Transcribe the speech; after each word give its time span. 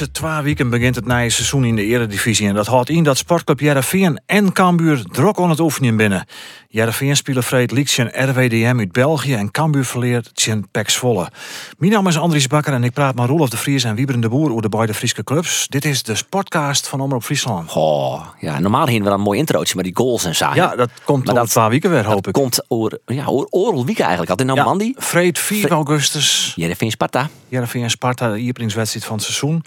Liedse 0.00 0.12
twee 0.12 0.40
weken 0.42 0.70
begint 0.70 0.94
het 0.94 1.06
nieuwe 1.06 1.30
seizoen 1.30 1.64
in 1.64 1.76
de 1.76 1.84
Eredivisie. 1.84 2.48
En 2.48 2.54
dat 2.54 2.66
houdt 2.66 2.88
in 2.88 3.02
dat 3.04 3.16
sportclub 3.16 3.60
Jereveen 3.60 4.20
en 4.26 4.52
Cambuur 4.52 5.04
drok 5.12 5.38
aan 5.40 5.50
het 5.50 5.60
oefenen 5.60 5.96
binnen. 5.96 6.26
Jereveen 6.68 7.16
spelen 7.16 7.42
vreed 7.42 7.70
Liekschen 7.70 8.30
RWDM 8.30 8.74
uit 8.78 8.92
België 8.92 9.34
en 9.34 9.50
Cambuur 9.50 9.84
verleert 9.84 10.30
Tjen 10.34 10.68
Pex 10.70 10.96
Volle. 10.96 11.28
Mijn 11.78 11.92
naam 11.92 12.06
is 12.06 12.18
Andries 12.18 12.46
Bakker 12.46 12.72
en 12.72 12.84
ik 12.84 12.92
praat 12.92 13.14
met 13.14 13.26
Roelof 13.26 13.48
de 13.48 13.56
Vries 13.56 13.84
en 13.84 13.94
Wieberen 13.94 14.20
de 14.20 14.28
Boer 14.28 14.50
over 14.50 14.62
de 14.62 14.68
beide 14.68 14.94
Friese 14.94 15.24
clubs. 15.24 15.66
Dit 15.68 15.84
is 15.84 16.02
de 16.02 16.14
Sportcast 16.14 16.88
van 16.88 17.00
Omroep 17.00 17.22
Friesland. 17.24 17.70
Goh, 17.70 18.22
ja, 18.40 18.58
normaal 18.58 18.86
heen 18.86 18.98
we 18.98 19.04
dan 19.04 19.14
een 19.14 19.20
mooi 19.20 19.38
introotje 19.38 19.76
met 19.76 19.84
die 19.84 19.96
goals 19.96 20.24
en 20.24 20.34
zo. 20.36 20.50
Ja, 20.54 20.76
dat 20.76 20.90
komt 21.04 21.24
Maar 21.24 21.34
dat- 21.34 21.48
twee 21.50 21.68
weken 21.68 21.90
weer, 21.90 22.04
hoop 22.04 22.14
dat 22.14 22.26
ik. 22.26 22.32
komt 22.32 22.64
oor, 22.68 22.98
ja, 23.06 23.26
oor, 23.26 23.46
oorlog 23.50 23.86
week 23.86 23.98
eigenlijk. 23.98 24.30
Had 24.30 24.40
in 24.40 24.46
Normandie. 24.46 24.94
Ja, 24.98 25.04
Vreed 25.04 25.38
4 25.38 25.70
augustus. 25.70 26.52
Jereveen 26.56 26.90
Sparta. 26.90 27.28
Jereveen 27.48 27.82
en 27.82 27.90
Sparta, 27.90 28.32
de 28.32 28.38
iepringswedstrijd 28.38 29.04
van 29.06 29.14
het 29.16 29.24
seizoen. 29.24 29.64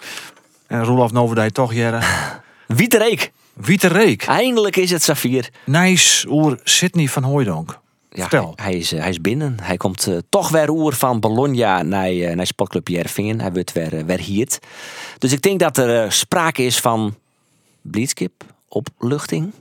En 0.67 0.83
Roelof 0.83 1.11
Noverdij 1.11 1.51
toch, 1.51 1.73
Jere. 1.73 1.99
Wietereek. 2.67 3.31
Wiete 3.53 3.87
Reek. 3.87 4.25
Eindelijk 4.25 4.75
is 4.75 4.91
het 4.91 5.03
Safir. 5.03 5.49
Nijs 5.65 6.25
oer 6.29 6.59
Sydney 6.63 7.07
van 7.07 7.23
Hooijdonk. 7.23 7.79
Ja, 8.11 8.21
Vertel. 8.21 8.53
Hij, 8.55 8.65
hij 8.65 8.73
is, 8.79 8.91
eh, 8.93 8.99
hij 8.99 9.09
is 9.09 9.21
binnen. 9.21 9.57
Hij 9.61 9.77
komt 9.77 10.07
eh, 10.07 10.17
toch 10.29 10.49
weer 10.49 10.69
oer 10.69 10.93
van 10.93 11.19
Bologna 11.19 11.81
naar, 11.81 12.07
eh, 12.07 12.35
naar 12.35 12.45
sportclub 12.47 12.87
Jereveen. 12.87 13.41
Hij 13.41 13.51
wordt 13.51 13.71
weer, 13.73 14.05
weer 14.05 14.19
hier. 14.19 14.47
Dus 15.17 15.31
ik 15.31 15.41
denk 15.41 15.59
dat 15.59 15.77
er 15.77 16.11
sprake 16.11 16.63
is 16.63 16.79
van 16.79 17.15
blitzkip, 17.81 18.43
opluchting. 18.67 19.51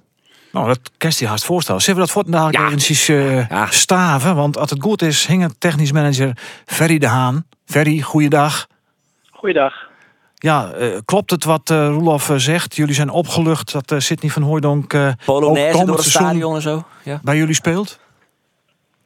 Nou, 0.53 0.67
dat 0.67 0.81
kerst 0.97 1.19
je 1.19 1.27
haast 1.27 1.45
voorstellen. 1.45 1.81
Zullen 1.81 2.01
we 2.01 2.07
dat 2.07 2.15
voor 2.15 2.23
vandaag 2.23 2.53
Ja. 2.53 2.67
eventjes 2.67 3.09
eh, 3.09 3.49
Ja. 3.49 3.67
staven? 3.71 4.35
Want 4.37 4.57
als 4.59 4.71
het 4.71 4.83
goed 4.83 5.03
is, 5.03 5.27
hing 5.27 5.43
het 5.43 5.55
technisch 5.61 5.93
manager 5.93 6.37
Ferry 6.67 6.99
de 6.99 7.07
Haan. 7.09 7.47
Ferry, 7.65 8.01
goeiedag. 8.01 8.67
Goeiedag. 9.31 9.75
Ja, 10.47 10.71
eh, 10.73 10.99
klopt 11.05 11.31
het 11.31 11.45
wat 11.45 11.71
eh 11.71 11.89
Roelof 11.89 12.31
eh, 12.31 12.37
zegt? 12.37 12.77
Jullie 12.77 12.95
zijn 12.95 13.11
opgelucht 13.11 13.73
dat 13.73 13.93
eh 13.93 13.99
Sydney 13.99 14.31
van 14.31 14.43
Hooijdonk 14.43 14.93
eh, 14.93 15.07
ook 15.07 15.25
Polonaise 15.25 15.85
door 15.85 15.97
het 15.97 16.05
stadion 16.05 16.55
en 16.55 16.61
zo. 16.63 16.83
Ja. 17.03 17.21
bij 17.23 17.37
jullie 17.37 17.55
speelt? 17.55 17.99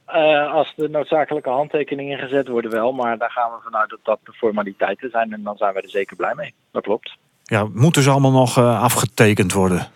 Eh, 0.06 0.52
als 0.52 0.72
de 0.76 0.88
noodzakelijke 0.88 1.48
handtekeningen 1.50 2.18
gezet 2.18 2.48
worden 2.48 2.70
wel, 2.70 2.92
maar 2.92 3.18
daar 3.18 3.30
gaan 3.30 3.50
we 3.50 3.56
vanuit 3.62 3.90
dat 3.90 3.98
dat 4.02 4.18
de 4.24 4.32
formaliteiten 4.32 5.10
zijn 5.10 5.32
en 5.32 5.42
dan 5.42 5.56
zijn 5.56 5.74
we 5.74 5.80
er 5.80 5.90
zeker 5.90 6.16
blij 6.16 6.34
mee. 6.34 6.54
Dat 6.70 6.82
klopt. 6.82 7.16
Ja, 7.42 7.66
moeten 7.72 8.02
ze 8.02 8.10
allemaal 8.10 8.30
nog 8.30 8.56
eh, 8.58 8.82
afgetekend 8.82 9.52
worden? 9.52 9.86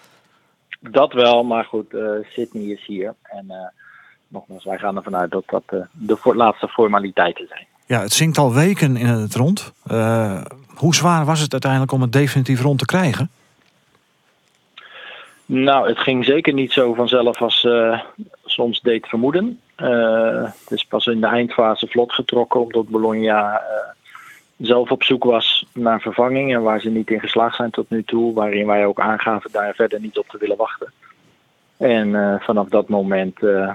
Dat 0.80 1.12
wel, 1.12 1.44
maar 1.44 1.64
goed, 1.64 1.94
eh, 1.94 2.00
Sydney 2.32 2.64
is 2.64 2.86
hier 2.86 3.14
en 3.22 3.44
eh, 3.50 3.56
nogmaals, 4.28 4.64
wij 4.64 4.78
gaan 4.78 4.96
ervan 4.96 5.16
uit 5.16 5.30
dat 5.30 5.44
dat 5.46 5.62
eh, 5.66 5.78
de 5.92 6.16
voor- 6.16 6.36
laatste 6.36 6.68
formaliteiten 6.68 7.46
zijn. 7.48 7.66
Ja, 7.86 8.00
het 8.00 8.12
zingt 8.12 8.38
al 8.38 8.54
weken 8.54 8.96
in 8.96 9.06
het 9.06 9.34
rond. 9.34 9.72
Eh, 9.86 10.40
hoe 10.74 10.94
zwaar 10.94 11.24
was 11.24 11.40
het 11.40 11.52
uiteindelijk 11.52 11.92
om 11.92 12.00
het 12.00 12.12
definitief 12.12 12.60
rond 12.60 12.78
te 12.78 12.84
krijgen? 12.84 13.30
Nou, 15.46 15.88
het 15.88 15.98
ging 15.98 16.24
zeker 16.24 16.52
niet 16.52 16.72
zo 16.72 16.94
vanzelf 16.94 17.42
als 17.42 17.64
eh, 17.64 18.00
soms 18.44 18.80
deed 18.80 19.06
vermoeden. 19.06 19.60
Eh, 19.74 20.42
het 20.42 20.70
is 20.70 20.84
pas 20.84 21.06
in 21.06 21.20
de 21.20 21.26
eindfase 21.26 21.86
vlot 21.86 22.12
getrokken 22.12 22.60
omdat 22.60 22.88
Bologna 22.88 23.58
eh, 23.58 23.94
zelf 24.56 24.90
op 24.90 25.02
zoek 25.02 25.24
was 25.24 25.66
naar 25.72 26.00
vervanging 26.00 26.54
en 26.54 26.62
waar 26.62 26.80
ze 26.80 26.90
niet 26.90 27.10
in 27.10 27.20
geslaagd 27.20 27.56
zijn 27.56 27.70
tot 27.70 27.90
nu 27.90 28.04
toe, 28.04 28.34
waarin 28.34 28.66
wij 28.66 28.86
ook 28.86 29.00
aangaven 29.00 29.50
daar 29.52 29.74
verder 29.74 30.00
niet 30.00 30.18
op 30.18 30.28
te 30.28 30.38
willen 30.38 30.56
wachten. 30.56 30.92
En 31.76 32.14
eh, 32.14 32.40
vanaf 32.40 32.68
dat 32.68 32.88
moment 32.88 33.42
eh, 33.42 33.72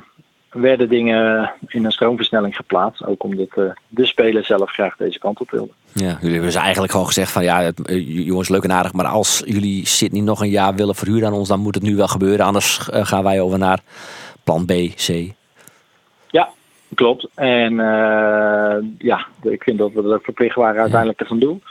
werden 0.51 0.89
dingen 0.89 1.51
in 1.67 1.85
een 1.85 1.91
stroomversnelling 1.91 2.55
geplaatst, 2.55 3.05
ook 3.05 3.23
omdat 3.23 3.47
eh, 3.55 3.63
de 3.87 4.05
speler 4.05 4.45
zelf 4.45 4.71
graag 4.71 4.95
deze 4.97 5.19
kant 5.19 5.39
op 5.39 5.51
wilde. 5.51 5.71
Ja, 5.93 6.05
jullie 6.05 6.31
hebben 6.31 6.41
dus 6.41 6.55
eigenlijk 6.55 6.91
gewoon 6.91 7.07
gezegd 7.07 7.31
van 7.31 7.43
ja, 7.43 7.61
het, 7.61 7.87
eh, 7.87 8.25
jongens, 8.25 8.49
leuk 8.49 8.63
en 8.63 8.71
aardig, 8.71 8.93
maar 8.93 9.05
als 9.05 9.41
jullie 9.45 9.87
Sydney 9.87 10.21
nog 10.21 10.41
een 10.41 10.49
jaar 10.49 10.75
willen 10.75 10.95
verhuren 10.95 11.27
aan 11.27 11.33
ons, 11.33 11.47
dan 11.47 11.59
moet 11.59 11.75
het 11.75 11.83
nu 11.83 11.95
wel 11.95 12.07
gebeuren. 12.07 12.45
Anders 12.45 12.89
eh, 12.89 13.05
gaan 13.05 13.23
wij 13.23 13.41
over 13.41 13.59
naar 13.59 13.79
plan 14.43 14.65
B, 14.65 14.71
C. 14.95 15.33
Ja, 16.29 16.49
klopt. 16.95 17.27
En 17.35 17.75
ja, 18.97 19.25
ik 19.41 19.63
vind 19.63 19.77
dat 19.77 19.91
we 19.93 20.13
ook 20.13 20.23
verplicht 20.23 20.55
waren 20.55 20.81
uiteindelijk 20.81 21.19
te 21.19 21.25
gaan 21.25 21.39
doen. 21.39 21.63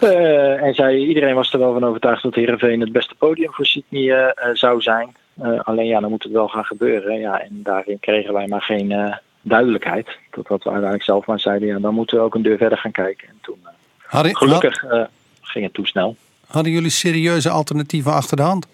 Eh, 0.00 0.62
en 0.62 0.74
zij, 0.74 0.96
iedereen 0.96 1.34
was 1.34 1.52
er 1.52 1.58
wel 1.58 1.72
van 1.72 1.84
overtuigd 1.84 2.22
dat 2.22 2.34
Heerenveen 2.34 2.80
het 2.80 2.92
beste 2.92 3.14
podium 3.18 3.52
voor 3.52 3.66
Sydney 3.66 4.34
zou 4.52 4.80
zijn. 4.80 5.16
Eh, 5.42 5.60
alleen 5.60 5.86
ja, 5.86 6.00
dan 6.00 6.10
moet 6.10 6.22
het 6.22 6.32
wel 6.32 6.48
gaan 6.48 6.64
gebeuren. 6.64 7.18
Ja, 7.20 7.40
en 7.40 7.48
daarin 7.62 8.00
kregen 8.00 8.32
wij 8.32 8.46
maar 8.46 8.62
geen 8.62 8.92
eh, 8.92 9.16
duidelijkheid. 9.42 10.06
Totdat 10.30 10.58
we 10.62 10.64
uiteindelijk 10.70 11.02
zelf 11.04 11.26
maar 11.26 11.40
zeiden, 11.40 11.68
ja, 11.68 11.78
dan 11.78 11.94
moeten 11.94 12.16
we 12.16 12.22
ook 12.22 12.34
een 12.34 12.42
deur 12.42 12.56
verder 12.58 12.78
gaan 12.78 12.90
kijken. 12.92 13.28
En 13.28 13.38
toen, 13.42 13.58
eh, 13.64 13.70
Hadden, 14.06 14.36
gelukkig, 14.36 14.84
eh, 14.84 15.02
ging 15.40 15.64
het 15.64 15.74
toen 15.74 15.86
snel. 15.86 16.16
hadden 16.46 16.72
jullie 16.72 16.90
serieuze 16.90 17.50
alternatieven 17.50 18.12
achter 18.12 18.36
de 18.36 18.42
hand? 18.42 18.66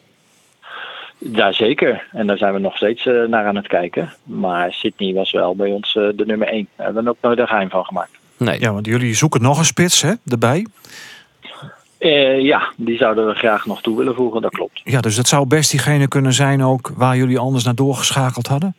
Jazeker. 1.19 2.07
En 2.13 2.27
daar 2.27 2.39
zijn 2.39 2.53
we 2.53 2.59
nog 2.59 2.77
steeds 2.77 3.07
eh, 3.07 3.23
naar 3.25 3.47
aan 3.47 3.57
het 3.57 3.67
kijken. 3.67 4.13
Maar 4.23 4.73
Sydney 4.73 5.15
was 5.15 5.31
wel 5.33 5.57
bij 5.57 5.71
ons 5.73 5.97
eh, 5.97 6.09
de 6.15 6.27
nummer 6.27 6.49
één. 6.49 6.69
Daar 6.77 6.87
hebben 6.87 7.05
we 7.05 7.11
ook 7.11 7.17
nooit 7.21 7.39
een 7.39 7.47
geheim 7.49 7.71
van 7.71 7.85
gemaakt. 7.85 8.11
Nee, 8.37 8.61
Ja, 8.61 8.73
want 8.73 8.87
jullie 8.87 9.15
zoeken 9.15 9.43
nog 9.43 9.59
een 9.59 9.65
spits 9.65 10.03
hè, 10.03 10.13
erbij. 10.27 10.67
Eh, 11.99 12.41
ja, 12.41 12.73
die 12.77 12.97
zouden 12.97 13.27
we 13.27 13.35
graag 13.35 13.67
nog 13.67 13.83
toe 13.83 13.97
willen 13.97 14.15
voegen, 14.15 14.43
dat 14.43 14.53
klopt. 14.55 14.81
Ja, 14.85 15.01
dus 15.01 15.17
dat 15.17 15.29
zou 15.29 15.47
best 15.47 15.71
diegene 15.71 16.09
kunnen 16.09 16.33
zijn 16.33 16.63
ook 16.63 16.93
waar 16.97 17.17
jullie 17.17 17.39
anders 17.39 17.65
naar 17.65 17.75
doorgeschakeld 17.75 18.47
hadden. 18.47 18.75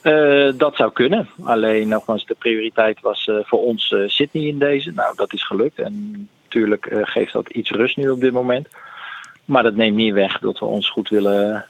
Eh, 0.00 0.48
dat 0.54 0.76
zou 0.76 0.92
kunnen. 0.92 1.28
Alleen 1.44 1.88
nogmaals, 1.88 2.26
de 2.26 2.36
prioriteit 2.38 3.00
was 3.00 3.28
eh, 3.28 3.36
voor 3.42 3.64
ons 3.64 3.94
Sydney 4.06 4.44
in 4.44 4.58
deze. 4.58 4.90
Nou, 4.90 5.16
dat 5.16 5.32
is 5.32 5.46
gelukt. 5.46 5.78
En 5.78 6.28
natuurlijk 6.42 6.88
geeft 7.02 7.32
dat 7.32 7.48
iets 7.48 7.70
rust 7.70 7.96
nu 7.96 8.10
op 8.10 8.20
dit 8.20 8.32
moment. 8.32 8.68
Maar 9.44 9.62
dat 9.62 9.74
neemt 9.74 9.96
niet 9.96 10.14
weg 10.14 10.38
dat 10.38 10.58
we 10.58 10.64
ons 10.64 10.90
goed 10.90 11.08
willen 11.08 11.64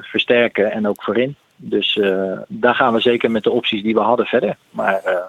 versterken 0.00 0.72
en 0.72 0.88
ook 0.88 1.02
voorin. 1.02 1.36
Dus 1.56 2.00
daar 2.48 2.74
gaan 2.74 2.92
we 2.92 3.00
zeker 3.00 3.30
met 3.30 3.42
de 3.42 3.50
opties 3.50 3.82
die 3.82 3.94
we 3.94 4.00
hadden 4.00 4.26
verder. 4.26 4.56
Maar 4.70 5.28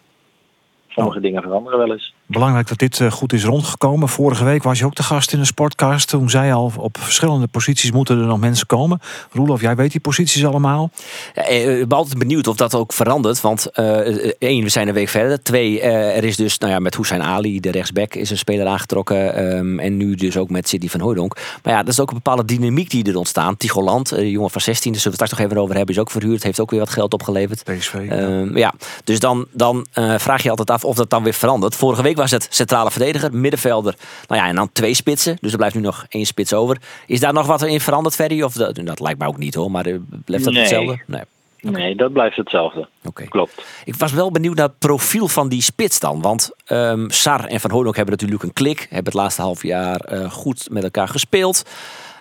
sommige 0.87 1.19
dingen 1.19 1.41
veranderen 1.41 1.79
wel 1.79 1.91
eens. 1.91 2.13
Belangrijk 2.27 2.67
dat 2.67 2.77
dit 2.77 2.99
eh, 2.99 3.11
goed 3.11 3.33
is 3.33 3.43
rondgekomen. 3.43 4.09
Vorige 4.09 4.43
week 4.43 4.63
was 4.63 4.79
je 4.79 4.85
ook 4.85 4.95
de 4.95 5.03
gast 5.03 5.33
in 5.33 5.39
de 5.39 5.45
sportcast. 5.45 6.07
Toen 6.07 6.29
zei 6.29 6.51
al, 6.51 6.71
op 6.77 6.97
verschillende 6.99 7.47
posities 7.47 7.91
moeten 7.91 8.19
er 8.19 8.25
nog 8.25 8.39
mensen 8.39 8.67
komen. 8.67 8.99
Roelof, 9.31 9.61
jij 9.61 9.75
weet 9.75 9.91
die 9.91 10.01
posities 10.01 10.45
allemaal. 10.45 10.91
Ja, 11.33 11.43
eh, 11.43 11.79
ik 11.79 11.87
ben 11.87 11.97
altijd 11.97 12.17
benieuwd 12.17 12.47
of 12.47 12.55
dat 12.55 12.75
ook 12.75 12.93
verandert. 12.93 13.41
Want 13.41 13.71
eh, 13.71 14.25
eh, 14.25 14.31
één, 14.39 14.63
we 14.63 14.69
zijn 14.69 14.87
een 14.87 14.93
week 14.93 15.09
verder. 15.09 15.43
Twee, 15.43 15.81
eh, 15.81 16.17
er 16.17 16.23
is 16.23 16.35
dus, 16.35 16.57
nou 16.57 16.71
ja, 16.71 16.79
met 16.79 16.95
Hussein 16.95 17.23
Ali, 17.23 17.59
de 17.59 17.71
rechtsback, 17.71 18.15
is 18.15 18.29
een 18.29 18.37
speler 18.37 18.67
aangetrokken. 18.67 19.35
ehm, 19.35 19.79
en 19.79 19.97
nu 19.97 20.15
dus 20.15 20.37
ook 20.37 20.49
met 20.49 20.67
Sidney 20.67 20.89
van 20.89 20.99
Hooydonk. 20.99 21.37
Maar 21.63 21.73
ja, 21.73 21.79
dat 21.79 21.93
is 21.93 21.99
ook 21.99 22.09
een 22.09 22.15
bepaalde 22.15 22.45
dynamiek 22.45 22.89
die 22.89 23.03
er 23.03 23.17
ontstaat. 23.17 23.59
Tigoland, 23.59 24.11
een 24.11 24.29
jongen 24.29 24.49
van 24.49 24.61
16, 24.61 24.91
daar 24.91 25.01
zullen 25.01 25.17
we 25.17 25.23
het 25.23 25.29
straks 25.29 25.31
nog 25.31 25.51
even 25.51 25.63
over 25.63 25.75
hebben, 25.75 25.95
is 25.95 26.01
ook 26.01 26.11
verhuurd. 26.11 26.43
Heeft 26.43 26.59
ook 26.59 26.71
weer 26.71 26.79
wat 26.79 26.89
geld 26.89 27.13
opgeleverd. 27.13 27.63
PSV. 27.63 27.93
Ehm, 27.93 28.57
ja, 28.57 28.73
dus 29.03 29.19
dan, 29.19 29.45
dan 29.51 29.85
eh, 29.91 30.13
vraag 30.17 30.43
je 30.43 30.49
altijd 30.49 30.71
af 30.71 30.83
of 30.83 30.95
dat 30.95 31.09
dan 31.09 31.23
weer 31.23 31.33
verandert. 31.33 31.75
Vorige 31.75 32.01
week 32.01 32.16
was 32.17 32.31
het 32.31 32.47
centrale 32.49 32.91
verdediger, 32.91 33.33
middenvelder. 33.33 33.95
Nou 34.27 34.41
ja, 34.41 34.47
en 34.47 34.55
dan 34.55 34.69
twee 34.71 34.93
spitsen. 34.93 35.37
Dus 35.41 35.51
er 35.51 35.57
blijft 35.57 35.75
nu 35.75 35.81
nog 35.81 36.05
één 36.09 36.25
spits 36.25 36.53
over. 36.53 36.77
Is 37.07 37.19
daar 37.19 37.33
nog 37.33 37.45
wat 37.45 37.61
in 37.61 37.79
veranderd, 37.81 38.15
Ferry? 38.15 38.41
Of 38.41 38.53
dat, 38.53 38.75
dat 38.83 38.99
lijkt 38.99 39.19
mij 39.19 39.27
ook 39.27 39.37
niet 39.37 39.55
hoor, 39.55 39.71
maar 39.71 39.85
eh, 39.85 39.95
blijft 40.25 40.43
dat 40.45 40.53
Nee. 40.53 40.61
hetzelfde? 40.61 41.01
Nee. 41.05 41.21
Nee, 41.61 41.95
dat 41.95 42.13
blijft 42.13 42.35
hetzelfde. 42.35 42.87
Oké. 43.03 43.23
Klopt. 43.23 43.65
Ik 43.85 43.95
was 43.95 44.11
wel 44.11 44.31
benieuwd 44.31 44.55
naar 44.55 44.67
het 44.67 44.79
profiel 44.79 45.27
van 45.27 45.49
die 45.49 45.61
spits 45.61 45.99
dan. 45.99 46.21
Want 46.21 46.51
ehm, 46.65 47.09
Sar 47.09 47.45
en 47.45 47.59
Van 47.59 47.71
Hooydonk 47.71 47.95
hebben 47.95 48.13
natuurlijk 48.13 48.43
een 48.43 48.53
klik. 48.53 48.79
Hebben 48.79 49.03
het 49.05 49.13
laatste 49.13 49.41
half 49.41 49.63
jaar 49.63 49.99
eh, 49.99 50.31
goed 50.31 50.67
met 50.71 50.83
elkaar 50.83 51.07
gespeeld. 51.07 51.63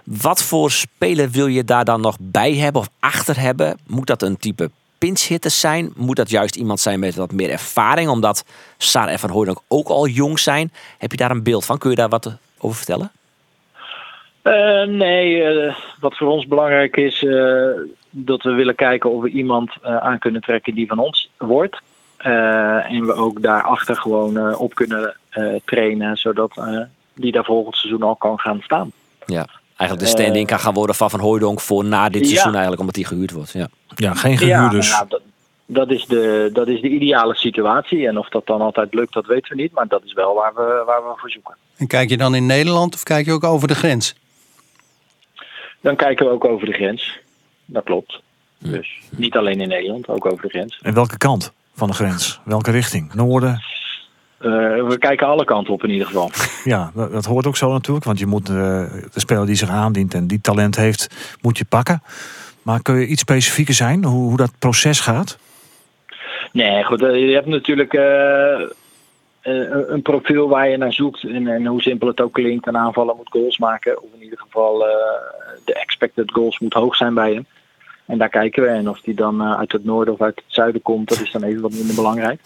Wat 0.04 0.42
voor 0.42 0.70
speler 0.70 1.30
wil 1.30 1.46
je 1.46 1.64
daar 1.64 1.84
dan 1.84 2.00
nog 2.00 2.16
bij 2.20 2.54
hebben 2.54 2.80
of 2.80 2.88
achter 3.00 3.40
hebben? 3.40 3.78
Moet 3.86 4.06
dat 4.06 4.22
een 4.22 4.36
type 4.36 4.70
pinchhitter 4.98 5.50
zijn? 5.50 5.92
Moet 5.96 6.16
dat 6.16 6.30
juist 6.30 6.56
iemand 6.56 6.80
zijn 6.80 7.00
met 7.00 7.14
wat 7.14 7.32
meer 7.32 7.50
ervaring? 7.50 8.08
Omdat 8.08 8.44
Sar 8.78 9.08
en 9.08 9.18
Van 9.18 9.30
Hooydonk 9.30 9.58
ook 9.68 9.88
al 9.88 10.06
jong 10.06 10.38
zijn. 10.38 10.72
Heb 10.98 11.10
je 11.10 11.16
daar 11.16 11.30
een 11.30 11.42
beeld 11.42 11.64
van? 11.64 11.78
Kun 11.78 11.90
je 11.90 11.96
daar 11.96 12.08
wat 12.08 12.36
over 12.58 12.76
vertellen? 12.76 13.10
Eh, 14.46 14.82
nee, 14.82 15.42
eh, 15.42 15.76
wat 16.00 16.16
voor 16.16 16.28
ons 16.28 16.46
belangrijk 16.46 16.96
is, 16.96 17.24
eh, 17.24 17.70
dat 18.10 18.42
we 18.42 18.50
willen 18.50 18.74
kijken 18.74 19.10
of 19.10 19.22
we 19.22 19.28
iemand 19.28 19.72
aan 19.82 20.18
kunnen 20.18 20.40
trekken 20.40 20.74
die 20.74 20.86
van 20.86 20.98
ons 20.98 21.30
wordt. 21.36 21.80
En 22.16 23.06
we 23.06 23.14
ook 23.14 23.42
daarachter 23.42 23.96
gewoon 23.96 24.56
op 24.56 24.74
kunnen 24.74 25.16
trainen, 25.64 26.16
zodat 26.16 26.60
die 27.14 27.32
daar 27.32 27.44
volgend 27.44 27.76
seizoen 27.76 28.02
al 28.02 28.16
kan 28.16 28.38
gaan 28.38 28.60
staan. 28.62 28.92
Ja. 29.26 29.46
Eigenlijk 29.76 30.10
de 30.10 30.18
stand-in 30.22 30.46
kan 30.46 30.58
gaan 30.58 30.74
worden 30.74 30.94
van 30.96 31.10
Van 31.10 31.20
Hooijdonk 31.20 31.60
voor 31.60 31.84
na 31.84 32.08
dit 32.08 32.22
Ja. 32.22 32.26
seizoen 32.28 32.50
eigenlijk, 32.52 32.80
omdat 32.80 32.96
hij 32.96 33.04
gehuurd 33.04 33.30
wordt. 33.30 33.52
Ja. 33.52 33.68
Ja, 33.94 34.14
geen 34.14 34.30
Ja, 34.32 34.36
gehuur 34.38 34.56
nou 34.56 34.70
dus. 34.70 34.88
ja, 34.88 35.04
dat, 35.08 35.20
dat, 35.66 35.90
is 35.90 36.06
de, 36.06 36.50
dat 36.52 36.68
is 36.68 36.80
de 36.80 36.88
ideale 36.88 37.34
situatie. 37.34 38.08
En 38.08 38.18
of 38.18 38.28
dat 38.28 38.46
dan 38.46 38.60
altijd 38.60 38.94
lukt, 38.94 39.12
dat 39.12 39.26
weten 39.26 39.56
we 39.56 39.62
niet. 39.62 39.72
Maar 39.72 39.88
dat 39.88 40.02
is 40.04 40.12
wel 40.12 40.34
waar 40.34 40.54
we, 40.54 40.82
waar 40.86 41.02
we 41.02 41.12
voor 41.16 41.30
zoeken. 41.30 41.56
En 41.76 41.86
kijk 41.86 42.08
je 42.10 42.16
dan 42.16 42.34
in 42.34 42.46
Nederland 42.46 42.94
of 42.94 43.02
kijk 43.02 43.26
je 43.26 43.32
ook 43.32 43.44
over 43.44 43.68
de 43.68 43.74
grens? 43.74 44.14
Dan 45.80 45.96
kijken 45.96 46.26
we 46.26 46.32
ook 46.32 46.44
over 46.44 46.66
de 46.66 46.72
grens. 46.72 47.18
Dat 47.64 47.84
klopt. 47.84 48.20
Dus 48.58 48.98
niet 49.10 49.36
alleen 49.36 49.60
in 49.60 49.68
Nederland, 49.68 50.08
ook 50.08 50.26
over 50.26 50.42
de 50.42 50.48
grens. 50.48 50.78
En 50.82 50.94
welke 50.94 51.16
kant 51.16 51.52
van 51.74 51.88
de 51.88 51.94
grens? 51.94 52.40
Welke 52.44 52.70
richting? 52.70 53.14
Noorden? 53.14 53.62
Eh, 54.46 54.86
we 54.88 54.96
kijken 54.98 55.26
alle 55.26 55.44
kanten 55.44 55.72
op 55.72 55.84
in 55.84 55.90
ieder 55.90 56.06
geval. 56.06 56.30
Ja, 56.64 56.90
dat, 56.94 57.12
dat 57.12 57.24
hoort 57.24 57.46
ook 57.46 57.56
zo 57.56 57.72
natuurlijk. 57.72 58.04
Want 58.04 58.18
je 58.18 58.26
moet 58.26 58.48
eh, 58.48 58.54
de 59.12 59.20
speler 59.20 59.46
die 59.46 59.54
zich 59.54 59.68
aandient 59.68 60.14
en 60.14 60.26
die 60.26 60.40
talent 60.40 60.76
heeft, 60.76 61.36
moet 61.40 61.58
je 61.58 61.64
pakken. 61.64 62.02
Maar 62.62 62.82
kun 62.82 62.94
je 62.94 63.06
iets 63.06 63.20
specifieker 63.20 63.74
zijn 63.74 64.04
hoe, 64.04 64.28
hoe 64.28 64.36
dat 64.36 64.52
proces 64.58 65.00
gaat? 65.00 65.38
Nee, 66.52 66.84
goed. 66.84 67.02
eh, 67.02 67.28
Je 67.28 67.34
hebt 67.34 67.46
natuurlijk 67.46 67.92
een 69.42 70.02
profiel 70.02 70.48
waar 70.48 70.68
je 70.68 70.76
naar 70.76 70.92
zoekt. 70.92 71.22
En, 71.24 71.46
en 71.46 71.66
hoe 71.66 71.82
simpel 71.82 72.08
het 72.08 72.20
ook 72.20 72.32
klinkt. 72.32 72.66
Een 72.66 72.76
aanvaller 72.76 73.14
moet 73.16 73.30
goals 73.30 73.58
maken. 73.58 74.02
Of 74.02 74.08
in 74.14 74.22
ieder 74.22 74.38
geval 74.38 74.78
de 75.64 75.74
expected 75.74 76.32
goals 76.32 76.58
moet 76.58 76.72
hoog 76.72 76.96
zijn 76.96 77.14
bij 77.14 77.32
hem. 77.32 77.46
En 78.06 78.18
daar 78.18 78.28
kijken 78.28 78.62
we. 78.62 78.68
En 78.68 78.88
of 78.88 79.00
die 79.00 79.14
dan 79.14 79.42
uit 79.42 79.72
het 79.72 79.84
noorden 79.84 80.14
of 80.14 80.20
uit 80.20 80.36
het 80.36 80.44
zuiden 80.54 80.82
komt, 80.82 81.08
dat 81.08 81.20
is 81.20 81.30
dan 81.32 81.42
even 81.42 81.62
wat 81.62 81.72
minder 81.72 81.94
belangrijk. 81.94 82.40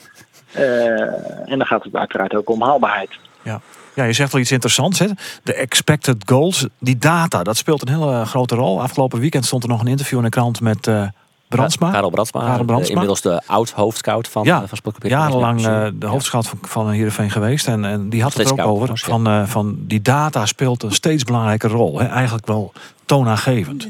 Eh, 0.52 1.50
en 1.50 1.58
dan 1.58 1.66
gaat 1.66 1.84
het 1.84 1.94
uiteraard 1.94 2.34
ook 2.34 2.50
om 2.50 2.62
haalbaarheid. 2.62 3.10
Ja. 3.42 3.60
ja, 3.94 4.04
je 4.04 4.12
zegt 4.12 4.32
wel 4.32 4.40
iets 4.40 4.52
interessants. 4.52 4.98
Hè? 4.98 5.06
De 5.42 5.54
expected 5.54 6.16
goals, 6.26 6.66
die 6.78 6.98
data, 6.98 7.42
dat 7.42 7.56
speelt 7.56 7.82
een 7.88 7.94
hele 7.94 8.24
grote 8.24 8.54
rol. 8.54 8.82
Afgelopen 8.82 9.20
weekend 9.20 9.44
stond 9.44 9.62
er 9.62 9.68
nog 9.68 9.80
een 9.80 9.86
interview 9.86 10.18
in 10.18 10.24
de 10.24 10.30
krant 10.30 10.60
met 10.60 10.86
eh 10.86 11.02
Brandsma. 11.48 11.90
Karel 11.90 12.10
Brandsma, 12.10 12.40
Karel 12.40 12.64
Brandsma. 12.64 12.90
inmiddels 12.92 13.20
de 13.20 13.40
oud-hoofdscout 13.46 14.28
van, 14.28 14.44
Ja, 14.44 14.62
eh, 14.62 14.68
van. 14.68 14.92
Jarenlang 14.98 15.60
Ja, 15.60 15.84
eh, 15.84 15.90
de 15.94 16.06
hoofdschout 16.06 16.46
van, 16.48 16.58
van 16.62 16.90
Heerenveen 16.90 17.30
geweest. 17.30 17.66
En, 17.68 17.84
en 17.84 18.08
die 18.08 18.22
had 18.22 18.32
het 18.32 18.40
er 18.40 18.46
Steeds 18.46 18.50
ook 18.50 18.66
scout, 18.68 18.82
over. 18.82 18.88
ja. 18.88 19.10
Van, 19.12 19.26
eh, 19.26 19.46
van 19.46 19.76
die 19.78 20.02
data 20.02 20.46
speelt 20.46 20.82
een 20.82 20.92
steeds 20.92 21.24
belangrijke 21.24 21.68
rol. 21.68 21.98
Hè? 22.00 22.06
Eigenlijk 22.06 22.46
wel 22.46 22.72
toonaangevend. 23.04 23.88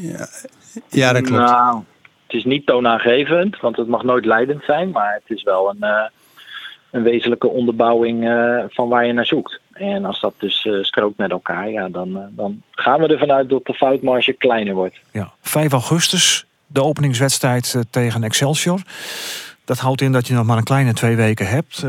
Ja, 0.89 1.13
dat 1.13 1.23
klopt. 1.23 1.43
Nou, 1.43 1.83
het 2.27 2.33
is 2.37 2.45
niet 2.45 2.67
toonaangevend, 2.67 3.61
want 3.61 3.77
het 3.77 3.89
mag 3.89 4.03
nooit 4.03 4.25
leidend 4.25 4.63
zijn. 4.65 4.91
Maar 4.91 5.21
het 5.25 5.37
is 5.37 5.43
wel 5.43 5.71
een, 5.71 5.83
eh, 5.83 6.03
een 6.91 7.03
wezenlijke 7.03 7.49
onderbouwing 7.49 8.29
eh, 8.29 8.65
van 8.69 8.89
waar 8.89 9.07
je 9.07 9.13
naar 9.13 9.27
zoekt. 9.27 9.61
En 9.73 10.05
als 10.05 10.21
dat 10.21 10.35
dus 10.39 10.67
eh, 10.67 10.73
strookt 10.83 11.17
met 11.19 11.31
elkaar, 11.31 11.71
ja, 11.71 11.89
dan, 11.89 12.17
eh, 12.17 12.23
dan 12.31 12.63
gaan 12.71 13.01
we 13.01 13.07
ervan 13.07 13.33
uit 13.33 13.49
dat 13.49 13.67
de 13.67 13.75
foutmarge 13.75 14.33
kleiner 14.33 14.75
wordt. 14.75 14.97
Ja. 15.13 15.33
5 15.43 15.73
augustus, 15.73 16.47
de 16.67 16.83
openingswedstrijd 16.83 17.77
tegen 17.91 18.23
Excelsior. 18.25 18.81
Dat 19.65 19.79
houdt 19.79 20.01
in 20.01 20.13
dat 20.13 20.27
je 20.27 20.35
nog 20.35 20.47
maar 20.47 20.57
een 20.57 20.65
kleine 20.65 20.93
twee 20.93 21.17
weken 21.17 21.47
hebt. 21.49 21.85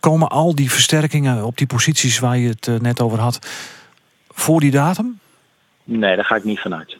Komen 0.00 0.28
al 0.28 0.54
die 0.54 0.70
versterkingen 0.70 1.44
op 1.44 1.56
die 1.58 1.66
posities 1.66 2.18
waar 2.18 2.38
je 2.38 2.48
het 2.48 2.82
net 2.82 3.00
over 3.00 3.18
had 3.18 3.38
voor 4.28 4.60
die 4.60 4.70
datum? 4.70 5.18
Nee, 5.84 6.16
daar 6.16 6.24
ga 6.24 6.36
ik 6.36 6.44
niet 6.44 6.60
vanuit. 6.60 6.96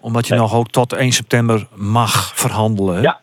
Omdat 0.00 0.26
je 0.26 0.32
Nee. 0.32 0.42
nog 0.42 0.54
ook 0.54 0.70
tot 0.70 0.92
1 0.92 1.12
september 1.12 1.66
mag 1.74 2.32
verhandelen. 2.36 2.94
hè? 2.94 3.00
Ja. 3.00 3.20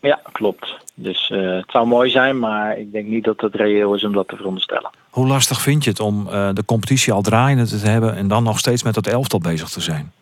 Ja, 0.00 0.20
klopt. 0.32 0.76
Dus 0.98 1.30
eh, 1.30 1.56
het 1.56 1.70
zou 1.70 1.86
mooi 1.86 2.10
zijn, 2.10 2.38
maar 2.38 2.78
ik 2.78 2.92
denk 2.92 3.06
niet 3.06 3.24
dat 3.24 3.40
het 3.40 3.54
reëel 3.54 3.94
is 3.94 4.04
om 4.04 4.12
dat 4.12 4.28
te 4.28 4.36
veronderstellen. 4.36 4.90
Hoe 5.10 5.26
lastig 5.26 5.60
vind 5.60 5.84
je 5.84 5.90
het 5.90 6.00
om 6.00 6.28
eh, 6.28 6.48
de 6.52 6.64
competitie 6.64 7.12
al 7.12 7.22
draaiende 7.22 7.66
te 7.66 7.76
hebben 7.76 8.14
en 8.14 8.28
dan 8.28 8.42
nog 8.42 8.58
steeds 8.58 8.82
met 8.82 8.94
dat 8.94 9.06
elftal 9.06 9.38
bezig 9.38 9.68
te 9.68 9.80
zijn? 9.80 10.12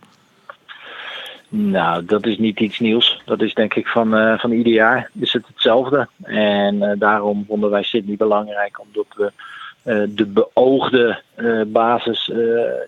Nou, 1.49 2.05
dat 2.05 2.27
is 2.27 2.39
niet 2.39 2.61
iets 2.61 2.79
nieuws. 2.79 3.23
Dat 3.25 3.43
is 3.43 3.55
denk 3.55 3.75
ik 3.75 3.87
van, 3.87 4.15
eh, 4.15 4.39
van 4.39 4.51
ieder 4.51 4.73
jaar 4.73 5.11
is 5.21 5.33
het 5.33 5.47
hetzelfde. 5.47 6.09
En 6.23 6.97
daarom 6.99 7.45
vonden 7.49 7.71
wij 7.71 7.83
Sydney 7.83 8.17
belangrijk, 8.17 8.81
omdat 8.81 9.07
we 9.17 9.33
de 10.15 10.27
beoogde 10.27 11.23
basis, 11.67 12.31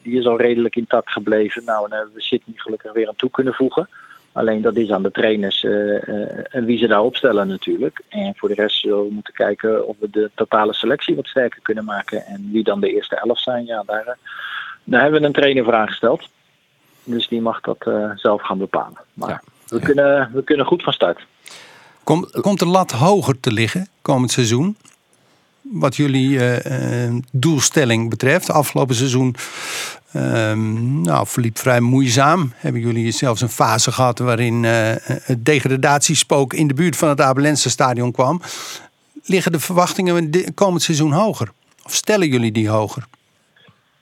die 0.02 0.18
is 0.18 0.26
al 0.26 0.40
redelijk 0.40 0.76
intact 0.76 1.10
gebleven. 1.10 1.64
Nou, 1.64 1.84
en 1.84 1.90
daar 1.90 1.98
hebben 1.98 2.16
we 2.16 2.22
Sydney 2.22 2.56
gelukkig 2.56 2.92
weer 2.92 3.08
aan 3.08 3.16
toe 3.16 3.30
kunnen 3.30 3.54
voegen. 3.54 3.88
Alleen 4.36 4.62
dat 4.62 4.76
is 4.76 4.90
aan 4.90 5.02
de 5.02 5.10
trainers 5.10 5.64
eh, 5.64 6.08
eh, 6.08 6.44
en 6.48 6.64
wie 6.64 6.78
ze 6.78 6.86
daar 6.86 7.02
opstellen 7.02 7.48
natuurlijk. 7.48 8.00
En 8.08 8.34
voor 8.36 8.48
de 8.48 8.54
rest 8.54 8.80
zullen 8.80 9.06
we 9.06 9.12
moeten 9.12 9.34
kijken 9.34 9.86
of 9.86 9.96
we 9.98 10.10
de 10.10 10.30
totale 10.34 10.74
selectie 10.74 11.16
wat 11.16 11.26
sterker 11.26 11.60
kunnen 11.62 11.84
maken. 11.84 12.26
En 12.26 12.48
wie 12.52 12.64
dan 12.64 12.80
de 12.80 12.94
eerste 12.94 13.16
elf 13.16 13.40
zijn, 13.40 13.64
ja, 13.64 13.82
daar, 13.86 14.06
eh, 14.06 14.14
daar 14.84 15.02
hebben 15.02 15.20
we 15.20 15.26
een 15.26 15.32
trainer 15.32 15.64
voor 15.64 15.74
aangesteld. 15.74 16.28
Dus 17.04 17.28
die 17.28 17.40
mag 17.40 17.60
dat 17.60 17.76
eh, 17.78 18.10
zelf 18.14 18.42
gaan 18.42 18.58
bepalen. 18.58 18.98
Maar 19.14 19.28
Ja. 19.28 19.42
we, 19.66 19.80
kunnen, 19.80 20.30
we 20.32 20.44
kunnen 20.44 20.66
goed 20.66 20.82
van 20.82 20.92
start. 20.92 21.26
Kom, 22.04 22.30
komt 22.40 22.58
de 22.58 22.66
lat 22.66 22.90
hoger 22.90 23.40
te 23.40 23.52
liggen 23.52 23.88
komend 24.02 24.30
seizoen? 24.30 24.76
Wat 25.60 25.96
jullie 25.96 26.38
eh, 26.38 27.04
eh, 27.04 27.14
doelstelling 27.32 28.10
betreft. 28.10 28.50
Afgelopen 28.50 28.94
seizoen 28.94 29.34
ehm, 30.16 31.00
nou, 31.00 31.26
verliep 31.26 31.58
vrij 31.58 31.80
moeizaam. 31.80 32.52
Hebben 32.54 32.80
jullie 32.80 33.10
zelfs 33.10 33.40
een 33.40 33.48
fase 33.48 33.92
gehad 33.92 34.18
waarin 34.18 34.64
eh, 34.64 34.92
het 35.22 35.44
degradatiespook 35.44 36.52
in 36.52 36.68
de 36.68 36.74
buurt 36.74 36.96
van 36.96 37.08
het 37.08 37.20
Abelense 37.20 37.70
stadion 37.70 38.12
kwam. 38.12 38.40
Liggen 39.24 39.52
de 39.52 39.60
verwachtingen 39.60 40.30
komend 40.54 40.82
seizoen 40.82 41.12
hoger? 41.12 41.48
Of 41.84 41.92
stellen 41.92 42.28
jullie 42.28 42.52
die 42.52 42.68
hoger? 42.68 43.04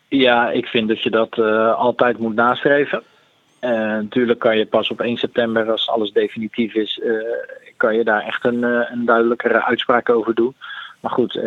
Ja, 0.08 0.50
ik 0.50 0.66
vind 0.66 0.88
dat 0.88 1.02
je 1.02 1.10
dat 1.10 1.38
eh, 1.38 1.74
altijd 1.74 2.18
moet 2.18 2.34
nastreven. 2.34 3.02
Eh, 3.58 3.70
natuurlijk 3.70 4.38
kan 4.38 4.58
je 4.58 4.66
pas 4.66 4.90
op 4.90 5.00
1 5.00 5.16
september, 5.16 5.70
als 5.70 5.88
alles 5.88 6.12
definitief 6.12 6.74
is, 6.74 7.00
kan 7.76 7.96
je 7.96 8.04
daar 8.04 8.22
echt 8.22 8.44
een, 8.44 8.62
een 8.62 9.04
duidelijkere 9.04 9.64
uitspraak 9.64 10.10
over 10.10 10.34
doen. 10.34 10.54
Maar 11.00 11.12
goed, 11.12 11.40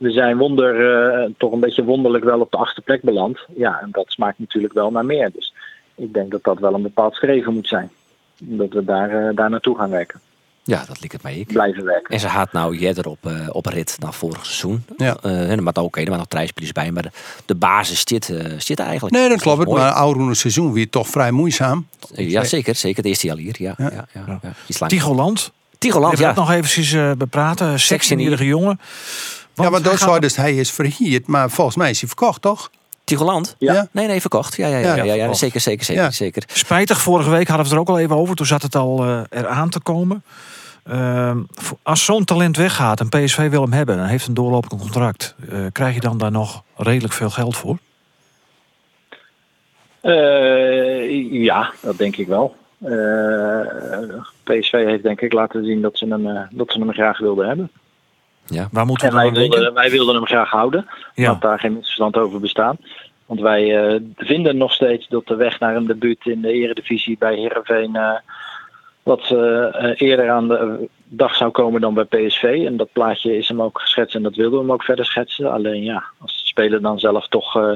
we 0.00 0.10
zijn 0.10 0.36
wonder, 0.36 0.92
eh, 0.92 1.30
toch 1.38 1.52
een 1.52 1.60
beetje 1.60 1.84
wonderlijk 1.84 2.24
wel 2.24 2.40
op 2.40 2.50
de 2.50 2.56
achtste 2.56 2.80
plek 2.80 3.02
beland. 3.02 3.38
Ja, 3.56 3.80
en 3.82 3.88
dat 3.92 4.04
smaakt 4.08 4.38
natuurlijk 4.38 4.72
wel 4.72 4.90
naar 4.90 5.04
meer. 5.04 5.30
Dus 5.34 5.54
ik 5.94 6.12
denk 6.12 6.30
dat 6.30 6.44
dat 6.44 6.58
wel 6.58 6.74
een 6.74 6.82
bepaald 6.82 7.14
streven 7.14 7.52
moet 7.54 7.68
zijn. 7.68 7.90
Dat 8.38 8.72
we 8.72 8.84
daar, 8.84 9.10
eh, 9.28 9.36
daar 9.36 9.50
naartoe 9.50 9.76
gaan 9.78 9.90
werken, 9.90 10.20
Ja, 10.62 10.78
dat 10.78 10.98
lijkt 11.00 11.12
het 11.12 11.22
mij 11.22 11.34
ik. 11.38 11.46
blijven 11.46 11.84
werken. 11.84 12.14
En 12.14 12.20
ze 12.20 12.26
had 12.26 12.52
nou 12.52 12.76
jeder 12.78 13.08
op, 13.08 13.18
eh, 13.26 13.48
op 13.52 13.66
rit 13.66 13.96
naar 14.00 14.12
vorig 14.14 14.46
seizoen. 14.46 14.84
Ja. 14.96 15.16
Eh, 15.22 15.50
en 15.50 15.62
maar 15.62 15.74
oké, 15.74 15.98
er 15.98 16.04
waren 16.04 16.18
nog 16.18 16.28
drijfspelers 16.28 16.72
bij, 16.72 16.90
maar 16.90 17.02
de, 17.02 17.10
de 17.46 17.54
basis 17.54 18.00
zit, 18.04 18.28
eh, 18.30 18.44
zit 18.58 18.78
eigenlijk. 18.78 19.14
Nee, 19.14 19.28
dat 19.28 19.40
klopt. 19.40 19.64
mooi. 19.64 19.80
Maar 19.80 19.92
oude 19.92 20.34
seizoen 20.34 20.72
weer 20.72 20.90
toch 20.90 21.08
vrij 21.08 21.30
moeizaam. 21.30 21.86
Ja, 22.14 22.44
zeker. 22.44 22.74
Zeker. 22.74 22.96
Het 22.96 23.06
eerste 23.06 23.26
jaar 23.26 23.36
hier. 23.36 23.54
Ja, 23.58 23.74
ja. 23.78 23.90
Ja, 23.92 24.06
ja, 24.26 24.40
Ja. 24.66 24.86
Tigoland, 24.86 25.52
Tigoland, 25.78 26.12
even 26.12 26.24
ja. 26.26 26.32
dat 26.32 26.44
nog 26.44 26.54
eventjes 26.54 26.92
eh, 26.92 27.12
bepraten. 27.12 27.78
16-jarige 27.78 28.44
jongen. 28.46 28.80
Ja, 29.62 29.70
maar 29.70 29.82
dat 29.82 30.20
dus 30.20 30.36
hij 30.36 30.54
is 30.54 30.70
verhierd. 30.70 31.26
Maar 31.26 31.50
volgens 31.50 31.76
mij 31.76 31.90
is 31.90 31.98
hij 32.00 32.08
verkocht, 32.08 32.42
toch? 32.42 32.70
Tigoland? 33.04 33.56
Ja. 33.58 33.88
Nee, 33.90 34.06
nee, 34.06 34.20
verkocht. 34.20 34.56
Ja, 34.56 34.66
ja, 34.66 34.78
ja, 34.78 34.94
Ja, 34.94 35.14
ja, 35.14 35.32
zeker, 35.32 35.60
zeker, 35.60 35.84
zeker, 35.84 36.02
Ja. 36.02 36.10
zeker. 36.10 36.42
Spijtig, 36.52 37.00
vorige 37.00 37.30
week 37.30 37.48
hadden 37.48 37.56
we 37.56 37.62
het 37.62 37.72
er 37.72 37.78
ook 37.78 37.88
al 37.88 37.98
even 37.98 38.16
over. 38.16 38.36
Toen 38.36 38.46
zat 38.46 38.62
het 38.62 38.74
al 38.74 39.04
eh, 39.04 39.20
eraan 39.30 39.70
te 39.70 39.80
komen. 39.80 40.22
Ehm, 40.84 41.38
als 41.82 42.04
zo'n 42.04 42.24
talent 42.24 42.56
weggaat 42.56 43.00
en 43.00 43.08
PSV 43.08 43.50
wil 43.50 43.62
hem 43.62 43.72
hebben 43.72 43.98
en 43.98 44.06
heeft 44.06 44.26
een 44.26 44.34
doorlopend 44.34 44.80
contract, 44.80 45.34
eh, 45.50 45.58
krijg 45.72 45.94
je 45.94 46.00
dan 46.00 46.18
daar 46.18 46.30
nog 46.30 46.62
redelijk 46.76 47.12
veel 47.14 47.30
geld 47.30 47.56
voor? 47.56 47.78
Eh, 50.00 51.32
ja, 51.32 51.72
dat 51.80 51.98
denk 51.98 52.16
ik 52.16 52.26
wel. 52.26 52.56
Eh, 52.78 53.60
PSV 54.42 54.72
heeft 54.72 55.02
denk 55.02 55.20
ik 55.20 55.32
laten 55.32 55.64
zien 55.64 55.80
dat 55.80 55.98
ze 55.98 56.06
hem, 56.06 56.26
eh, 56.26 56.42
dat 56.50 56.72
ze 56.72 56.78
hem 56.78 56.92
graag 56.92 57.18
wilden 57.18 57.46
hebben. 57.48 57.70
Waar 58.72 58.86
moeten 58.86 59.08
En 59.08 59.14
we 59.14 59.20
dan 59.20 59.24
wij 59.24 59.28
aan 59.28 59.40
denken? 59.40 59.58
wilden, 59.58 59.74
wij 59.74 59.90
wilden 59.90 60.14
hem 60.14 60.26
graag 60.26 60.50
houden. 60.50 60.86
Ja. 61.14 61.30
Laat 61.30 61.40
daar 61.40 61.58
geen 61.58 61.72
misverstand 61.72 62.16
over 62.16 62.40
bestaan. 62.40 62.76
Want 63.26 63.40
wij 63.40 63.86
eh, 63.86 64.00
vinden 64.16 64.56
nog 64.56 64.72
steeds 64.72 65.08
dat 65.08 65.26
de 65.26 65.34
weg 65.34 65.60
naar 65.60 65.76
een 65.76 65.86
debuut 65.86 66.26
in 66.26 66.40
de 66.40 66.52
eredivisie 66.52 67.16
bij 67.18 67.34
Heerenveen... 67.34 67.96
eh, 67.96 68.16
wat 69.02 69.30
eh, 69.30 69.90
eerder 69.94 70.30
aan 70.30 70.48
de 70.48 70.88
dag 71.04 71.34
zou 71.34 71.50
komen 71.50 71.80
dan 71.80 71.94
bij 71.94 72.04
PSV. 72.04 72.62
En 72.66 72.76
dat 72.76 72.92
plaatje 72.92 73.36
is 73.36 73.48
hem 73.48 73.62
ook 73.62 73.80
geschetst 73.80 74.14
en 74.14 74.22
dat 74.22 74.34
wilden 74.34 74.58
we 74.58 74.64
hem 74.64 74.72
ook 74.72 74.82
verder 74.82 75.04
schetsen. 75.04 75.52
Alleen 75.52 75.82
ja, 75.82 76.04
als 76.18 76.40
de 76.40 76.46
speler 76.46 76.82
dan 76.82 76.98
zelf 76.98 77.28
toch 77.28 77.56
eh, 77.56 77.72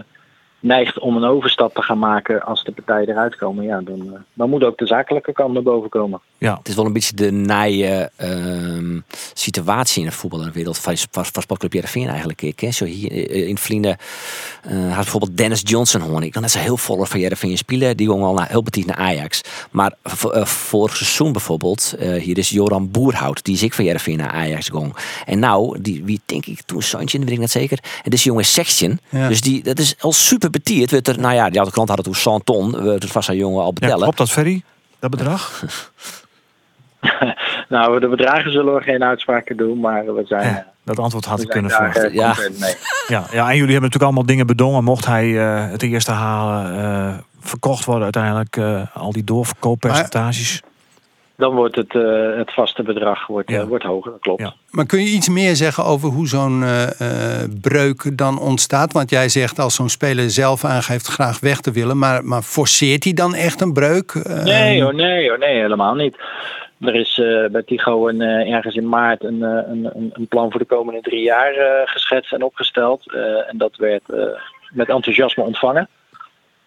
neigt 0.65 0.99
om 0.99 1.17
een 1.17 1.25
overstap 1.25 1.75
te 1.75 1.83
gaan 1.83 1.99
maken 1.99 2.43
als 2.43 2.65
de 2.65 2.73
partijen 2.73 3.09
eruit 3.09 3.37
komen... 3.37 3.65
Ja, 3.65 3.81
dan, 3.81 4.01
eh, 4.15 4.21
dan 4.35 4.51
moet 4.51 4.65
ook 4.65 4.79
de 4.79 4.87
zakelijke 4.87 5.33
kant 5.33 5.53
naar 5.53 5.63
boven 5.63 5.89
komen. 5.91 6.21
Ja, 6.39 6.57
Het 6.59 6.69
is 6.69 6.75
wel 6.75 6.85
een 6.87 6.93
beetje 6.93 7.15
de 7.17 7.31
naaie 7.33 8.11
ehm, 8.17 8.99
situatie 9.35 10.03
in 10.03 10.09
de 10.09 10.15
voetbalwereld 10.15 10.79
van, 10.79 10.97
van, 11.11 11.25
van 11.25 11.43
Sportclub 11.43 11.73
Heerenveen 11.73 12.09
eigenlijk. 12.09 12.43
Ik, 12.43 12.61
hè. 12.61 12.71
Zo 12.71 12.85
hier 12.85 13.11
eh, 13.31 13.49
in 13.49 13.59
Vlienden 13.59 13.97
eh, 14.63 14.87
had 14.87 14.95
bijvoorbeeld 14.95 15.37
Dennis 15.37 15.61
Johnson 15.65 16.01
hoor 16.01 16.23
ik. 16.23 16.33
Dan 16.33 16.45
is 16.45 16.55
hij 16.55 16.63
heel 16.63 16.77
vol 16.77 17.05
van 17.05 17.21
Heerenveen 17.21 17.57
spelen. 17.57 17.97
Die 17.97 18.07
jongen 18.07 18.27
al 18.27 18.35
naar, 18.35 18.49
heel 18.49 18.63
betief 18.63 18.87
naar 18.87 18.97
Ajax. 18.97 19.41
Maar 19.71 19.93
v- 20.03 20.25
eh, 20.25 20.45
vorig 20.45 20.97
seizoen 20.97 21.33
bijvoorbeeld, 21.33 21.95
eh, 21.99 22.13
hier 22.23 22.39
is 22.39 22.49
Joran 22.49 22.91
Boerhout. 22.91 23.45
Die 23.45 23.55
is 23.55 23.63
ik 23.63 23.75
van 23.75 23.85
Heerenveen 23.85 24.17
naar 24.17 24.31
Ajax 24.31 24.69
gong. 24.69 24.97
En 25.27 25.39
nou, 25.39 25.81
die, 25.81 26.05
wie 26.05 26.21
denk 26.27 26.47
ik 26.47 26.63
toen 26.63 26.83
Santje, 26.83 27.19
weet 27.19 27.31
ik 27.31 27.39
net 27.39 27.51
zeker. 27.51 27.79
En 28.03 28.11
jongen 28.17 28.43
is 28.43 28.53
Section. 28.53 29.01
Ja. 29.09 29.29
Dus 29.29 29.41
die, 29.41 29.63
dat 29.63 29.79
is 29.79 29.95
al 29.99 30.13
super 30.13 30.51
betiert 30.55 30.91
werd 30.91 31.09
er, 31.09 31.19
nou 31.21 31.35
ja, 31.35 31.49
die 31.49 31.59
had 31.59 31.67
de 31.67 31.73
klant 31.73 31.89
had 31.89 31.99
het 31.99 32.07
toen 32.07 32.17
100 32.25 32.47
ton, 32.47 32.85
werd 32.85 33.03
het 33.03 33.13
vast 33.13 33.29
aan 33.29 33.37
jongen 33.37 33.61
al 33.61 33.67
Ja, 33.67 33.73
betellen. 33.73 34.03
klopt 34.03 34.19
dat, 34.19 34.31
Ferry? 34.31 34.63
Dat 34.99 35.11
bedrag? 35.11 35.63
Nou, 37.69 38.01
de 38.01 38.09
bedragen 38.09 38.53
zullen 38.53 38.75
we 38.75 38.81
geen 38.81 39.05
uitspraken 39.05 39.57
doen, 39.57 39.81
maar 39.81 40.15
we 40.15 40.25
zijn, 40.27 40.49
Ja, 40.49 40.67
dat 40.85 40.99
antwoord 40.99 41.25
had 41.25 41.41
ik 41.41 41.51
zijn 41.53 41.67
kunnen 41.67 41.71
verwachten. 41.71 42.11
eh, 42.11 42.15
Ja. 42.15 42.35
Ja, 43.09 43.25
ja, 43.33 43.49
en 43.51 43.57
jullie 43.57 43.73
hebben 43.73 43.75
natuurlijk 43.75 44.03
allemaal 44.03 44.27
dingen 44.27 44.47
bedongen. 44.47 44.85
Mocht 44.85 45.07
hij 45.07 45.39
eh, 45.41 45.71
het 45.71 45.83
eerste 45.83 46.11
halen, 46.11 46.79
eh, 46.85 47.15
verkocht 47.41 47.85
worden 47.85 48.03
uiteindelijk, 48.03 48.57
eh, 48.57 48.83
al 48.97 49.13
die 49.13 49.25
doorverkooppercentages. 49.25 50.63
Dan 51.37 51.55
wordt 51.55 51.77
het, 51.77 51.95
eh, 51.95 52.37
het 52.37 52.55
vaste 52.55 52.83
bedrag 52.83 53.27
wordt, 53.27 53.51
eh, 53.51 53.63
wordt 53.63 53.85
hoger, 53.85 54.11
dat 54.11 54.21
klopt. 54.21 54.41
Ja. 54.41 54.55
Maar 54.71 54.87
kun 54.87 55.01
je 55.01 55.11
iets 55.11 55.29
meer 55.29 55.57
zeggen 55.57 55.85
over 55.85 56.09
hoe 56.09 56.29
zo'n 56.29 56.63
eh, 56.63 56.83
eh, 57.01 57.51
breuk 57.61 58.19
dan 58.19 58.39
ontstaat? 58.39 58.93
Want 58.93 59.11
jij 59.11 59.29
zegt 59.29 59.59
als 59.59 59.75
zo'n 59.75 59.89
speler 59.89 60.31
zelf 60.31 60.65
aangeeft 60.65 61.07
graag 61.07 61.41
weg 61.41 61.61
te 61.61 61.73
willen, 61.73 61.99
maar, 61.99 62.25
maar 62.25 62.43
forceert 62.43 63.05
hij 63.05 63.13
dan 63.13 63.35
echt 63.35 63.61
een 63.61 63.73
breuk? 63.73 64.11
Eh, 64.11 64.43
Nee 64.45 64.83
hoor, 64.83 64.95
nee 64.95 65.29
hoor, 65.29 65.39
nee, 65.39 65.61
helemaal 65.61 65.95
niet. 65.95 66.17
Er 66.81 66.95
is 66.95 67.19
eh, 67.19 67.51
bij 67.51 67.63
Tigo 67.63 68.09
een, 68.09 68.21
eh, 68.21 68.53
ergens 68.55 68.75
in 68.75 68.89
maart 68.89 69.25
een, 69.25 69.43
eh, 69.43 69.71
een, 69.71 70.11
een, 70.13 70.27
plan 70.29 70.51
voor 70.51 70.61
de 70.61 70.67
komende 70.67 71.01
drie 71.01 71.23
jaar 71.23 71.55
eh, 71.55 71.81
geschetst 71.85 72.33
en 72.33 72.43
opgesteld. 72.43 73.13
Eh, 73.13 73.21
en 73.49 73.59
dat 73.59 73.77
werd 73.77 74.03
eh, 74.11 74.19
met 74.71 74.89
enthousiasme 74.89 75.43
ontvangen. 75.43 75.89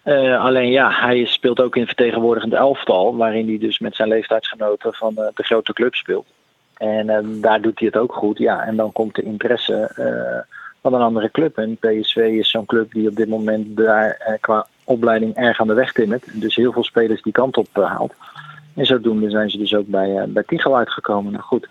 Eh, 0.02 0.44
alleen 0.44 0.70
ja, 0.70 0.90
hij 0.90 1.24
speelt 1.24 1.60
ook 1.60 1.76
in 1.76 1.86
vertegenwoordigend 1.86 2.52
elftal, 2.52 3.16
waarin 3.16 3.48
hij 3.48 3.58
dus 3.58 3.78
met 3.78 3.96
zijn 3.96 4.08
leeftijdsgenoten 4.08 4.94
van 4.94 5.16
eh, 5.16 5.26
de 5.34 5.42
grote 5.42 5.72
club 5.72 5.94
speelt. 5.94 6.26
En 6.76 7.10
eh, 7.10 7.18
daar 7.24 7.60
doet 7.60 7.78
hij 7.78 7.88
het 7.88 7.96
ook 7.96 8.12
goed. 8.12 8.38
Ja, 8.38 8.64
en 8.64 8.76
dan 8.76 8.92
komt 8.92 9.14
de 9.14 9.22
interesse 9.22 9.90
van 10.82 10.94
een 10.94 11.00
andere 11.00 11.30
club. 11.30 11.58
En 11.58 11.76
PSV 11.76 12.16
is 12.16 12.50
zo'n 12.50 12.66
club 12.66 12.92
die 12.92 13.08
op 13.08 13.16
dit 13.16 13.28
moment 13.28 13.76
daar 13.76 14.38
qua 14.40 14.66
opleiding 14.84 15.34
erg 15.34 15.60
aan 15.60 15.66
de 15.66 15.74
weg 15.74 15.92
timmert. 15.92 16.40
Dus 16.40 16.56
heel 16.56 16.72
veel 16.72 16.84
spelers 16.84 17.22
die 17.22 17.32
kant 17.32 17.56
op 17.56 17.68
haalt. 17.72 18.14
En 18.74 18.86
zodoende 18.86 19.30
zijn 19.30 19.50
ze 19.50 19.58
dus 19.58 19.74
ook 19.74 19.86
bij, 19.86 20.24
bij 20.28 20.42
Tigo 20.42 20.74
uitgekomen. 20.74 21.32
Nou 21.32 21.44
goed, 21.44 21.68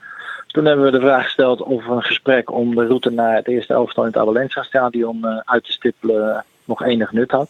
toen 0.48 0.66
hebben 0.66 0.86
we 0.86 0.92
de 0.92 1.00
vraag 1.00 1.24
gesteld 1.24 1.62
of 1.62 1.86
een 1.86 2.04
gesprek 2.04 2.52
om 2.52 2.76
de 2.76 2.86
route 2.86 3.10
naar 3.10 3.36
het 3.36 3.48
eerste 3.48 3.74
elftal 3.74 4.04
in 4.04 4.10
het 4.10 4.20
Abelensa 4.20 4.64
stadion 4.64 5.42
uit 5.46 5.64
te 5.64 5.72
stippelen 5.72 6.46
nog 6.66 6.84
enig 6.84 7.12
nut 7.12 7.32
had. 7.32 7.50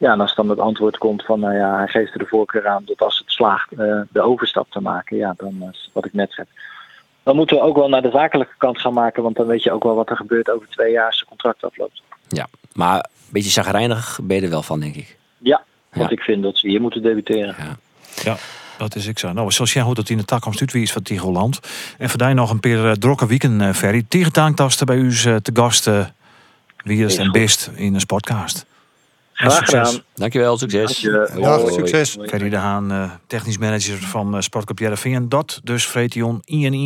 Ja, 0.00 0.12
en 0.12 0.20
als 0.20 0.34
dan 0.34 0.48
het 0.48 0.58
antwoord 0.58 0.98
komt 0.98 1.24
van, 1.24 1.40
nou 1.40 1.54
ja, 1.54 1.76
hij 1.76 1.86
geeft 1.88 2.12
er 2.12 2.18
de 2.18 2.26
voorkeur 2.26 2.68
aan 2.68 2.82
dat 2.84 3.00
als 3.00 3.18
het 3.18 3.30
slaagt 3.30 3.72
eh, 3.72 4.00
de 4.10 4.20
overstap 4.20 4.70
te 4.70 4.80
maken, 4.80 5.16
ja, 5.16 5.34
dan 5.36 5.68
is 5.72 5.90
wat 5.92 6.04
ik 6.04 6.12
net 6.12 6.32
zeg. 6.32 6.46
Dan 7.22 7.36
moeten 7.36 7.56
we 7.56 7.62
ook 7.62 7.76
wel 7.76 7.88
naar 7.88 8.02
de 8.02 8.10
zakelijke 8.10 8.54
kant 8.58 8.80
gaan 8.80 8.92
maken, 8.92 9.22
want 9.22 9.36
dan 9.36 9.46
weet 9.46 9.62
je 9.62 9.72
ook 9.72 9.82
wel 9.82 9.94
wat 9.94 10.10
er 10.10 10.16
gebeurt 10.16 10.50
over 10.50 10.68
twee 10.68 10.92
jaar 10.92 11.06
als 11.06 11.18
het 11.18 11.28
contract 11.28 11.64
afloopt. 11.64 12.02
Ja, 12.28 12.46
maar 12.72 12.94
een 12.94 13.32
beetje 13.32 13.50
zagrijnig 13.50 14.20
ben 14.22 14.36
je 14.36 14.42
er 14.42 14.50
wel 14.50 14.62
van, 14.62 14.80
denk 14.80 14.94
ik. 14.94 15.18
Ja, 15.38 15.62
want 15.92 16.10
Ja. 16.10 16.16
ik 16.16 16.22
vind 16.22 16.42
dat 16.42 16.58
ze 16.58 16.68
hier 16.68 16.80
moeten 16.80 17.02
debuteren. 17.02 17.54
Ja, 18.24 18.36
dat 18.78 18.94
is 18.94 19.06
ik 19.06 19.18
zo. 19.18 19.32
Nou, 19.32 19.50
zoals 19.50 19.72
jij 19.72 19.82
goed 19.82 19.96
dat 19.96 20.08
in 20.08 20.16
de 20.16 20.24
toekomst 20.24 20.60
uitwies 20.60 20.92
van 20.92 21.02
Tigoland. 21.02 21.60
En 21.98 22.08
voor 22.08 22.18
die 22.18 22.34
nog 22.34 22.50
een 22.50 22.60
paar 22.60 22.84
uh, 22.84 22.92
drokke 22.92 23.26
weekend, 23.26 23.62
uh, 23.62 23.72
Ferry. 23.72 24.04
Tegen 24.08 24.54
bij 24.84 24.96
u 24.96 25.06
uh, 25.06 25.36
te 25.36 25.50
gast 25.54 25.86
uh, 25.88 26.06
wie 26.76 27.04
is 27.04 27.12
Is 27.12 27.18
en 27.18 27.32
best 27.32 27.70
in 27.74 27.94
een 27.94 28.00
sportcast. 28.00 28.68
En 29.40 29.50
Graag 29.50 29.66
succes. 29.66 29.88
gedaan. 29.88 30.02
Dankjewel, 30.14 30.58
succes. 30.58 30.98
Dank 31.00 31.14
je. 31.14 31.28
Hoi. 31.32 31.42
Dag, 31.44 31.60
Hoi. 31.60 31.72
succes. 31.72 32.16
Ferry 32.26 32.48
de 32.48 32.56
Haan, 32.56 32.90
eh, 32.92 33.10
technisch 33.26 33.58
manager 33.58 33.96
van 33.98 34.34
uh, 34.34 34.40
Sportclub 34.40 34.78
Jereveen. 34.78 35.28
Dat 35.28 35.60
dus 35.64 35.86
Vretion 35.86 36.42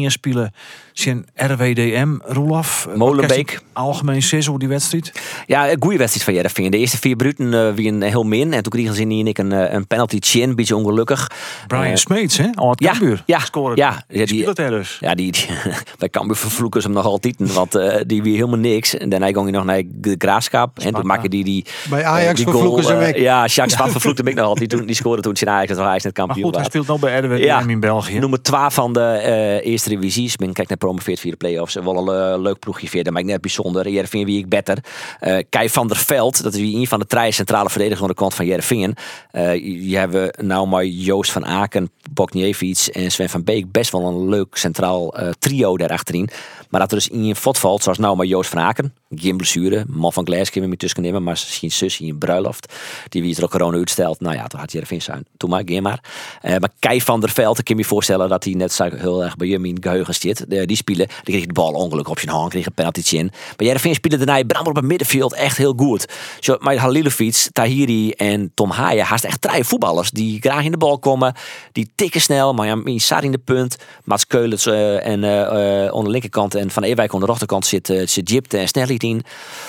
1-1 0.09 0.13
spelen 0.13 0.55
zijn 0.93 1.27
RWDM. 1.35 2.15
Roelof, 2.23 2.87
eh, 2.91 2.97
Molenbeek. 2.97 3.61
Algemeen 3.73 4.23
zes 4.23 4.47
hoe 4.47 4.59
die 4.59 4.69
wedstrijd. 4.69 5.13
Ja, 5.47 5.71
een 5.71 5.77
goede 5.81 5.97
wedstrijd 5.99 6.25
van 6.25 6.35
Jereveen. 6.35 6.71
De 6.71 6.79
eerste 6.79 6.99
vier 6.99 7.17
minuten 7.17 7.55
eh, 7.69 7.75
wie 7.75 7.89
een 7.93 8.03
heel 8.03 8.23
min. 8.25 8.53
En 8.53 8.63
toen 8.63 8.73
kregen 8.73 8.95
ze 8.95 9.01
in 9.01 9.11
en 9.11 9.27
ik 9.27 9.39
een, 9.39 9.53
eh, 9.53 9.73
een 9.73 9.87
penalty 9.87 10.17
chin, 10.21 10.49
een 10.49 10.55
beetje 10.57 10.77
ongelukkig. 10.77 11.31
Brian 11.67 11.85
Eh, 11.85 11.95
Smeets, 11.97 12.37
hè? 12.37 12.49
Al 12.55 12.71
het 12.71 12.81
ja, 12.81 12.91
Cambuur. 12.91 13.23
ja, 13.27 13.39
Scoren. 13.39 13.77
ja, 13.77 14.05
ja, 14.09 14.25
die 14.27 14.53
dus. 14.55 14.97
Ja, 15.01 15.15
die, 15.15 15.33
die- 15.33 15.47
bij 15.99 16.09
Cambuur 16.09 16.37
vervloeken 16.37 16.81
ze 16.81 16.87
hem 16.87 16.97
nog 16.97 17.05
altijd. 17.07 17.35
Want 17.55 17.75
eh, 17.75 18.01
die 18.07 18.23
weer 18.23 18.35
helemaal 18.35 18.59
niks. 18.59 18.97
En 18.97 19.09
daarna 19.09 19.27
ging 19.27 19.43
hij 19.43 19.51
nog 19.51 19.65
naar 19.65 19.83
de 19.87 20.15
Graafschap. 20.19 20.79
En 20.79 20.95
toen 20.95 21.07
maakte 21.07 21.29
die 21.29 21.45
die... 21.45 21.65
Bij 21.91 22.05
Ajax 22.05 22.41
eh, 22.41 22.44
die 22.45 22.93
eh, 22.93 22.99
weg. 22.99 23.17
Ja, 23.17 23.47
Jacques 23.47 23.73
Spat 23.73 23.91
vervloekte 23.91 24.23
ik 24.23 24.35
nog 24.35 24.47
altijd. 24.47 24.71
Die, 24.71 24.85
die 24.85 24.95
scoorde 24.95 25.23
toen 25.23 25.37
zijn 25.37 25.51
was 25.79 25.87
Ajax 25.87 26.05
net 26.05 26.13
Maar 26.17 26.27
kampioen 26.27 26.45
goed, 26.45 26.57
hij 26.57 26.65
speelt 26.65 26.87
nog 26.87 27.01
bij 27.01 27.19
RWDM 27.19 27.43
Ja. 27.43 27.67
in 27.67 27.81
België. 27.81 28.19
Nummer 28.19 28.43
12 28.43 28.75
van 28.75 28.93
de 28.93 29.01
eh, 29.01 29.67
eerste 29.67 29.89
ben 30.37 30.53
kijk 30.53 30.69
naar 30.69 30.77
promoveerd 30.77 31.21
via 31.21 31.31
de 31.31 31.37
play-offs. 31.37 31.75
Wel 31.75 32.09
een 32.09 32.33
eh, 32.35 32.41
leuk 32.41 32.59
ploegje 32.59 32.89
verder, 32.89 33.13
maar 33.13 33.23
ik 33.23 33.29
net 33.29 33.41
bijzonder. 33.41 33.89
Jervin 33.89 34.25
wie 34.25 34.39
ik 34.39 34.49
beter. 34.49 34.79
Eh 35.21 35.37
Kai 35.49 35.69
van 35.69 35.89
der 35.89 35.97
Veld, 35.97 36.43
dat 36.43 36.55
is 36.55 36.61
wie 36.61 36.77
een 36.77 36.87
van 36.87 36.99
de 36.99 37.07
drie 37.07 37.33
centrale 37.33 37.69
verdedigers 37.69 38.03
aan 38.03 38.09
de 38.09 38.15
kant 38.15 38.35
van 38.35 38.47
Jervin. 38.47 38.97
Eh 39.31 39.55
je 39.91 39.97
hebben 39.97 40.35
nou 40.43 40.67
maar 40.67 40.85
Joost 40.85 41.33
van 41.33 41.47
Aken, 41.47 41.91
Bokniewicz 42.11 42.89
en 42.89 43.11
Sven 43.11 43.29
van 43.29 43.45
Beek. 43.45 43.73
Best 43.73 43.93
wel 43.93 44.07
een 44.07 44.29
leuk 44.29 44.57
centraal 44.57 45.17
eh, 45.17 45.29
trio 45.39 45.77
daarachterin. 45.77 46.29
Maar 46.75 46.83
dat 46.83 46.93
er 46.93 46.99
dus 46.99 47.09
in 47.09 47.25
een 47.25 47.37
fot 47.37 47.59
valt, 47.59 47.83
zoals 47.83 47.99
nou 47.99 48.17
maar 48.17 48.27
Joost 48.27 48.51
van 48.51 48.59
Aken. 48.59 48.95
Geen 49.11 49.37
blessure. 49.37 49.85
Man 49.89 50.13
van 50.13 50.27
Glees 50.27 50.51
kunnen 50.51 50.71
we 50.71 50.77
tussen 50.77 51.03
nemen. 51.03 51.23
Maar 51.23 51.37
zijn 51.37 51.71
zus 51.71 52.01
in 52.01 52.09
een 52.09 52.19
bruiloft. 52.19 52.75
Die 53.09 53.23
wie 53.23 53.31
het 53.31 53.43
er 53.43 53.49
corona 53.49 53.77
uitstelt. 53.77 54.21
Nou 54.21 54.35
ja, 54.35 54.47
toen 54.47 54.61
had 54.61 54.73
Jervin 54.73 55.03
zijn. 55.03 55.27
Toen 55.37 55.51
maar, 55.51 55.63
geen 55.65 55.83
maar. 55.83 56.01
Eh, 56.41 56.51
maar 56.51 56.71
Kai 56.79 57.01
van 57.01 57.21
der 57.21 57.31
Veld, 57.31 57.59
ik 57.59 57.65
kan 57.65 57.77
me 57.77 57.85
voorstellen 57.85 58.29
dat 58.29 58.45
hij 58.45 58.53
net 58.53 58.73
zo 58.73 58.89
heel 58.95 59.25
erg 59.25 59.37
bij 59.37 59.49
hem 59.49 59.65
in 59.65 59.77
geheugen 59.81 60.15
zit. 60.15 60.45
Die 60.49 60.77
spelen, 60.77 61.07
die 61.07 61.35
kreeg 61.35 61.47
de 61.47 61.53
bal 61.53 61.73
ongelukkig 61.73 62.13
op 62.13 62.19
zijn 62.19 62.31
hand, 62.31 62.51
kreeg 62.51 62.67
een 62.67 62.73
penalty 62.73 63.17
in. 63.17 63.31
Maar 63.57 63.67
Jervin 63.67 63.95
spelen 63.95 64.19
daarna 64.19 64.45
Brammer 64.45 64.71
op 64.71 64.77
het 64.77 64.85
middenveld 64.85 65.35
echt 65.35 65.57
heel 65.57 65.75
goed. 65.77 66.07
Zo, 66.41 66.57
maar 66.61 66.77
Halilovic, 66.77 67.49
Tahiri 67.53 68.11
en 68.11 68.51
Tom 68.55 68.71
Haaien, 68.71 69.05
haast 69.05 69.25
echt 69.25 69.41
drie 69.41 69.65
voetballers 69.65 70.11
die 70.11 70.41
graag 70.41 70.65
in 70.65 70.71
de 70.71 70.77
bal 70.77 70.99
komen. 70.99 71.35
Die 71.73 71.91
tikken 71.95 72.21
snel, 72.21 72.55
maar 72.55 72.67
ja, 72.67 73.21
in 73.21 73.33
de 73.33 73.39
punt. 73.45 73.77
Mats 74.05 74.27
Keulens 74.27 74.67
eh, 74.67 75.07
en 75.07 75.25
eh, 75.25 75.87
aan 75.87 76.05
de 76.05 76.11
linkerkant 76.11 76.55
en 76.55 76.64
Van 76.71 76.83
Ewijk 76.83 77.15
aan 77.15 77.21
de 77.21 77.27
rechterkant 77.27 77.67
zit, 77.67 77.91
eh, 77.91 78.07
zit 78.07 78.31
Jipte 78.31 78.59
en 78.59 78.69
Snellied 78.69 79.03
in. 79.03 79.23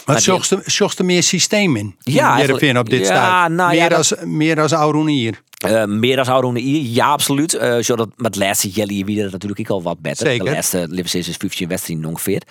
Maar 0.06 0.22
zocht 0.22 0.52
er, 0.52 0.62
zocht 0.66 1.00
er 1.00 1.06
meer 1.06 1.24
systeem 1.24 1.76
in? 1.76 1.96
Ja, 2.00 2.40
Jereveen 2.40 2.78
op 2.78 2.90
dit 2.90 3.00
ja, 3.00 3.06
stadium. 3.06 3.56
nou 3.56 3.74
ja, 3.74 3.80
meer, 3.80 3.90
dat- 3.90 3.98
als, 3.98 4.14
meer 4.26 4.62
als 4.62 4.74
Aroenier. 4.74 5.44
Eh, 5.66 5.86
meer 5.86 6.16
dan 6.16 6.26
Aron 6.26 6.56
hier, 6.56 6.82
ja, 6.82 7.08
absoluut. 7.08 7.54
Eh 7.54 7.78
zodat 7.80 8.08
met 8.16 8.36
het 8.36 8.44
laatste 8.44 8.70
Jelly 8.70 9.06
wie 9.06 9.22
dat 9.22 9.32
natuurlijk 9.32 9.60
ook 9.62 9.70
al 9.78 9.82
wat 9.84 10.00
beter. 10.00 10.28
Zeker. 10.28 10.46
De 10.46 10.52
laatste 10.52 10.78
Liverpool 10.90 11.22
is 11.22 11.38
15 11.38 11.68
wedstrijden 11.68 12.06
ongeveer. 12.06 12.42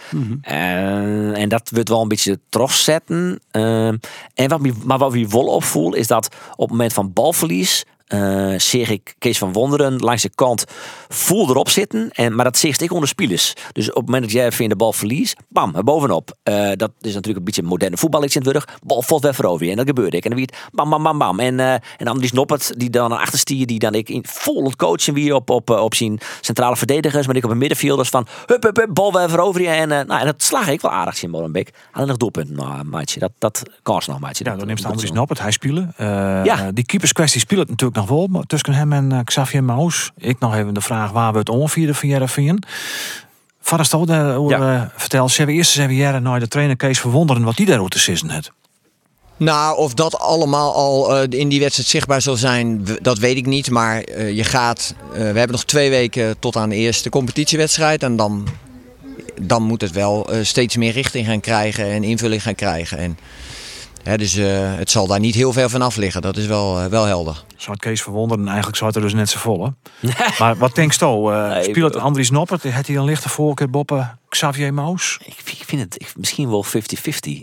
Eh, 0.42 1.40
en 1.40 1.48
dat 1.48 1.70
wordt 1.74 1.88
wel 1.88 2.02
een 2.02 2.08
beetje 2.08 2.38
terugzetten. 2.48 3.40
Eh, 3.50 3.86
en 4.34 4.48
wat 4.48 4.60
maar 4.84 4.98
wat 4.98 5.12
we 5.12 5.28
wel 5.28 5.46
opvoel 5.46 5.94
is 5.94 6.06
dat 6.06 6.28
op 6.50 6.60
het 6.60 6.70
moment 6.70 6.92
van 6.92 7.12
balverlies. 7.12 7.84
Eh 8.14 8.58
zeg 8.60 8.90
ik 8.90 9.14
Kees 9.18 9.38
van 9.38 9.52
Wonderen 9.52 9.96
langs 9.96 10.22
de 10.22 10.30
kant 10.34 10.64
voel 11.08 11.48
erop 11.48 11.68
zitten. 11.68 12.10
En, 12.12 12.34
maar 12.34 12.44
dat 12.44 12.58
zegt 12.58 12.80
ik 12.80 12.92
onder 12.92 13.08
spelers. 13.08 13.54
Dus 13.72 13.88
op 13.88 13.94
het 13.94 14.04
moment 14.04 14.22
dat 14.22 14.32
jij 14.32 14.46
even 14.46 14.68
de 14.68 14.76
bal 14.76 14.92
verliest, 14.92 15.36
bam, 15.48 15.74
er 15.74 15.84
bovenop. 15.84 16.36
Eh, 16.42 16.70
dat 16.76 16.90
is 17.00 17.14
natuurlijk 17.14 17.38
een 17.38 17.44
beetje 17.44 17.62
moderne 17.62 17.96
voetbal 17.96 18.22
in 18.22 18.28
het 18.32 18.44
wurg. 18.44 18.68
Bal 18.82 19.02
valt 19.02 19.22
weer 19.22 19.34
veroveren. 19.34 19.70
En 19.70 19.76
dat 19.76 19.86
gebeurde 19.86 20.16
ik. 20.16 20.24
En 20.24 20.30
dan 20.30 20.38
wie 20.38 20.48
het 20.50 20.68
bam, 20.72 20.90
bam, 20.90 21.02
bam, 21.02 21.18
bam. 21.18 21.40
En, 21.40 21.60
eh, 21.60 21.72
en 21.72 22.04
dan 22.04 22.18
die 22.18 22.28
Snoppert, 22.28 22.72
die 22.80 22.90
dan 22.90 23.10
naar 23.10 23.18
achter 23.18 23.38
stier, 23.38 23.66
die 23.66 23.78
dan 23.78 23.94
ik 23.94 24.08
in 24.08 24.24
vol 24.26 24.72
coachen 24.76 25.14
wie 25.14 25.34
op, 25.34 25.50
op, 25.50 25.70
op 25.70 25.94
zijn 25.94 26.18
centrale 26.40 26.76
verdedigers, 26.76 27.26
maar 27.26 27.36
ik 27.36 27.44
op 27.44 27.50
een 27.50 27.58
middenvelders 27.58 28.08
van 28.08 28.26
hup, 28.46 28.62
hup, 28.62 28.76
hup, 28.76 28.94
bal 28.94 29.12
weer 29.12 29.30
veroveren. 29.30 29.74
En, 29.74 29.92
eh, 29.92 30.06
nou, 30.06 30.20
en 30.20 30.26
dat 30.26 30.42
slag 30.42 30.68
ik 30.68 30.80
wel 30.80 30.90
aardig 30.90 31.22
in 31.22 31.30
Molenbeek. 31.30 31.70
Alleen 31.92 32.08
nog 32.08 32.16
doelpunt, 32.16 32.50
nou, 32.50 32.84
maatje. 32.84 33.20
Dat, 33.20 33.32
dat 33.38 33.62
kan 33.82 34.02
nog, 34.06 34.18
maatje. 34.20 34.44
Ja, 34.44 34.56
dan 34.56 34.66
neemt 34.66 34.84
Andries. 34.84 35.12
Noppert, 35.12 35.40
hij 35.40 35.50
spelen. 35.50 35.94
Ja. 36.44 36.70
Die 36.72 36.84
keeperskwestie 36.84 37.40
speelt 37.40 37.68
natuurlijk 37.68 37.98
nog 37.98 38.03
wel. 38.08 38.44
Tussen 38.46 38.72
hem 38.72 38.92
en 38.92 39.12
eh, 39.12 39.18
Xavier 39.24 39.64
Maus. 39.64 40.10
Ik 40.16 40.38
nog 40.38 40.54
even 40.54 40.74
de 40.74 40.80
vraag 40.80 41.10
waar 41.10 41.32
we 41.32 41.38
het 41.38 41.48
onvieren 41.48 41.94
van 41.94 42.08
Jereveen. 42.08 42.62
Vader 43.60 43.86
Stoot, 43.86 44.10
uh, 44.10 44.36
Ja. 44.48 44.90
vertel, 44.96 45.28
ze 45.28 45.36
hebben 45.36 45.56
eerst 45.56 45.76
eens 45.76 45.84
even 45.84 46.02
jaren 46.02 46.22
naar 46.22 46.40
de 46.40 46.48
trainer 46.48 46.76
Kees 46.76 47.00
verwonderen 47.00 47.42
wat 47.42 47.56
die 47.56 47.66
daar 47.66 47.88
te 47.88 47.98
sissen 47.98 48.30
heeft. 48.30 48.52
Nou, 49.36 49.76
of 49.78 49.94
dat 49.94 50.18
allemaal 50.18 50.74
al 50.74 51.16
eh, 51.16 51.40
in 51.40 51.48
die 51.48 51.60
wedstrijd 51.60 51.88
zichtbaar 51.88 52.22
zal 52.22 52.36
zijn, 52.36 52.86
dat 53.02 53.18
weet 53.18 53.36
ik 53.36 53.46
niet. 53.46 53.70
Maar 53.70 54.00
eh, 54.00 54.36
je 54.36 54.44
gaat, 54.44 54.94
eh, 55.12 55.18
we 55.18 55.24
hebben 55.24 55.50
nog 55.50 55.64
twee 55.64 55.90
weken 55.90 56.38
tot 56.38 56.56
aan 56.56 56.68
de 56.68 56.74
eerste 56.76 57.08
competitiewedstrijd. 57.10 58.02
En 58.02 58.16
dan, 58.16 58.48
dan 59.42 59.62
moet 59.62 59.80
het 59.80 59.90
wel 59.90 60.32
eh, 60.32 60.38
steeds 60.44 60.76
meer 60.76 60.92
richting 60.92 61.26
gaan 61.26 61.40
krijgen 61.40 61.84
en 61.84 62.04
invulling 62.04 62.42
gaan 62.42 62.54
krijgen. 62.54 62.98
En, 62.98 63.18
hè, 64.04 64.16
dus 64.16 64.36
eh, 64.36 64.46
het 64.76 64.90
zal 64.90 65.06
daar 65.06 65.20
niet 65.20 65.34
heel 65.34 65.52
ver 65.52 65.70
van 65.70 65.82
af 65.82 65.96
liggen. 65.96 66.22
Dat 66.22 66.36
is 66.36 66.46
wel, 66.46 66.80
eh, 66.80 66.86
wel 66.86 67.04
helder. 67.04 67.42
Zou 67.56 67.72
het 67.72 67.80
Kees 67.80 68.02
verwonderen, 68.02 68.46
eigenlijk 68.46 68.76
zou 68.76 68.90
het 68.90 68.98
er 68.98 69.04
dus 69.04 69.14
net 69.14 69.28
zo 69.28 69.38
vol. 69.38 69.64
Hè? 69.64 70.08
maar 70.38 70.56
wat 70.56 70.74
denkst 70.74 71.00
je? 71.00 71.06
Uh, 71.06 71.48
Nee, 71.48 71.62
speelt 71.64 71.96
Andries 71.96 72.30
Noppert? 72.30 72.62
Heeft 72.62 72.86
hij 72.86 72.96
een 72.96 73.04
lichte 73.04 73.28
voorkeur 73.28 73.70
boppen? 73.70 74.18
Xavier 74.34 74.74
Maus? 74.74 75.18
Ik, 75.24 75.34
ik 75.50 75.64
vind 75.64 75.80
het 75.80 76.00
ik, 76.00 76.12
misschien 76.16 76.50
wel 76.50 76.64
50-50. 76.64 76.70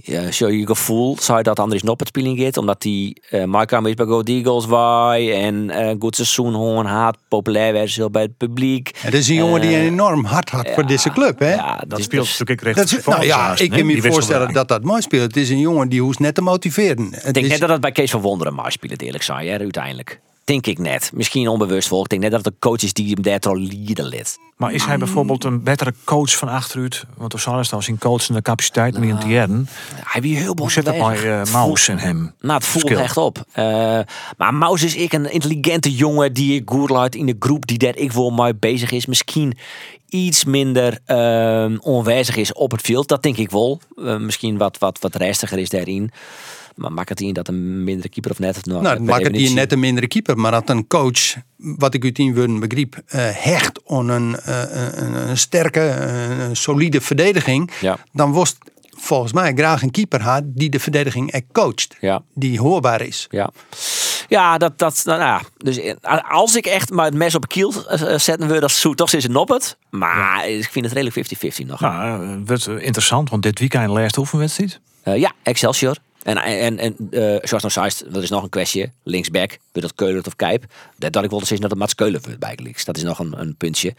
Ja, 0.01 0.31
zo 0.31 0.48
je 0.48 0.65
gevoel 0.65 1.17
zou 1.19 1.38
je 1.38 1.43
dat 1.43 1.60
Andries 1.60 1.83
Noppert 1.83 2.10
spelen 2.10 2.38
gaat, 2.38 2.57
omdat 2.57 2.83
hij 2.83 3.15
uh, 3.31 3.43
Mark 3.43 3.71
is 3.71 3.93
bij 3.93 4.05
Go 4.05 4.21
Eagles 4.21 4.65
waai 4.65 5.31
en 5.31 5.69
uh, 5.69 5.91
goed 6.00 6.15
seizoen 6.15 6.51
gewoon 6.51 6.86
haat, 6.86 7.17
populair 7.27 7.74
werd 7.74 7.95
heel 7.95 8.10
bij 8.10 8.21
het 8.21 8.38
publiek. 8.38 8.91
Het 8.98 9.13
is 9.13 9.27
een 9.27 9.36
jongen 9.36 9.62
die 9.62 9.75
een 9.75 9.86
enorm 9.86 10.25
hart 10.25 10.50
had 10.50 10.69
voor 10.69 10.86
deze 10.86 11.10
club, 11.10 11.39
hè? 11.39 11.53
Ja, 11.53 11.83
dat 11.88 12.01
speelt 12.01 12.25
dus, 12.25 12.39
natuurlijk 12.39 12.62
recht. 12.62 12.77
Dat 12.77 13.00
is, 13.00 13.05
nou 13.05 13.24
ja, 13.24 13.57
ik 13.57 13.69
kan 13.69 13.86
me 13.86 14.01
voorstellen 14.01 14.53
dat 14.53 14.67
dat 14.67 14.83
mooi 14.83 15.01
speelt. 15.01 15.24
Het 15.24 15.38
is 15.38 15.50
een 15.50 15.60
jongen 15.60 15.89
die 15.89 16.01
hoeft 16.01 16.19
net 16.19 16.36
te 16.36 16.41
motiveren. 16.41 17.05
Ik 17.05 17.33
denk 17.33 17.45
is, 17.45 17.48
net 17.48 17.60
dat 17.60 17.69
het 17.69 17.81
bij 17.81 17.91
Kees 17.91 18.12
van 18.12 18.21
Wonderen 18.21 18.53
maar 18.53 18.71
spelen, 18.71 18.98
eerlijk 18.98 19.24
zijn, 19.24 19.48
hè, 19.48 19.57
uiteindelijk. 19.57 20.19
Denk 20.43 20.67
ik 20.67 20.77
net. 20.77 21.12
Misschien 21.13 21.48
onbewust 21.48 21.88
vol. 21.88 22.03
Ik 22.03 22.10
denk 22.10 22.21
net 22.21 22.31
dat 22.31 22.45
het 22.45 22.53
de 22.53 22.60
coach 22.60 22.83
is 22.83 22.93
die 22.93 23.13
hem 23.13 23.21
daar 23.21 23.39
al 23.39 23.55
lieden 23.55 24.05
lid. 24.05 24.39
Maar 24.62 24.74
is 24.74 24.86
hij 24.86 24.98
bijvoorbeeld 24.98 25.43
een 25.43 25.63
betere 25.63 25.93
coach 26.03 26.38
van 26.38 26.48
achteruit? 26.48 27.03
Want 27.17 27.33
of 27.33 27.41
zal 27.41 27.53
als 27.71 27.88
een 27.88 27.98
coach 27.98 28.29
en 28.29 28.36
de 28.36 28.41
capaciteit 28.41 28.95
om 28.95 29.03
in 29.03 29.17
te 29.17 29.27
jaren. 29.27 29.67
Hij 30.03 30.21
wie 30.21 30.38
heel 30.38 30.55
Hoe 30.57 30.71
zit 30.71 30.86
dat 30.86 30.98
bij 30.98 31.24
uh, 31.24 31.53
Maus 31.53 31.88
en 31.88 31.98
hem? 31.98 32.33
Nou, 32.39 32.53
het 32.53 32.65
voelt 32.65 32.91
echt 32.91 33.17
op. 33.17 33.38
Uh, 33.38 34.00
maar 34.38 34.53
Maus 34.53 34.83
is 34.83 34.95
ik 34.95 35.13
een 35.13 35.31
intelligente 35.31 35.95
jongen 35.95 36.33
die 36.33 36.55
ik 36.55 36.69
goed 36.69 36.89
laat 36.89 37.15
in 37.15 37.25
de 37.25 37.36
groep 37.39 37.67
die 37.67 37.77
daar 37.77 37.95
ik 37.95 38.12
wel 38.12 38.29
mee 38.29 38.55
bezig 38.55 38.91
is. 38.91 39.05
Misschien 39.05 39.57
iets 40.10 40.45
minder 40.45 41.00
uh, 41.07 41.77
onwijzig 41.79 42.36
is 42.36 42.53
op 42.53 42.71
het 42.71 42.81
veld. 42.81 43.07
Dat 43.07 43.24
denk 43.24 43.38
ik 43.38 43.51
wel. 43.51 43.81
Uh, 43.95 44.17
misschien 44.17 44.57
wat, 44.57 44.77
wat, 44.77 45.00
wat 45.00 45.15
restiger 45.15 45.57
is 45.57 45.69
daarin. 45.69 46.12
Maar 46.81 46.91
maakt 46.91 47.09
het 47.09 47.21
in 47.21 47.33
dat 47.33 47.47
een 47.47 47.83
mindere 47.83 48.09
keeper 48.09 48.31
of 48.31 48.39
net? 48.39 48.65
Nou, 48.65 48.81
nou 48.81 49.01
maakt 49.01 49.23
het 49.23 49.35
in 49.35 49.53
net 49.53 49.71
een 49.71 49.79
mindere 49.79 50.07
keeper. 50.07 50.38
Maar 50.38 50.51
dat 50.51 50.69
een 50.69 50.88
coach, 50.88 51.35
wat 51.55 51.93
ik 51.93 52.03
uit 52.03 52.19
in 52.19 52.35
woorden 52.35 52.59
begreep, 52.59 52.95
uh, 52.95 53.01
hecht 53.31 53.81
aan 53.88 54.09
een, 54.09 54.35
uh, 54.47 54.63
een, 54.93 55.29
een, 55.29 55.38
sterke, 55.38 55.79
een 55.79 56.55
solide 56.55 57.01
verdediging. 57.01 57.71
Ja. 57.81 57.97
Dan 58.11 58.31
was 58.31 58.57
volgens 58.89 59.33
mij 59.33 59.53
graag 59.53 59.81
een 59.81 59.91
keeper 59.91 60.21
had 60.21 60.43
die 60.45 60.69
de 60.69 60.79
verdediging 60.79 61.31
echt 61.31 61.43
coacht. 61.51 61.95
Ja. 62.00 62.21
Die 62.33 62.59
hoorbaar 62.59 63.01
is. 63.01 63.27
Ja. 63.29 63.50
Ja, 64.27 64.57
dat, 64.57 64.79
dat, 64.79 65.01
nou, 65.05 65.19
ja. 65.19 65.41
Dus 65.57 65.79
als 66.29 66.55
ik 66.55 66.65
echt 66.65 66.89
maar 66.89 67.05
het 67.05 67.13
mes 67.13 67.35
op 67.35 67.47
kiel 67.47 67.73
zetten 68.15 68.47
wil, 68.47 68.59
dat 68.59 68.71
zo 68.71 68.93
toch 68.93 69.13
is 69.13 69.23
het 69.23 69.50
het. 69.50 69.77
Maar 69.89 70.50
ik 70.50 70.69
vind 70.71 70.85
het 70.85 70.93
redelijk 70.93 71.61
50-50 71.61 71.65
nog. 71.65 71.79
Nou, 71.79 72.43
wordt 72.45 72.67
interessant, 72.67 73.29
want 73.29 73.43
dit 73.43 73.59
weekend 73.59 73.89
laatste 73.89 74.19
oefenwedstrijd. 74.19 74.79
Uh, 75.05 75.17
ja, 75.17 75.31
Excelsior. 75.43 75.95
En, 76.23 76.37
en, 76.37 76.79
en 76.79 76.95
uh, 77.11 77.37
dat 78.11 78.23
is 78.23 78.29
nog 78.29 78.43
een 78.43 78.49
kwestie. 78.49 78.91
Linksback, 79.03 79.57
wil 79.71 79.81
dat 79.81 79.95
Keulen 79.95 80.25
of 80.25 80.35
Kijp. 80.35 80.65
Dat, 81.01 81.13
dat 81.13 81.24
ik 81.24 81.29
wilde 81.29 81.46
zeggen 81.46 81.62
dat 81.62 81.70
het 81.70 81.79
Mats 81.79 81.96
Keulen 81.96 82.22
wordt. 82.24 82.86
Dat 82.86 82.98
is 82.98 83.03
nog 83.03 83.20
een, 83.20 83.34
een 83.38 83.55
puntje. 83.58 83.93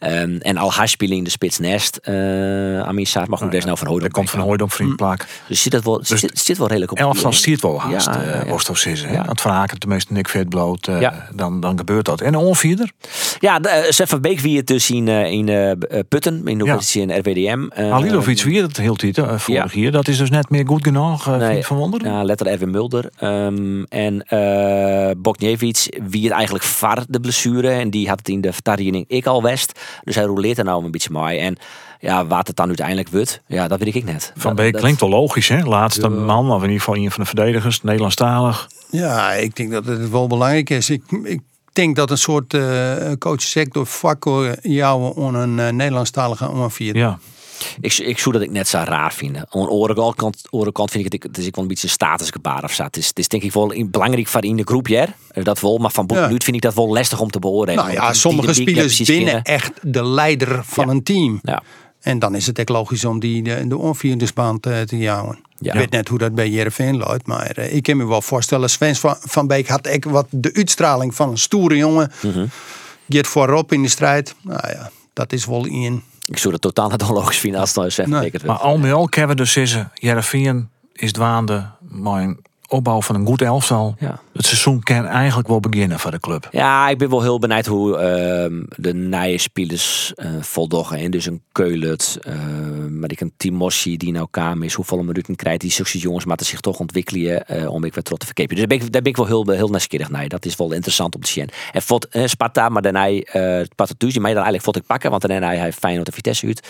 Um, 0.00 0.38
en 0.38 0.56
al 0.56 0.72
spelen 0.84 1.16
in 1.16 1.24
de 1.24 1.30
spits 1.30 1.58
nest. 1.58 2.00
Uh, 2.04 2.80
Amin 2.80 3.06
Saar 3.06 3.28
mag 3.28 3.42
ook 3.42 3.50
nou, 3.50 3.64
nou 3.64 3.78
van 3.78 3.86
Hooydonk. 3.86 4.12
komt 4.12 4.30
van 4.30 4.40
Hooydonk 4.40 4.70
voor 4.70 4.84
die 4.84 4.94
plak. 4.94 5.26
Dus 5.48 5.62
zit, 5.62 5.72
dat 5.72 5.84
wel, 5.84 5.98
dus 5.98 6.08
zit, 6.08 6.38
zit 6.38 6.58
wel 6.58 6.66
redelijk 6.66 6.92
op. 6.92 6.98
Elf 6.98 7.18
van 7.18 7.32
stiert 7.32 7.62
wel 7.62 7.80
haast. 7.80 8.06
Ja, 8.06 8.22
ja. 8.22 8.44
Uh, 8.86 9.12
ja. 9.12 9.24
Want 9.24 9.40
van 9.40 9.50
Haken 9.50 9.78
tenminste 9.78 10.12
Nick 10.12 10.28
Vet 10.28 10.48
bloot. 10.48 10.88
Uh, 10.88 11.00
ja. 11.00 11.28
dan, 11.34 11.60
dan 11.60 11.78
gebeurt 11.78 12.04
dat. 12.04 12.20
En 12.20 12.34
een 12.34 12.40
onvierder? 12.40 12.90
Ja, 13.38 13.60
Sefa 13.88 14.18
Beek 14.18 14.40
wie 14.40 14.56
het 14.56 14.66
dus 14.66 14.90
in, 14.90 15.08
in 15.08 15.78
Putten. 16.08 16.46
In 16.46 16.58
de 16.58 16.64
ja. 16.64 17.00
in 17.00 17.18
RWDM. 17.18 17.68
Uh, 17.78 17.90
Halilovic 17.90 18.42
wie 18.42 18.62
het 18.62 18.76
heel 18.76 18.94
tijd 18.94 19.20
vorig 19.36 19.74
jaar. 19.74 19.92
Dat 19.92 20.08
is 20.08 20.18
dus 20.18 20.30
net 20.30 20.50
meer 20.50 20.66
goed 20.66 20.84
genoeg. 20.84 21.26
Nee. 21.26 21.64
Van 21.64 21.76
Wonderen? 21.76 22.12
Ja, 22.12 22.22
letter 22.22 22.46
Erwin 22.46 22.70
Mulder. 22.70 23.10
Um, 23.20 23.84
en 23.84 24.14
uh, 24.14 25.10
wie 26.08 26.24
het 26.24 26.32
eigenlijk 26.36 26.64
var 26.64 27.04
de 27.08 27.20
blessure. 27.20 27.70
En 27.70 27.90
die 27.90 28.08
had 28.08 28.18
het 28.18 28.28
in 28.28 28.40
de 28.40 28.52
vertardiening 28.52 29.04
ik 29.08 29.26
al 29.26 29.42
west. 29.42 29.80
Dus 30.04 30.14
hij 30.14 30.24
roleert 30.24 30.58
er 30.58 30.64
nou 30.64 30.84
een 30.84 30.90
beetje 30.90 31.10
mooi. 31.12 31.38
En 31.38 31.56
ja, 32.00 32.26
wat 32.26 32.46
het 32.46 32.56
dan 32.56 32.66
uiteindelijk 32.66 33.08
wordt, 33.08 33.40
ja, 33.46 33.68
dat 33.68 33.78
weet 33.78 33.94
ik 33.94 34.04
net. 34.04 34.32
Van 34.36 34.54
Beek 34.54 34.72
dat, 34.72 34.80
klinkt 34.80 35.00
wel 35.00 35.10
logisch, 35.10 35.48
hè? 35.48 35.62
Laatste 35.62 36.00
ja. 36.00 36.08
man, 36.08 36.50
of 36.50 36.56
in 36.62 36.68
ieder 36.68 36.78
geval 36.78 36.96
een 36.96 37.10
van 37.10 37.20
de 37.22 37.28
verdedigers, 37.28 37.82
Nederlandstalig. 37.82 38.68
Ja, 38.90 39.32
ik 39.32 39.56
denk 39.56 39.70
dat 39.70 39.84
het 39.84 40.10
wel 40.10 40.26
belangrijk 40.26 40.70
is. 40.70 40.90
Ik, 40.90 41.02
ik 41.22 41.40
denk 41.72 41.96
dat 41.96 42.10
een 42.10 42.18
soort 42.18 42.54
uh, 42.54 43.12
coachsector 43.18 43.86
vakko 43.86 44.54
jou 44.62 45.24
aan 45.24 45.34
een 45.34 45.58
uh, 45.58 45.68
Nederlandstalige 45.68 46.50
onvier. 46.50 46.96
Ja. 46.96 47.18
Ik, 47.80 47.98
ik 47.98 48.18
zou 48.18 48.34
dat 48.34 48.44
ik 48.44 48.50
net 48.50 48.68
zo 48.68 48.78
raar 48.84 49.12
vind. 49.12 49.36
Aan 49.36 49.44
de 49.50 49.68
andere 49.68 50.14
kant, 50.14 50.48
kant 50.72 50.90
vind 50.90 51.04
ik 51.04 51.12
het, 51.12 51.22
het 51.22 51.38
is 51.38 51.44
wel 51.44 51.62
een 51.62 51.68
beetje 51.68 51.86
een 51.86 51.92
statusgebaar 51.92 52.64
of 52.64 52.72
zo. 52.72 52.82
Het 52.82 52.96
is, 52.96 53.06
het 53.06 53.18
is 53.18 53.28
denk 53.28 53.42
ik 53.42 53.52
wel 53.52 53.72
belangrijk 53.86 54.26
voor 54.26 54.44
in 54.44 54.56
de 54.56 54.64
groep, 54.64 54.88
ja, 54.88 55.06
dat 55.32 55.60
wel. 55.60 55.78
Maar 55.78 55.90
van 55.90 56.06
boek 56.06 56.18
ja. 56.18 56.28
vind 56.28 56.54
ik 56.54 56.60
dat 56.60 56.74
wel 56.74 56.88
lastig 56.88 57.20
om 57.20 57.30
te 57.30 57.38
beoordelen. 57.38 57.84
Nou 57.84 57.96
ja, 57.96 58.12
sommige 58.12 58.54
spelers 58.54 59.00
binnen 59.00 59.42
echt 59.42 59.72
de 59.82 60.04
leider 60.04 60.64
van 60.64 60.86
ja. 60.86 60.92
een 60.92 61.02
team. 61.02 61.40
Ja. 61.42 61.62
En 62.00 62.18
dan 62.18 62.34
is 62.34 62.46
het 62.46 62.58
echt 62.58 62.68
logisch 62.68 63.04
om 63.04 63.20
die 63.20 63.42
de, 63.42 63.66
de 63.68 63.76
onvierdersbaan 63.76 64.60
te, 64.60 64.82
te 64.86 64.98
jouwen. 64.98 65.38
Ja. 65.58 65.72
Ik 65.72 65.78
weet 65.78 65.90
net 65.90 66.08
hoe 66.08 66.18
dat 66.18 66.34
bij 66.34 66.48
Jereveen 66.48 66.96
loopt, 66.96 67.26
maar 67.26 67.58
uh, 67.58 67.74
ik 67.74 67.82
kan 67.82 67.96
me 67.96 68.06
wel 68.06 68.22
voorstellen. 68.22 68.70
Sven 68.70 68.96
van, 68.96 69.16
van 69.20 69.46
Beek 69.46 69.68
had 69.68 69.86
ik 69.86 70.04
wat 70.04 70.26
de 70.30 70.50
uitstraling 70.54 71.14
van 71.14 71.30
een 71.30 71.38
stoere 71.38 71.76
jongen. 71.76 72.12
Mm 72.22 72.32
-hmm. 72.32 72.50
Voorop 73.08 73.72
in 73.72 73.82
de 73.82 73.88
strijd. 73.88 74.34
Nou 74.42 74.68
ja, 74.68 74.90
dat 75.12 75.32
is 75.32 75.46
wel 75.46 75.66
in. 75.66 76.02
Ik 76.26 76.38
zou 76.38 76.52
het 76.52 76.62
totaal 76.62 76.88
niet 76.88 77.02
onlogisch 77.02 77.38
vinden 77.38 77.60
als 77.60 77.74
het 77.74 78.06
nou 78.06 78.22
nee. 78.22 78.32
Maar 78.44 78.56
al 78.56 78.78
met 78.78 78.92
al 78.92 79.08
kunnen 79.08 79.30
we 79.30 79.36
dus 79.36 79.52
zeggen, 79.52 79.90
Jereveen 79.94 80.70
is 80.92 81.12
dwaande 81.12 81.66
mijn 81.80 82.38
opbouw 82.68 83.02
van 83.02 83.14
een 83.14 83.26
goed 83.26 83.42
elftal. 83.42 83.96
Ja. 83.98 84.20
Het 84.36 84.46
seizoen 84.46 84.82
kan 84.82 85.06
eigenlijk 85.06 85.48
wel 85.48 85.60
beginnen 85.60 85.98
voor 85.98 86.10
de 86.10 86.20
club. 86.20 86.48
Ja, 86.50 86.88
ik 86.88 86.98
ben 86.98 87.10
wel 87.10 87.22
heel 87.22 87.38
benieuwd 87.38 87.66
hoe 87.66 87.90
uh, 87.92 88.62
de 88.76 88.94
nieuwe 88.94 89.38
spelers 89.38 90.12
uh, 90.16 90.30
voldoggen. 90.40 90.98
En 90.98 91.10
dus 91.10 91.26
een 91.26 91.42
Keulet, 91.52 92.18
uh, 92.28 92.34
maar 92.90 93.10
ik 93.10 93.20
een 93.20 93.32
Timossi 93.36 93.96
die 93.96 94.12
nou 94.12 94.26
kwam 94.30 94.62
is. 94.62 94.74
Hoeveel 94.74 95.02
minuten 95.02 95.36
krijgt 95.36 95.60
die 95.60 95.70
succes 95.70 96.02
jongens, 96.02 96.24
maar 96.24 96.38
zich 96.42 96.60
toch 96.60 96.78
ontwikkelen 96.78 97.44
om 97.70 97.84
ik 97.84 97.94
weer 97.94 98.02
trots 98.02 98.20
te 98.20 98.26
verkepen. 98.26 98.56
Dus 98.56 98.66
daar 98.66 98.76
ben 98.76 98.86
ik, 98.86 98.92
daar 98.92 99.02
ben 99.02 99.10
ik 99.10 99.16
wel 99.16 99.26
heel, 99.26 99.50
heel 99.50 99.68
nieuwsgierig 99.68 100.10
naar. 100.10 100.28
Dat 100.28 100.44
is 100.44 100.56
wel 100.56 100.72
interessant 100.72 101.14
om 101.14 101.20
te 101.20 101.30
zien. 101.30 101.48
En 101.72 101.82
vond 101.82 102.06
Sparta, 102.24 102.68
maar 102.68 102.82
daarna 102.82 103.08
uh, 103.08 103.22
maar 103.34 103.88
dan 104.08 104.22
eigenlijk 104.22 104.62
vond 104.62 104.76
ik 104.76 104.86
pakken, 104.86 105.10
want 105.10 105.28
daarna 105.28 105.52
hij 105.54 105.72
fijn 105.72 105.98
op 105.98 106.04
de 106.04 106.12
Vitesse 106.12 106.46
uit. 106.46 106.60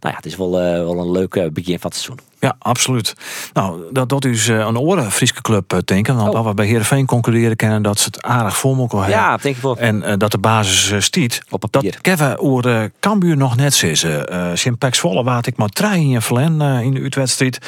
Nou 0.00 0.12
ja, 0.12 0.16
het 0.16 0.26
is 0.26 0.36
wel, 0.36 0.50
wel 0.50 0.98
een 0.98 1.10
leuk 1.10 1.50
begin 1.52 1.78
van 1.78 1.90
het 1.90 1.98
seizoen. 1.98 2.18
Ja, 2.38 2.56
absoluut. 2.58 3.14
Nou, 3.52 3.82
dat, 3.92 4.08
dat 4.08 4.24
is 4.24 4.48
een 4.48 4.78
oren 4.78 5.12
Friese 5.12 5.42
club 5.42 5.80
denken. 5.84 6.16
Want 6.16 6.34
oh. 6.34 6.46
we 6.46 6.54
bij 6.54 6.66
Heerenveen 6.66 7.06
concluderen 7.14 7.56
kennen 7.56 7.82
dat 7.82 7.98
ze 7.98 8.04
het 8.04 8.22
aardig 8.22 8.56
voor 8.56 8.76
elkaar 8.76 9.00
hebben. 9.00 9.18
Ja, 9.18 9.36
denk 9.36 9.56
ik 9.56 9.62
wel. 9.62 9.76
En 9.76 10.02
uh, 10.02 10.12
dat 10.16 10.30
de 10.30 10.38
basis 10.38 10.90
uh, 10.90 11.00
stiet. 11.00 11.42
Op 11.50 11.60
papier. 11.60 11.92
Dat 11.92 12.00
Kevin 12.00 12.36
oer 12.40 12.66
uh, 12.66 12.84
Cambuur 13.00 13.36
nog 13.36 13.56
net 13.56 13.74
zeggen. 13.74 14.32
Uh, 14.32 14.50
Simpex 14.54 14.98
Volle 14.98 15.22
waat 15.22 15.46
ik 15.46 15.56
maar 15.56 15.68
trein 15.68 16.10
in 16.10 16.22
Vlen 16.22 16.60
uh, 16.60 16.80
in 16.80 16.94
de 16.94 17.00
uitwedstrijd. 17.00 17.58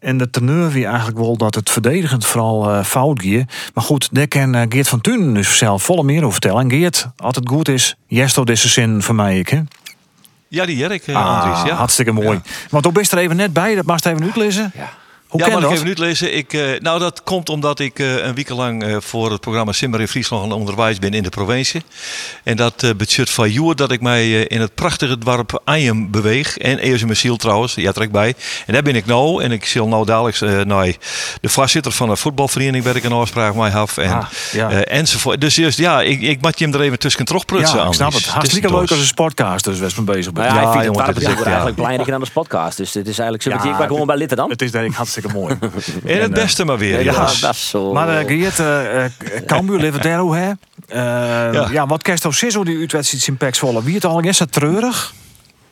En 0.00 0.18
de 0.18 0.30
teneur 0.30 0.70
wie 0.70 0.86
eigenlijk 0.86 1.18
wel 1.18 1.36
dat 1.36 1.54
het 1.54 1.70
verdedigend 1.70 2.26
vooral 2.26 2.70
uh, 2.70 2.84
fout 2.84 3.20
ging. 3.22 3.48
Maar 3.74 3.84
goed, 3.84 4.08
daar 4.12 4.28
kan 4.28 4.56
uh, 4.56 4.62
Geert 4.68 4.88
van 4.88 5.00
Tunen 5.00 5.34
dus 5.34 5.58
zelf 5.58 5.82
volle 5.82 6.02
meer 6.02 6.20
over 6.20 6.32
vertellen. 6.32 6.60
En 6.60 6.70
Geert, 6.70 7.08
als 7.16 7.36
het 7.36 7.48
goed 7.48 7.68
is, 7.68 7.94
jesto 8.06 8.44
deze 8.44 8.68
zin 8.68 9.02
voor 9.02 9.14
mij 9.14 9.38
ik 9.38 9.48
hè? 9.48 9.60
Ja, 10.48 10.66
die 10.66 10.76
Jerk, 10.76 11.06
uh, 11.06 11.16
ah, 11.16 11.44
Andries. 11.44 11.70
Ja. 11.70 11.76
Hartstikke 11.76 12.12
mooi. 12.12 12.40
Ja. 12.44 12.50
Want 12.70 12.82
toen 12.82 12.92
best 12.92 13.12
er 13.12 13.18
even 13.18 13.36
net 13.36 13.52
bij, 13.52 13.74
dat 13.74 13.84
mag 13.84 14.02
je 14.02 14.08
even 14.10 14.22
uitlezen. 14.22 14.72
Ja. 14.74 14.88
Hoe 15.28 15.40
ja, 15.40 15.46
kan 15.46 15.54
mag 15.54 15.62
dat? 15.62 15.70
ik 15.70 15.76
even 15.76 15.88
uitlezen? 15.88 16.36
Ik, 16.36 16.52
uh, 16.52 16.80
nou, 16.80 16.98
dat 16.98 17.22
komt 17.22 17.48
omdat 17.48 17.78
ik 17.78 17.98
uh, 17.98 18.24
een 18.24 18.34
week 18.34 18.48
lang 18.48 18.84
uh, 18.84 18.96
voor 19.00 19.30
het 19.30 19.40
programma 19.40 19.72
Simmer 19.72 20.00
in 20.00 20.08
Friesland 20.08 20.52
onderwijs 20.52 20.98
ben 20.98 21.14
in 21.14 21.22
de 21.22 21.28
provincie. 21.28 21.82
En 22.44 22.56
dat 22.56 22.82
uh, 22.82 22.90
betekent 22.94 23.30
van 23.30 23.50
joer 23.50 23.76
dat 23.76 23.90
ik 23.90 24.00
mij 24.00 24.30
in 24.30 24.60
het 24.60 24.74
prachtige 24.74 25.18
dorp 25.18 25.60
Ejem 25.64 26.10
beweeg. 26.10 26.58
En 26.58 26.78
Eos 26.78 27.02
mijn 27.02 27.16
ziel 27.16 27.36
trouwens, 27.36 27.74
ja 27.74 27.92
trek 27.92 28.12
bij. 28.12 28.34
En 28.66 28.72
daar 28.72 28.82
ben 28.82 28.94
ik 28.94 29.06
nou. 29.06 29.42
En 29.42 29.52
ik 29.52 29.64
zal 29.64 29.88
nou 29.88 30.04
dadelijk 30.04 30.66
naar 30.66 30.94
de 31.40 31.48
voorzitter 31.48 31.92
van 31.92 32.08
de 32.08 32.16
voetbalvereniging 32.16 32.84
waar 32.84 32.96
ik 32.96 33.04
een 33.04 33.12
afspraak 33.12 33.54
mee 33.54 33.70
heb. 33.70 33.88
En, 33.96 34.12
ah, 34.12 34.26
ja. 34.52 34.70
enzovoort. 34.70 35.40
Dus 35.40 35.54
juist, 35.54 35.78
ja, 35.78 36.02
ik, 36.02 36.20
ik 36.20 36.40
moet 36.40 36.58
je 36.58 36.64
hem 36.64 36.74
er 36.74 36.80
even 36.80 36.98
tussen 36.98 37.24
terugprutsen. 37.24 37.78
Ja, 37.78 37.86
ik 37.86 37.92
snap 37.92 38.12
het. 38.12 38.26
Hartstikke 38.26 38.70
leuk 38.70 38.90
als 38.90 39.08
een 39.08 39.14
podcast, 39.14 39.64
dus 39.64 39.78
best 39.78 39.96
mee 39.96 40.06
bezig 40.06 40.32
bent. 40.32 40.48
Nou 40.48 40.58
ja, 40.58 40.62
Ja, 40.62 40.68
ik 40.68 40.72
vind 40.72 40.84
jongen, 40.84 41.14
het 41.14 41.42
eigenlijk 41.42 41.76
belangrijker 41.76 42.12
dan 42.12 42.20
de 42.20 42.30
podcast. 42.32 42.76
Dus 42.76 42.94
het 42.94 43.08
is 43.08 43.18
eigenlijk 43.18 43.42
zo 43.42 43.50
Ja, 43.50 43.56
dat 43.56 43.82
ik 43.82 43.88
gewoon 43.88 44.06
bij 44.06 44.16
litten 44.16 44.36
dan. 44.36 44.50
Het 44.50 44.62
is 44.62 44.70
denk 44.70 44.86
ik 44.86 44.96
hartstikke 45.20 45.38
mooi. 45.38 45.56
En 46.16 46.22
het 46.22 46.34
beste 46.34 46.64
maar 46.64 46.78
weer. 46.78 47.04
Ja, 47.04 47.30
dat 47.40 47.54
is 47.54 47.68
zo. 47.68 47.92
Maar 47.92 48.22
uh, 48.22 48.26
Geert, 48.26 48.58
uh, 48.58 49.04
Cambuur 49.46 49.78
leeft 49.78 50.02
daar 50.02 50.18
hoe 50.18 50.36
hè? 50.36 50.50
Ja. 51.72 51.86
wat 51.86 52.02
kerst 52.02 52.26
Sisso 52.30 52.64
die 52.64 52.78
uitwedstrijd 52.78 53.26
in 53.26 53.36
Pax 53.36 53.58
volle? 53.58 53.82
Wie 53.82 53.94
het 53.94 54.04
al 54.04 54.20
is 54.20 54.38
dat 54.38 54.52
treurig? 54.52 55.12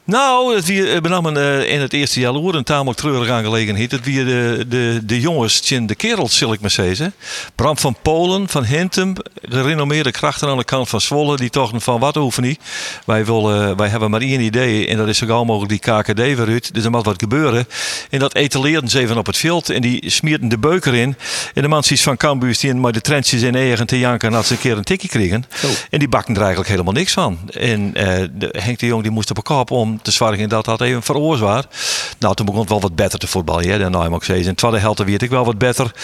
Nou, 0.07 0.55
het 0.55 0.67
wie 0.67 1.01
benam 1.01 1.37
uh, 1.37 1.71
in 1.73 1.81
het 1.81 1.93
eerste 1.93 2.21
jaar 2.21 2.35
een 2.35 2.65
tamelijk 2.65 2.99
treurig 2.99 3.29
aangelegenheid. 3.29 3.91
Het 3.91 4.05
wie 4.05 4.25
de, 4.25 4.65
de, 4.69 5.01
de 5.05 5.21
jongens, 5.21 5.61
tjen 5.61 5.87
de 5.87 5.95
kerels, 5.95 6.37
zal 6.37 6.53
ik 6.53 6.61
maar 6.61 6.71
zeggen. 6.71 7.15
Bram 7.55 7.79
van 7.79 7.97
Polen, 8.03 8.49
van 8.49 8.65
Hintem, 8.65 9.15
gerenommeerde 9.43 10.11
krachten 10.11 10.49
aan 10.49 10.57
de 10.57 10.65
kant 10.65 10.89
van 10.89 11.01
Zwolle, 11.01 11.37
die 11.37 11.51
toch 11.51 11.73
van 11.77 12.01
wat 12.01 12.15
hoeven 12.15 12.43
niet. 12.43 12.61
Wij, 13.07 13.25
willen, 13.25 13.77
wij 13.77 13.89
hebben 13.89 14.11
maar 14.11 14.21
één 14.21 14.41
idee 14.41 14.87
en 14.87 14.97
dat 14.97 15.09
is 15.09 15.19
zo 15.19 15.27
gauw 15.27 15.45
mogelijk 15.45 15.71
die 15.71 15.93
KKD 15.93 16.19
weer 16.19 16.47
uit. 16.47 16.75
Dus 16.75 16.85
er 16.85 16.91
moet 16.91 17.05
wat 17.05 17.21
gebeuren. 17.21 17.67
En 18.11 18.19
dat 18.19 18.35
etaleerden 18.35 18.91
ze 18.91 18.99
even 18.99 19.19
op 19.19 19.27
het 19.27 19.37
veld 19.37 19.71
en 19.71 19.83
die 19.83 20.11
smierden 20.11 20.49
de 20.49 20.59
beuker 20.59 20.95
in. 20.95 21.17
En 21.55 21.63
de 21.63 21.69
mansies 21.69 22.03
van 22.03 22.17
Cambuur 22.17 22.57
die 22.61 22.75
maar 22.75 22.93
de 22.93 23.01
trendjes 23.01 23.43
in 23.43 23.55
eigen 23.55 23.87
te 23.87 23.99
janken 23.99 24.33
had 24.33 24.47
ze 24.47 24.53
een 24.53 24.59
keer 24.59 24.77
een 24.77 24.85
tikkie 24.85 25.09
kregen. 25.09 25.45
Zo. 25.55 25.69
En 25.91 25.99
die 25.99 26.09
bakten 26.09 26.35
er 26.35 26.41
eigenlijk 26.41 26.71
helemaal 26.71 26.93
niks 26.93 27.13
van. 27.13 27.39
En 27.51 27.81
uh, 27.81 27.93
de, 28.33 28.55
Henk 28.59 28.79
de 28.79 28.87
Jong 28.87 29.03
die 29.03 29.13
moest 29.13 29.31
op 29.31 29.37
een 29.37 29.43
kop 29.43 29.71
om 29.71 29.96
om 29.97 30.03
te 30.03 30.11
zorgen 30.11 30.49
dat 30.49 30.65
dat 30.65 30.81
even 30.81 31.03
veroorzaakt. 31.03 31.77
Nou, 32.19 32.35
toen 32.35 32.47
begon 32.47 32.61
het 32.61 32.71
wel 32.71 32.81
wat 32.81 32.95
beter 32.95 33.19
te 33.19 33.27
voetballen. 33.27 33.69
Hè, 33.69 33.79
dan 33.79 34.15
ook 34.15 34.25
steeds. 34.25 34.43
In 34.43 34.49
de 34.49 34.55
tweede 34.55 34.79
helft 34.79 35.05
werd 35.05 35.23
ik 35.23 35.31
wel 35.31 35.45
wat 35.45 35.59
beter. 35.59 35.95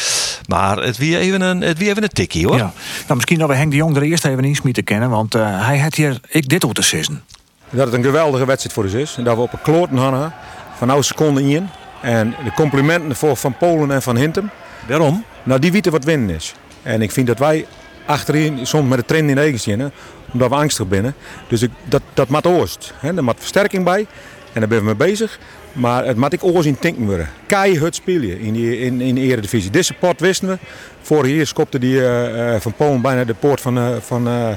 Maar 0.48 0.76
het 0.76 0.96
wie 0.96 1.18
even 1.18 1.40
een, 1.40 1.60
het 1.60 1.78
wie 1.78 1.88
even 1.88 2.02
een 2.02 2.08
tikkie 2.08 2.46
hoor. 2.46 2.56
Ja. 2.56 2.72
Nou, 3.02 3.14
misschien 3.14 3.38
dat 3.38 3.48
we 3.48 3.54
Henk 3.54 3.70
de 3.70 3.76
Jong 3.76 3.96
er 3.96 4.02
eerst 4.02 4.24
even 4.24 4.44
in 4.44 4.72
te 4.72 4.82
kennen. 4.82 5.10
Want 5.10 5.34
uh, 5.34 5.66
hij 5.66 5.78
had 5.78 5.94
hier 5.94 6.20
ik 6.28 6.48
dit 6.48 6.64
op 6.64 6.74
te 6.74 6.82
sissen. 6.82 7.22
Dat 7.70 7.86
het 7.86 7.94
een 7.94 8.02
geweldige 8.02 8.46
wedstrijd 8.46 8.74
voor 8.74 8.84
ons 8.84 8.92
is. 8.92 9.14
En 9.16 9.24
dat 9.24 9.36
we 9.36 9.42
op 9.42 9.52
een 9.52 9.62
kloten 9.62 9.96
hadden. 9.96 10.32
Van 10.76 10.90
oude 10.90 11.04
seconde 11.04 11.42
in. 11.42 11.68
En 12.00 12.34
de 12.44 12.52
complimenten 12.52 13.16
voor 13.16 13.36
Van 13.36 13.56
Polen 13.56 13.90
en 13.90 14.02
Van 14.02 14.16
Hintem. 14.16 14.50
Waarom? 14.88 15.24
Nou, 15.42 15.60
die 15.60 15.72
weten 15.72 15.92
wat 15.92 16.04
winnen 16.04 16.34
is. 16.34 16.54
En 16.82 17.02
ik 17.02 17.12
vind 17.12 17.26
dat 17.26 17.38
wij 17.38 17.66
achterin 18.06 18.66
soms 18.66 18.88
met 18.88 18.98
de 18.98 19.04
train 19.04 19.28
in 19.28 19.34
de 19.34 19.40
eigen 19.40 19.60
zin, 19.60 19.92
omdat 20.32 20.48
we 20.48 20.54
angstig 20.54 20.88
binnen. 20.88 21.14
Dus 21.48 21.62
ik, 21.62 21.70
dat, 21.84 22.02
dat 22.14 22.28
maakt 22.28 22.46
oost. 22.46 22.94
Er 23.00 23.24
moet 23.24 23.34
versterking 23.38 23.84
bij. 23.84 24.06
En 24.52 24.60
daar 24.60 24.68
ben 24.68 24.78
we 24.78 24.84
mee 24.84 24.94
bezig. 24.94 25.38
Maar 25.72 26.06
het 26.06 26.16
moet 26.16 26.32
ik 26.32 26.44
oors 26.44 26.66
in 26.66 26.78
tinken 26.78 27.06
worden. 27.06 27.28
Keihard 27.46 27.94
spelen 27.94 28.40
in, 28.40 28.52
die, 28.52 28.78
in, 28.78 29.00
in 29.00 29.14
de 29.14 29.20
eredivisie. 29.20 29.70
Deze 29.70 29.94
pot 29.94 30.20
wisten 30.20 30.48
we. 30.48 30.58
Vorig 31.00 31.36
jaar 31.36 31.46
skopte 31.46 31.78
die 31.78 31.94
uh, 31.94 32.54
van 32.58 32.72
Polen 32.72 33.00
bijna 33.00 33.24
de 33.24 33.34
poort 33.34 33.60
van, 33.60 33.78
uh, 33.78 33.96
van 34.00 34.28
uh, 34.28 34.48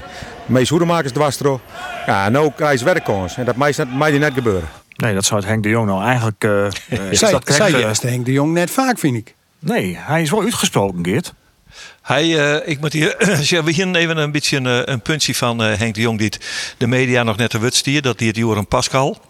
Mees 0.46 0.70
Hoedemakers 0.70 1.12
dwars 1.12 1.38
door. 1.38 1.60
Ja, 2.06 2.26
en 2.26 2.38
ook 2.38 2.60
hij 2.60 2.74
is 2.74 2.82
werkkans. 2.82 3.38
En 3.38 3.46
dat 3.46 3.56
mag 3.56 4.12
je 4.12 4.18
net 4.18 4.34
gebeuren. 4.34 4.68
Nee, 4.96 5.14
dat 5.14 5.26
zou 5.26 5.40
het 5.40 5.50
Henk 5.50 5.64
de 5.64 5.70
Jong 5.70 5.88
nou 5.88 6.04
eigenlijk... 6.04 6.44
Uh, 6.50 6.68
Zij, 7.12 7.32
dat 7.32 7.54
zij 7.54 7.72
juist 7.72 8.02
Henk 8.02 8.26
de 8.26 8.32
Jong 8.32 8.54
net 8.54 8.72
vaak, 8.72 9.00
vind 9.00 9.16
ik. 9.16 9.36
Nee, 9.60 9.98
hij 10.00 10.22
is 10.22 10.30
wel 10.30 10.42
uitgesproken, 10.42 11.06
Geert. 11.06 11.34
Hij, 12.02 12.26
uh, 12.28 12.68
ik 12.68 12.80
moet 12.80 12.94
hier, 12.94 13.16
we 13.66 13.72
hier 13.72 13.96
even 13.96 14.18
een 14.18 14.32
beetje 14.32 14.58
een, 14.58 14.92
een 14.92 15.02
puntje 15.02 15.36
van 15.36 15.64
uh, 15.64 15.78
Henk 15.78 15.96
de 15.96 16.02
Jong 16.02 16.20
die 16.20 16.34
de 16.78 16.88
media 16.88 17.24
nog 17.24 17.38
net 17.38 17.50
te 17.50 17.60
wut 17.60 17.76
stier. 17.76 18.02
Dat 18.02 18.18
die 18.18 18.28
het 18.28 18.38
Joran 18.38 18.68
Pascal. 18.68 19.22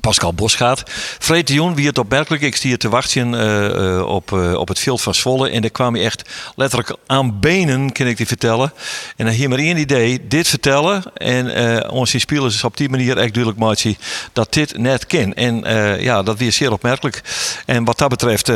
Pascal 0.00 0.34
Bosgaard. 0.34 0.90
Freed 1.18 1.46
de 1.46 1.54
Jong, 1.54 1.76
wie 1.76 1.86
het 1.86 1.98
opmerkelijk. 1.98 2.42
Ik 2.42 2.56
stier 2.56 2.78
te 2.78 2.88
wachten 2.88 3.32
uh, 3.32 4.06
op, 4.06 4.30
uh, 4.30 4.54
op 4.54 4.68
het 4.68 4.78
veld 4.78 5.02
van 5.02 5.14
Zwolle. 5.14 5.50
En 5.50 5.60
daar 5.60 5.70
kwam 5.70 5.94
hij 5.94 6.04
echt 6.04 6.30
letterlijk 6.56 6.96
aan 7.06 7.40
benen, 7.40 7.92
kan 7.92 8.06
ik 8.06 8.16
die 8.16 8.26
vertellen. 8.26 8.72
En 9.16 9.24
dan 9.24 9.34
hier 9.34 9.48
maar 9.48 9.58
één 9.58 9.76
idee, 9.76 10.26
dit 10.28 10.48
vertellen. 10.48 11.02
En 11.14 11.46
uh, 11.46 11.92
onze 11.92 12.18
spelers 12.18 12.54
is 12.54 12.64
op 12.64 12.76
die 12.76 12.88
manier 12.88 13.18
echt 13.18 13.34
duidelijk 13.34 13.58
maatje 13.58 13.96
dat 14.32 14.52
dit 14.52 14.78
net 14.78 15.06
kan. 15.06 15.34
En 15.34 15.62
ja, 16.00 16.22
dat 16.22 16.38
weer 16.38 16.52
zeer 16.52 16.72
opmerkelijk. 16.72 17.22
En 17.66 17.84
wat 17.84 17.98
dat 17.98 18.08
betreft 18.08 18.46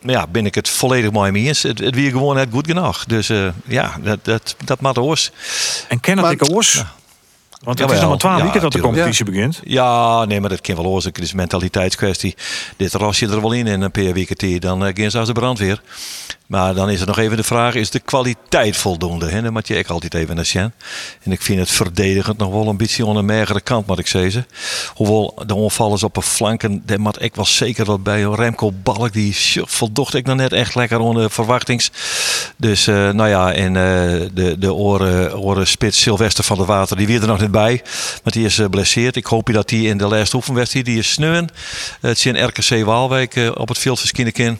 ja, 0.00 0.26
ben 0.26 0.46
ik 0.46 0.54
het 0.54 0.68
volledig 0.68 1.10
mooi 1.10 1.30
mee 1.30 1.46
eens. 1.46 1.62
Het, 1.62 1.78
het 1.78 1.94
weer 1.94 2.10
gewoon 2.10 2.36
net 2.36 2.48
goed 2.52 2.66
genoeg. 2.66 3.04
Dus 3.04 3.30
ja, 3.66 3.96
dat, 4.02 4.24
dat, 4.24 4.56
dat 4.64 4.80
maakt 4.80 4.98
oors. 4.98 5.30
En 5.88 6.00
ken 6.00 6.16
dat 6.16 6.30
ik 6.30 6.50
oors? 6.50 6.72
Ja. 6.72 6.92
Want 7.64 7.78
het 7.78 7.90
is 7.90 8.00
nog 8.00 8.08
maar 8.08 8.18
twaalf 8.18 8.42
weken 8.42 8.60
dat 8.60 8.72
de 8.72 8.80
competitie 8.80 9.24
begint. 9.24 9.60
Ja, 9.64 10.24
nee, 10.24 10.40
maar 10.40 10.50
dat 10.50 10.60
kan 10.60 10.76
wel 10.76 10.84
oorzaken. 10.84 11.14
Het 11.14 11.24
is 11.24 11.30
een 11.30 11.36
mentaliteitskwestie. 11.36 12.34
Dit 12.76 12.92
ras 12.92 13.18
je 13.18 13.28
er 13.28 13.40
wel 13.40 13.52
in 13.52 13.66
in 13.66 13.80
een 13.80 13.90
paar 13.90 14.12
weken 14.12 14.60
Dan 14.60 14.86
uh, 14.86 14.90
gaan 14.94 15.10
ze 15.10 15.18
als 15.18 15.26
de 15.26 15.32
brandweer. 15.32 15.80
Maar 16.46 16.74
dan 16.74 16.90
is 16.90 17.00
er 17.00 17.06
nog 17.06 17.18
even 17.18 17.36
de 17.36 17.42
vraag, 17.42 17.74
is 17.74 17.90
de 17.90 18.00
kwaliteit 18.00 18.76
voldoende? 18.76 19.28
Hè? 19.28 19.50
Moet 19.50 19.68
je 19.68 19.74
echt 19.74 19.90
altijd 19.90 20.14
even 20.14 20.36
naar 20.36 20.44
Sjen. 20.44 20.74
En 21.22 21.32
ik 21.32 21.42
vind 21.42 21.58
het 21.58 21.70
verdedigend 21.70 22.38
nog 22.38 22.50
wel 22.50 22.68
een 22.68 22.76
beetje 22.76 23.06
aan 23.06 23.16
een 23.16 23.24
magere 23.24 23.60
kant, 23.60 23.86
moet 23.86 23.98
ik 23.98 24.06
zeggen. 24.06 24.46
Hoewel 24.94 25.42
de 25.46 25.54
onvallers 25.54 26.02
op 26.02 26.14
de 26.14 26.22
flanken, 26.22 26.82
daar 26.86 27.00
moet 27.00 27.22
ik 27.22 27.34
wel 27.34 27.44
zeker 27.44 27.84
wat 27.84 28.02
bij. 28.02 28.22
Remco 28.22 28.72
Balk, 28.82 29.12
die 29.12 29.36
voldocht 29.64 30.14
ik 30.14 30.26
nog 30.26 30.36
net 30.36 30.52
echt 30.52 30.74
lekker 30.74 30.98
onder 30.98 31.30
verwachtings. 31.30 31.90
Dus 32.56 32.86
uh, 32.86 33.10
nou 33.10 33.28
ja, 33.28 33.52
en 33.52 33.74
uh, 33.74 34.28
de, 34.34 34.56
de 34.58 34.74
oren, 34.74 35.38
oren 35.38 35.66
spits 35.66 36.00
Sylvester 36.00 36.44
van 36.44 36.56
der 36.56 36.66
Water, 36.66 36.96
die 36.96 37.06
weer 37.06 37.20
er 37.20 37.26
nog 37.26 37.40
net 37.40 37.50
bij. 37.50 37.82
Want 38.22 38.34
die 38.34 38.44
is 38.44 38.54
geblesseerd. 38.54 39.16
Ik 39.16 39.26
hoop 39.26 39.52
dat 39.52 39.70
hij 39.70 39.80
in 39.80 39.98
de 39.98 40.06
laatste 40.06 40.36
oefenwedstrijd, 40.36 40.84
die 40.84 40.98
is 40.98 41.10
sneun. 41.10 41.48
Het 42.00 42.16
is 42.16 42.26
in 42.26 42.44
RKC 42.44 42.84
Waalwijk 42.84 43.50
op 43.54 43.68
het 43.68 43.78
veld 43.78 44.10
kind 44.10 44.58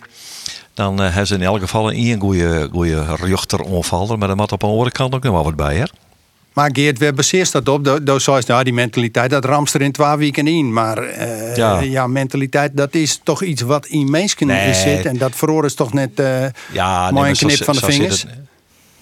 dan 0.75 1.01
uh, 1.01 1.07
hebben 1.07 1.27
ze 1.27 1.35
in 1.35 1.43
elk 1.43 1.61
geval 1.61 1.93
een 1.93 2.21
goede, 2.21 2.69
goede 2.73 3.05
ruchteronvaller. 3.17 4.19
Maar 4.19 4.31
er 4.31 4.37
moet 4.37 4.53
op 4.53 4.63
een 4.63 4.69
andere 4.69 4.91
kant 4.91 5.15
ook 5.15 5.23
nog 5.23 5.33
wel 5.33 5.45
wat 5.45 5.57
bij, 5.57 5.77
hè? 5.77 5.85
Maar 6.53 6.71
Geert, 6.73 6.99
we 6.99 7.13
baseert 7.13 7.53
dat 7.53 7.69
op. 7.69 7.85
Dat 8.05 8.23
zoals 8.23 8.47
nou, 8.47 8.65
die 8.65 8.73
mentaliteit, 8.73 9.31
dat 9.31 9.45
ramst 9.45 9.75
er 9.75 9.83
in 9.83 9.93
twee 9.93 10.17
weken 10.17 10.47
in. 10.47 10.73
Maar 10.73 11.05
uh, 11.05 11.57
ja. 11.57 11.81
ja. 11.81 12.07
mentaliteit, 12.07 12.77
dat 12.77 12.95
is 12.95 13.21
toch 13.23 13.43
iets 13.43 13.63
wat 13.63 13.87
in 13.87 14.11
mensen 14.11 14.47
nee. 14.47 14.75
zit. 14.75 15.07
En 15.07 15.19
dat 15.19 15.33
verhoor 15.35 15.65
is 15.65 15.75
toch 15.75 15.93
net 15.93 16.21
uh, 16.21 16.45
ja, 16.73 17.11
mooi 17.11 17.23
nee, 17.23 17.31
een 17.31 17.37
knip 17.37 17.57
zo, 17.57 17.65
van 17.65 17.75
de 17.75 17.81
vingers. 17.81 18.27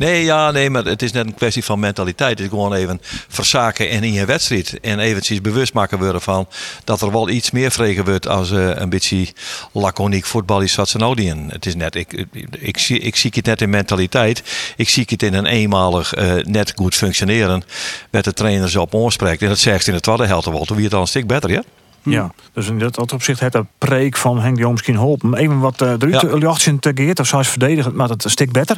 Nee, 0.03 0.25
ja, 0.25 0.51
nee, 0.51 0.71
maar 0.71 0.85
het 0.85 1.03
is 1.03 1.13
net 1.13 1.27
een 1.27 1.35
kwestie 1.35 1.65
van 1.65 1.79
mentaliteit. 1.79 2.31
Het 2.31 2.41
is 2.41 2.49
gewoon 2.49 2.75
even 2.75 3.01
verzaken 3.29 3.91
en 3.91 4.03
in 4.03 4.13
je 4.13 4.25
wedstrijd. 4.25 4.81
En 4.81 4.99
eventjes 4.99 5.41
bewust 5.41 5.73
maken 5.73 5.99
worden 5.99 6.21
van 6.21 6.49
dat 6.85 7.01
er 7.01 7.13
wel 7.13 7.29
iets 7.29 7.51
meer 7.51 7.71
vregen 7.71 8.05
wordt 8.05 8.29
als 8.29 8.51
uh, 8.51 8.71
een 8.75 8.89
beetje 8.89 9.27
laconiek 9.73 10.25
voetbal 10.25 10.61
is 10.61 10.75
wat 10.75 10.89
ze. 10.89 11.01
Het 11.49 11.67
is 11.67 11.75
net, 11.75 11.95
ik, 11.95 12.27
ik, 12.59 12.79
zie, 12.79 12.99
ik 12.99 13.17
zie 13.17 13.31
het 13.35 13.47
net 13.47 13.61
in 13.61 13.71
mentaliteit. 13.71 14.43
Ik 14.77 14.89
zie 14.89 15.05
het 15.09 15.23
in 15.23 15.35
een 15.35 15.47
eenmalig 15.47 16.17
uh, 16.17 16.35
net 16.35 16.73
goed 16.77 16.95
functioneren. 16.95 17.63
Met 18.11 18.25
de 18.25 18.33
trainers 18.33 18.77
op 18.77 18.95
ons. 18.95 19.17
En 19.17 19.37
dat 19.39 19.59
zegt 19.59 19.87
in 19.87 19.95
de 19.95 20.01
tweede 20.01 20.27
helft 20.27 20.47
wel. 20.47 20.65
Toen 20.65 20.77
wie 20.77 20.85
het 20.85 20.95
al 20.95 21.01
een 21.01 21.07
stuk 21.07 21.27
beter, 21.27 21.51
ja? 21.51 21.63
Ja, 22.03 22.31
dus 22.53 22.69
in 22.69 22.79
dat 22.79 23.13
opzicht 23.13 23.41
heeft 23.41 23.53
de 23.53 23.67
preek 23.79 24.17
van 24.17 24.41
Henk 24.41 24.55
de 24.55 24.61
Jong 24.61 24.73
misschien 24.73 24.95
geholpen. 24.95 25.35
Even 25.35 25.59
wat 25.59 25.83
uh, 25.83 25.89
eruit 25.89 26.13
ja. 26.13 26.19
te 26.79 26.93
of 27.19 27.27
zou 27.27 27.45
verdedigen, 27.45 27.95
maar 27.95 28.09
het 28.09 28.25
een 28.25 28.31
stuk 28.31 28.53
beter. 28.53 28.77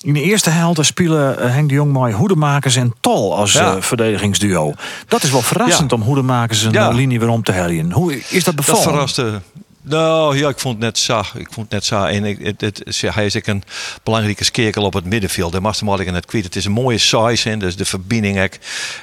In 0.00 0.14
de 0.14 0.22
eerste 0.22 0.50
helft 0.50 0.86
spelen 0.86 1.38
uh, 1.38 1.50
Henk 1.52 1.68
de 1.68 1.74
Jong 1.74 1.92
mooi 1.92 2.12
hoedemakers 2.14 2.76
en 2.76 2.94
Tol 3.00 3.36
als 3.36 3.52
ja. 3.52 3.74
uh, 3.74 3.82
verdedigingsduo. 3.82 4.74
Dat 5.08 5.22
is 5.22 5.30
wel 5.30 5.42
verrassend 5.42 5.92
om 5.92 6.02
hoedemakers 6.02 6.62
een 6.62 6.94
linie 6.94 7.18
weer 7.18 7.28
om 7.28 7.42
te 7.42 7.52
herrien. 7.52 7.92
Hoe 7.92 8.20
is 8.28 8.44
dat 8.44 8.54
bevallen? 8.54 8.82
Dat 8.82 8.92
verraste 8.92 9.40
nou 9.84 10.38
ja, 10.38 10.48
ik 10.48 10.58
vond 10.58 10.74
het 10.74 10.84
net 10.84 10.98
zo. 10.98 11.22
Ik 11.34 11.48
vond 11.50 11.70
net. 11.70 11.90
En 11.90 12.24
ik, 12.24 12.56
het, 12.56 12.82
hij 13.14 13.26
is 13.26 13.36
ook 13.36 13.46
een 13.46 13.62
belangrijke 14.02 14.44
skekel 14.44 14.84
op 14.84 14.92
het 14.92 15.04
middenveld. 15.04 15.52
De 15.52 15.60
Mastermalik 15.60 16.06
en 16.06 16.14
het 16.14 16.26
kwijt. 16.26 16.44
Het 16.44 16.56
is 16.56 16.64
een 16.64 16.72
mooie 16.72 16.98
size. 16.98 17.56
Dus 17.56 17.76
de 17.76 17.84
verbinding. 17.84 18.42
Ik, 18.42 18.58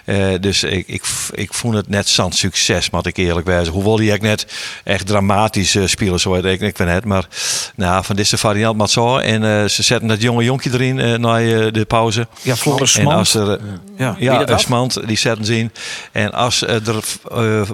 uh, 0.05 0.33
dus 0.39 0.63
ik, 0.63 0.87
ik, 0.87 1.03
ik 1.31 1.53
vond 1.53 1.73
het 1.73 1.89
net 1.89 2.07
zo'n 2.07 2.31
succes, 2.31 2.89
moet 2.89 3.05
ik 3.05 3.17
eerlijk 3.17 3.47
wijzen. 3.47 3.73
Hoewel 3.73 4.01
ik 4.01 4.21
net 4.21 4.45
echt 4.83 5.07
dramatisch 5.07 5.75
uh, 5.75 5.87
spelen, 5.87 6.19
zo 6.19 6.35
ik, 6.35 6.61
ik 6.61 6.75
vind 6.75 6.89
het. 6.89 7.05
Maar 7.05 7.27
nou, 7.75 8.05
van 8.05 8.15
deze 8.15 8.37
variant 8.37 8.77
maar 8.77 8.89
zo. 8.89 9.17
En 9.17 9.43
uh, 9.43 9.65
ze 9.65 9.83
zetten 9.83 10.07
dat 10.07 10.21
jonge 10.21 10.43
jonkje 10.43 10.69
erin 10.73 10.97
uh, 10.97 11.17
na 11.17 11.37
de 11.71 11.85
pauze. 11.87 12.27
Ja, 12.41 12.55
Floris 12.55 12.97
En 12.97 13.07
als 13.07 13.33
er, 13.33 13.59
ja, 13.97 14.15
ja, 14.19 14.43
ja 14.45 14.57
Smant, 14.57 15.07
die 15.07 15.17
zetten 15.17 15.45
ze 15.45 15.57
in. 15.57 15.71
En 16.11 16.31
als 16.31 16.61
er 16.61 17.03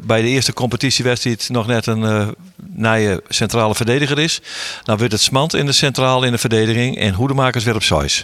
bij 0.04 0.22
de 0.22 0.28
eerste 0.28 0.54
competitiewedstrijd 0.54 1.50
nog 1.50 1.68
net 1.68 1.86
een 1.86 2.36
je 2.76 3.24
centrale 3.28 3.76
verdediger 3.76 4.20
is. 4.20 4.42
Dan 4.84 4.98
wordt 4.98 5.12
het 5.12 5.22
Smant 5.22 5.54
in 5.54 5.66
de 5.66 5.72
centrale 5.72 6.26
in 6.26 6.32
de 6.32 6.38
verdediging 6.38 6.98
en 6.98 7.14
Hoedemakers 7.14 7.64
weer 7.64 7.76
op 7.76 7.84
size. 7.84 8.24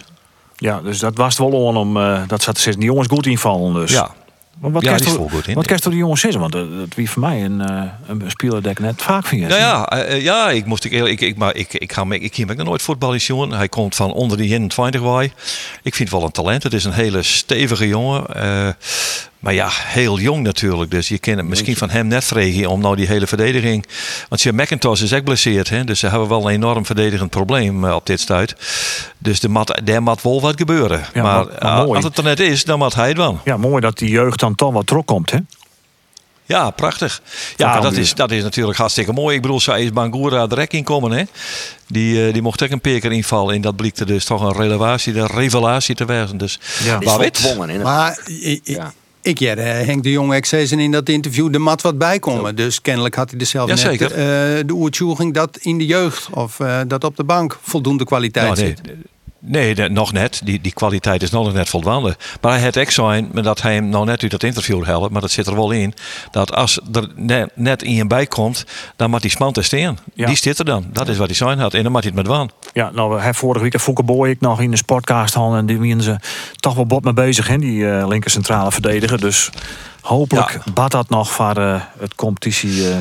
Ja, 0.56 0.80
dus 0.80 0.98
dat 0.98 1.16
was 1.16 1.38
het 1.38 1.48
wel 1.48 1.60
on 1.60 1.76
om 1.76 1.94
dat 2.26 2.42
zat 2.42 2.56
de 2.56 2.74
jongens 2.78 3.08
goed 3.08 3.26
invallen. 3.26 3.74
Dus. 3.74 3.90
Ja, 3.90 4.10
maar 4.58 4.70
wat 4.70 4.82
ja, 4.82 4.96
goed 4.98 5.48
in. 5.48 5.54
Wat 5.54 5.66
kerst 5.66 5.82
door 5.82 5.92
die 5.92 6.00
jongens 6.00 6.20
zeggen? 6.20 6.40
Want 6.40 6.52
dat 6.52 6.94
wie 6.94 7.10
voor 7.10 7.22
mij 7.22 7.44
een, 7.44 7.60
uh, 7.60 7.82
een 8.06 8.30
speler 8.30 8.62
dat 8.62 8.70
ik 8.70 8.78
net 8.78 9.02
vaak 9.02 9.26
vind. 9.26 9.48
Nou 9.48 9.60
ja, 9.60 10.08
uh, 10.08 10.22
ja, 10.22 10.50
ik 10.50 10.66
moest 10.66 10.84
ik, 10.84 10.92
ik, 10.92 11.20
ik, 11.20 11.36
maar 11.36 11.56
ik, 11.56 11.74
ik, 11.74 11.92
ga, 11.92 12.04
ik, 12.08 12.22
ik 12.22 12.34
hier 12.34 12.46
nog 12.46 12.66
nooit 12.66 12.82
voetballen 12.82 13.18
jongen. 13.18 13.52
Hij 13.52 13.68
komt 13.68 13.94
van 13.94 14.12
onder 14.12 14.36
die 14.36 14.50
21 14.50 15.00
waai. 15.00 15.32
Ik 15.82 15.94
vind 15.94 16.08
het 16.08 16.18
wel 16.18 16.26
een 16.26 16.32
talent. 16.32 16.62
Het 16.62 16.72
is 16.72 16.84
een 16.84 16.92
hele 16.92 17.22
stevige 17.22 17.88
jongen. 17.88 18.24
Uh, 18.36 18.68
maar 19.44 19.54
ja, 19.54 19.68
heel 19.72 20.18
jong 20.18 20.42
natuurlijk. 20.42 20.90
Dus 20.90 21.08
je 21.08 21.18
kan 21.18 21.36
het 21.36 21.46
misschien 21.46 21.76
van 21.76 21.90
hem 21.90 22.06
net 22.06 22.24
vregen 22.24 22.68
om 22.68 22.80
nou 22.80 22.96
die 22.96 23.06
hele 23.06 23.26
verdediging. 23.26 23.86
Want 24.28 24.42
je 24.42 24.52
McIntosh 24.52 25.02
is 25.02 25.10
echt 25.10 25.18
geblesseerd. 25.18 25.68
Hè? 25.68 25.84
Dus 25.84 25.98
ze 25.98 26.08
hebben 26.08 26.28
wel 26.28 26.46
een 26.46 26.54
enorm 26.54 26.86
verdedigend 26.86 27.30
probleem 27.30 27.84
op 27.84 28.06
dit 28.06 28.20
stuit. 28.20 28.56
Dus 29.18 29.40
de 29.40 29.48
mat, 29.48 29.80
daar 29.84 30.02
moet 30.02 30.22
wel 30.22 30.40
wat 30.40 30.54
gebeuren. 30.56 31.04
Ja, 31.14 31.22
maar, 31.22 31.46
maar, 31.46 31.56
maar 31.60 31.94
als 31.94 32.04
het 32.04 32.18
er 32.18 32.24
net 32.24 32.40
is, 32.40 32.64
dan 32.64 32.78
moet 32.78 32.94
hij 32.94 33.08
het 33.08 33.16
wel. 33.16 33.40
Ja, 33.44 33.56
mooi 33.56 33.80
dat 33.80 33.98
die 33.98 34.10
jeugd 34.10 34.40
dan 34.40 34.54
toch 34.54 34.72
wat 34.72 34.86
trok 34.86 35.06
komt. 35.06 35.30
Hè? 35.30 35.38
Ja, 36.44 36.70
prachtig. 36.70 37.22
Ja, 37.56 37.80
dat 37.80 37.92
is, 37.92 38.14
dat 38.14 38.30
is 38.30 38.42
natuurlijk 38.42 38.78
hartstikke 38.78 39.12
mooi. 39.12 39.36
Ik 39.36 39.42
bedoel, 39.42 39.60
zij 39.60 39.82
is 39.82 39.92
Bangura 39.92 40.46
direct 40.46 40.72
in 40.72 40.84
komen. 40.84 41.10
Hè? 41.10 41.24
Die, 41.86 42.26
uh, 42.26 42.32
die 42.32 42.42
mocht 42.42 42.62
ook 42.62 42.70
een 42.70 42.80
peker 42.80 43.12
invallen. 43.12 43.54
En 43.54 43.60
dat 43.60 43.76
blikte 43.76 44.04
dus 44.04 44.24
toch 44.24 44.42
een 44.42 44.52
revelatie, 44.52 45.12
de 45.12 45.26
revelatie 45.26 45.94
te 45.94 46.04
wezen. 46.04 46.38
Dus 46.38 46.58
ja. 46.82 47.18
weet. 47.18 47.56
Maar 47.82 48.18
ja. 48.62 48.92
Ik 49.24 49.38
ja, 49.38 49.56
Henk 49.56 50.02
de 50.02 50.10
Jong, 50.10 50.46
zei 50.46 50.82
in 50.82 50.90
dat 50.90 51.08
interview, 51.08 51.52
de 51.52 51.58
mat 51.58 51.82
wat 51.82 51.98
bijkomen. 51.98 52.56
Dus 52.56 52.80
kennelijk 52.80 53.14
had 53.14 53.30
hij 53.30 53.44
zelf 53.44 53.68
net 53.68 54.00
uh, 54.00 54.08
de 54.08 54.72
oertjoeging 54.72 55.34
dat 55.34 55.58
in 55.60 55.78
de 55.78 55.86
jeugd 55.86 56.28
of 56.30 56.58
uh, 56.58 56.80
dat 56.86 57.04
op 57.04 57.16
de 57.16 57.24
bank 57.24 57.58
voldoende 57.62 58.04
kwaliteit 58.04 58.46
nou, 58.46 58.60
nee, 58.60 58.74
zit. 58.84 58.96
Nee, 59.46 59.74
de- 59.74 59.88
nog 59.88 60.12
net. 60.12 60.40
Die, 60.44 60.60
die 60.60 60.72
kwaliteit 60.72 61.22
is 61.22 61.30
nog 61.30 61.52
net 61.52 61.68
voldoende. 61.68 62.16
Maar 62.40 62.52
hij 62.52 62.62
had 62.62 62.78
ook 62.78 62.90
zijn, 62.90 63.28
maar 63.32 63.42
dat 63.42 63.62
hij 63.62 63.74
hem 63.74 63.88
nou 63.88 64.04
net 64.04 64.22
uit 64.22 64.30
dat 64.30 64.42
interview 64.42 64.84
helpt, 64.84 65.12
maar 65.12 65.20
dat 65.20 65.30
zit 65.30 65.46
er 65.46 65.54
wel 65.54 65.70
in, 65.70 65.94
dat 66.30 66.54
als 66.54 66.80
er 66.92 67.08
ne- 67.14 67.48
net 67.54 67.82
in 67.82 67.94
je 67.94 68.06
bij 68.06 68.26
komt, 68.26 68.64
dan 68.96 69.10
moet 69.10 69.22
die 69.22 69.30
smant 69.30 69.58
staan. 69.60 69.98
Ja. 70.14 70.26
Die 70.26 70.36
zit 70.36 70.58
er 70.58 70.64
dan. 70.64 70.84
Dat 70.92 71.08
is 71.08 71.16
wat 71.16 71.26
hij 71.26 71.36
zijn 71.36 71.58
had. 71.58 71.74
En 71.74 71.82
dan 71.82 71.92
moet 71.92 72.02
hij 72.02 72.12
het 72.14 72.26
met 72.26 72.36
waan. 72.36 72.50
Ja, 72.72 72.90
nou, 72.94 73.08
we 73.08 73.14
hebben 73.16 73.34
vorige 73.34 73.62
week 73.62 73.80
Fouke 73.80 74.02
Boy 74.02 74.28
ik 74.28 74.40
nog 74.40 74.60
in 74.60 74.70
de 74.70 74.76
sportcast 74.76 75.34
hadden. 75.34 75.58
En 75.58 75.66
die 75.66 75.78
waren 75.78 76.02
ze 76.02 76.16
toch 76.56 76.74
wel 76.74 76.86
bot 76.86 77.04
mee 77.04 77.12
bezig, 77.12 77.48
hè, 77.48 77.58
die 77.58 77.90
eh, 77.90 78.08
linker 78.08 78.30
centrale 78.30 78.72
verdediger. 78.72 79.20
Dus 79.20 79.50
hopelijk 80.00 80.50
Ja. 80.64 80.72
bad 80.72 80.90
dat 80.90 81.08
nog 81.08 81.30
voor 81.32 81.56
eh, 81.56 81.80
het 81.98 82.14
competitie 82.14 82.88
eh, 82.88 82.96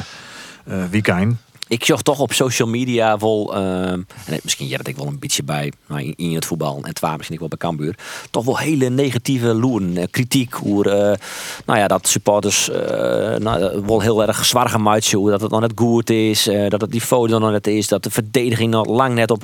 weekend. 0.90 1.36
Ik 1.68 1.86
zag 1.86 2.02
toch 2.02 2.20
op 2.20 2.34
social 2.34 2.68
media 2.68 3.18
wel, 3.18 3.54
ehm, 3.56 4.02
en 4.26 4.40
misschien 4.44 4.68
jij 4.68 4.78
dat 4.78 4.88
ik 4.88 4.96
wel 4.96 5.08
een 5.08 5.20
beetje 5.20 5.44
bij 5.44 5.72
nou, 5.88 6.02
in, 6.02 6.14
in 6.16 6.36
het 6.36 6.46
voetbal 6.46 6.78
en 6.78 6.88
het 6.88 7.02
misschien 7.02 7.34
ook 7.34 7.40
wel 7.40 7.48
bij 7.48 7.58
Cambuur, 7.58 7.96
toch 8.32 8.46
wel 8.46 8.58
hele 8.58 8.90
negatieve 8.90 9.54
loeren, 9.54 9.98
eh, 9.98 10.04
kritiek 10.12 10.54
hoe, 10.54 10.90
eh, 10.90 11.18
nou 11.66 11.80
ja, 11.80 11.88
dat 11.88 12.08
supporters 12.08 12.70
eh, 12.70 13.36
nou, 13.36 13.84
wel 13.86 14.00
heel 14.02 14.28
erg 14.28 14.46
zwaar 14.46 14.70
zijn, 14.70 15.22
hoe 15.22 15.30
dat 15.30 15.42
het 15.42 15.52
nog 15.52 15.60
net 15.60 15.72
goed 15.76 16.10
is, 16.10 16.44
dat 16.70 16.82
het 16.82 16.92
die 16.92 17.02
foto 17.02 17.40
nog 17.40 17.52
net 17.52 17.68
is, 17.68 17.88
dat 17.88 18.04
de 18.04 18.12
verdediging 18.12 18.72
nog 18.72 18.88
lang 18.88 19.14
net 19.16 19.32
op, 19.32 19.44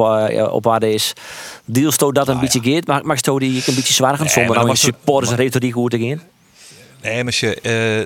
op 0.52 0.68
aarde 0.68 0.94
is. 0.94 1.14
Deels 1.66 1.94
stoot 1.94 2.16
dat 2.16 2.28
een 2.28 2.40
beetje 2.40 2.62
geert, 2.62 2.88
maar 2.88 3.06
mag 3.06 3.22
die 3.22 3.64
een 3.66 3.76
beetje 3.76 3.94
zwaar 3.94 4.18
gaan 4.18 4.30
zonder 4.30 4.50
maar 4.56 4.58
nou 4.58 4.70
het- 4.70 4.80
supporters 4.80 5.32
retoriek 5.32 5.74
goed 5.74 5.92
te 5.92 6.00
gaan? 6.00 6.22
Nee, 7.02 7.24
maar 7.24 7.38
je, 7.40 7.56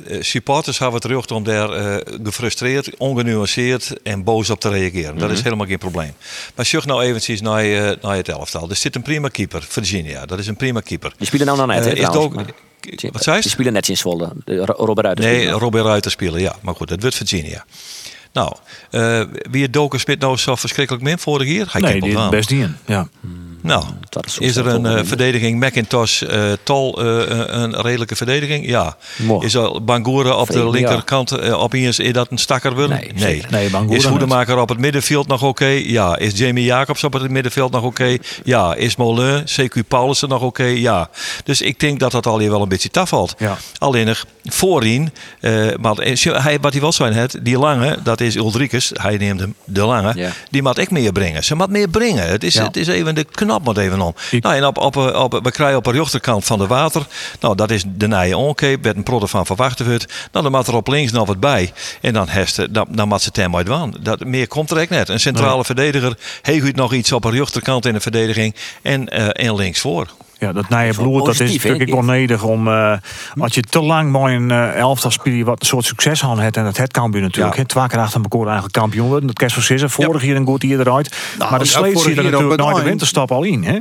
eh, 0.09 0.21
supporters 0.21 0.77
hebben 0.79 1.01
het 1.01 1.11
recht 1.11 1.31
om 1.31 1.43
daar 1.43 1.69
eh, 1.69 1.95
gefrustreerd, 2.23 2.97
ongenuanceerd 2.97 3.93
en 4.03 4.23
boos 4.23 4.49
op 4.49 4.59
te 4.59 4.69
reageren. 4.69 5.17
Dat 5.17 5.31
is 5.31 5.41
helemaal 5.41 5.67
geen 5.67 5.77
probleem. 5.77 6.13
Maar 6.55 6.65
zeg 6.65 6.85
nou 6.85 7.03
eventjes 7.03 7.41
naar, 7.41 7.63
eh, 7.63 7.91
naar 8.01 8.15
het 8.15 8.29
elftal. 8.29 8.69
Er 8.69 8.75
zit 8.75 8.95
een 8.95 9.01
prima 9.01 9.27
keeper, 9.27 9.65
Virginia. 9.69 10.25
Dat 10.25 10.39
is 10.39 10.47
een 10.47 10.55
prima 10.55 10.79
keeper. 10.79 11.13
Die 11.17 11.27
spelen 11.27 11.45
nou 11.45 11.57
nog 11.57 11.67
net, 11.67 11.77
Eh, 11.79 11.85
hè, 11.85 12.09
is 12.09 12.15
ook- 12.15 12.33
maar- 12.35 12.45
wat 13.11 13.23
zei 13.23 13.35
je? 13.35 13.41
Die 13.41 13.51
spelen 13.51 13.73
net 13.73 13.89
in 13.89 13.97
Zwolle. 13.97 14.31
Robert 14.65 15.05
Ruiter 15.05 15.25
Nee. 15.25 15.49
Robert 15.49 15.85
Ruiter 15.85 16.11
spelen, 16.11 16.41
ja. 16.41 16.55
Maar 16.61 16.75
goed, 16.75 16.87
dat 16.87 17.01
wordt 17.01 17.15
Virginia. 17.15 17.65
Nou, 18.33 18.55
eh, 18.89 19.21
wie 19.51 19.63
het 19.63 19.73
Doker 19.73 19.99
Smit 19.99 20.19
nou 20.19 20.37
zo 20.37 20.55
verschrikkelijk 20.55 21.03
min 21.03 21.17
vorig 21.19 21.47
jaar? 21.51 21.67
Hij 21.71 21.81
nee, 21.81 22.01
die 22.01 22.29
best 22.29 22.49
die 22.49 22.61
in. 22.61 22.75
Ja. 22.85 23.07
Nou, 23.63 23.83
Dat 24.09 24.35
is 24.39 24.55
er 24.55 24.67
een 24.67 24.85
eh, 24.85 24.99
verdediging 25.03 25.59
McIntosh 25.65 26.21
eh 26.21 26.51
Tol 26.63 27.01
eh, 27.01 27.05
een 27.47 27.81
redelijke 27.81 28.15
verdediging? 28.15 28.67
Ja. 28.67 28.95
Mooi. 29.15 29.45
Is 29.45 29.53
er 29.53 29.83
Bangura 29.83 30.35
op 30.35 30.47
de 30.47 30.59
ja. 30.59 30.69
linkerkant 30.69 31.31
eh, 31.31 31.61
opeens 31.61 31.99
is 31.99 32.13
dat 32.13 32.31
een 32.31 32.37
stakker 32.37 32.75
worden? 32.75 33.01
Nee, 33.15 33.43
Nee, 33.49 33.69
Bangura 33.69 33.97
Is. 33.97 34.05
Hoedemaker 34.05 34.57
op 34.57 34.69
het 34.69 34.77
middenveld 34.77 35.27
nog 35.27 35.43
oké? 35.43 35.65
Ja. 35.65 36.17
Is 36.17 36.37
Jamie 36.37 36.63
Jacobs 36.63 37.03
op 37.03 37.13
het 37.13 37.29
middenveld 37.29 37.71
nog 37.71 37.83
oké? 37.83 38.17
Ja. 38.43 38.75
Is 38.75 38.95
Molen, 38.95 39.43
CQ 39.43 39.87
Paulussen 39.87 40.29
nog 40.29 40.41
oké? 40.41 40.63
Ja. 40.63 41.09
Dus 41.43 41.61
ik 41.61 41.79
denk 41.79 41.99
dat 41.99 42.11
dat 42.11 42.25
al 42.25 42.39
hier 42.39 42.49
wel 42.49 42.61
een 42.61 42.69
beetje 42.69 42.89
taf 42.89 43.09
valt. 43.09 43.35
Ja. 43.37 43.57
Alleen 43.77 44.05
nog 44.05 44.25
voorin, 44.43 45.13
maar 45.79 45.95
hij, 46.21 46.57
wat 46.61 46.71
hij 46.71 46.81
wel 46.81 46.91
zijn 46.91 47.17
had, 47.17 47.35
die 47.41 47.57
lange, 47.57 47.97
dat 48.03 48.21
is 48.21 48.35
Ulrikes, 48.35 48.91
hij 48.93 49.17
neemt 49.17 49.39
hem 49.39 49.55
de 49.65 49.85
lange, 49.85 50.11
Ja. 50.15 50.29
die 50.49 50.61
moet 50.61 50.77
ik 50.77 50.91
meer 50.91 51.11
brengen. 51.11 51.43
Ze 51.43 51.55
moet 51.55 51.69
meer 51.69 51.89
brengen. 51.89 52.27
Het 52.27 52.43
is, 52.43 52.55
het 52.57 52.77
is 52.77 52.87
even, 52.87 53.15
de 53.15 53.23
knop 53.23 53.52
moet 53.61 53.77
even 53.77 54.01
om. 54.01 54.15
Ik- 54.31 54.43
Nou, 54.43 54.55
en 54.55 54.65
op, 54.65 54.77
op, 54.77 54.95
op, 54.95 55.39
we 55.43 55.51
krijgen 55.51 55.77
op 55.77 55.83
de 55.83 55.91
rechterkant 55.91 56.45
van 56.45 56.59
de 56.59 56.67
water, 56.67 57.05
nou 57.39 57.55
dat 57.55 57.71
is 57.71 57.83
de 57.87 58.07
nije 58.07 58.37
onkeep, 58.37 58.83
werd 58.83 58.95
een 58.95 59.03
protter 59.03 59.29
van 59.29 59.45
verwachten 59.45 59.85
wordt. 59.87 60.05
Nou, 60.31 60.43
dan 60.43 60.51
moet 60.53 60.67
er 60.67 60.75
op 60.75 60.87
links 60.87 61.11
nog 61.11 61.27
wat 61.27 61.39
bij. 61.39 61.71
En 62.01 62.13
dan, 62.13 62.27
hest, 62.29 62.73
dan, 62.73 62.85
dan 62.89 63.07
moet 63.07 63.21
ze 63.21 63.31
ten 63.31 63.55
uit 63.55 63.67
waan. 63.67 63.93
Dat, 63.99 64.19
meer 64.25 64.47
komt 64.47 64.71
er 64.71 64.77
echt 64.77 64.89
net. 64.89 65.09
Een 65.09 65.19
centrale 65.19 65.65
verdediger, 65.65 66.17
heeft 66.41 66.65
u 66.65 66.71
nog 66.75 66.93
iets 66.93 67.11
op 67.11 67.21
de 67.21 67.29
rechterkant 67.29 67.85
in 67.85 67.93
de 67.93 67.99
verdediging 67.99 68.55
en, 68.81 69.09
eh 69.09 69.45
en 69.47 69.55
links 69.55 69.79
voor. 69.79 70.07
Ja, 70.43 70.53
dat 70.53 70.69
nije 70.69 70.93
bloed, 70.93 71.25
dat 71.25 71.39
is 71.39 71.53
natuurlijk 71.53 71.91
wel 71.91 72.03
nodig 72.03 72.43
om... 72.43 72.67
eh, 72.67 72.93
als 73.39 73.53
je 73.53 73.61
te 73.61 73.81
lang 73.81 74.11
mooi 74.11 74.35
een 74.35 74.51
eh, 74.51 74.75
elftal 74.75 75.11
speelt 75.11 75.45
wat 75.45 75.61
een 75.61 75.67
soort 75.67 75.85
succes 75.85 76.23
aan 76.23 76.39
het 76.39 76.57
en 76.57 76.63
dat 76.63 76.77
het 76.77 76.91
Cambuur 76.91 77.21
natuurlijk. 77.21 77.55
Ja. 77.55 77.61
hè, 77.61 77.67
Twee 77.67 77.87
keer 77.87 77.99
achter 77.99 78.21
elkaar 78.21 78.45
eigenlijk 78.45 78.73
kampioen 78.73 79.07
worden. 79.07 79.27
Dat 79.27 79.37
kerst 79.37 79.55
van 79.55 79.89
Vorig 79.89 80.23
jaar 80.23 80.35
een 80.35 80.45
goed 80.45 80.63
jaar 80.63 80.79
eruit. 80.79 81.15
Nou, 81.37 81.49
maar 81.51 81.59
de 81.59 81.65
sleet 81.65 81.99
zit 81.99 82.17
er 82.17 82.23
natuurlijk 82.23 82.61
na 82.61 82.73
de 82.73 82.81
winterstap 82.81 83.31
al 83.31 83.43
in. 83.43 83.63
Hè? 83.63 83.79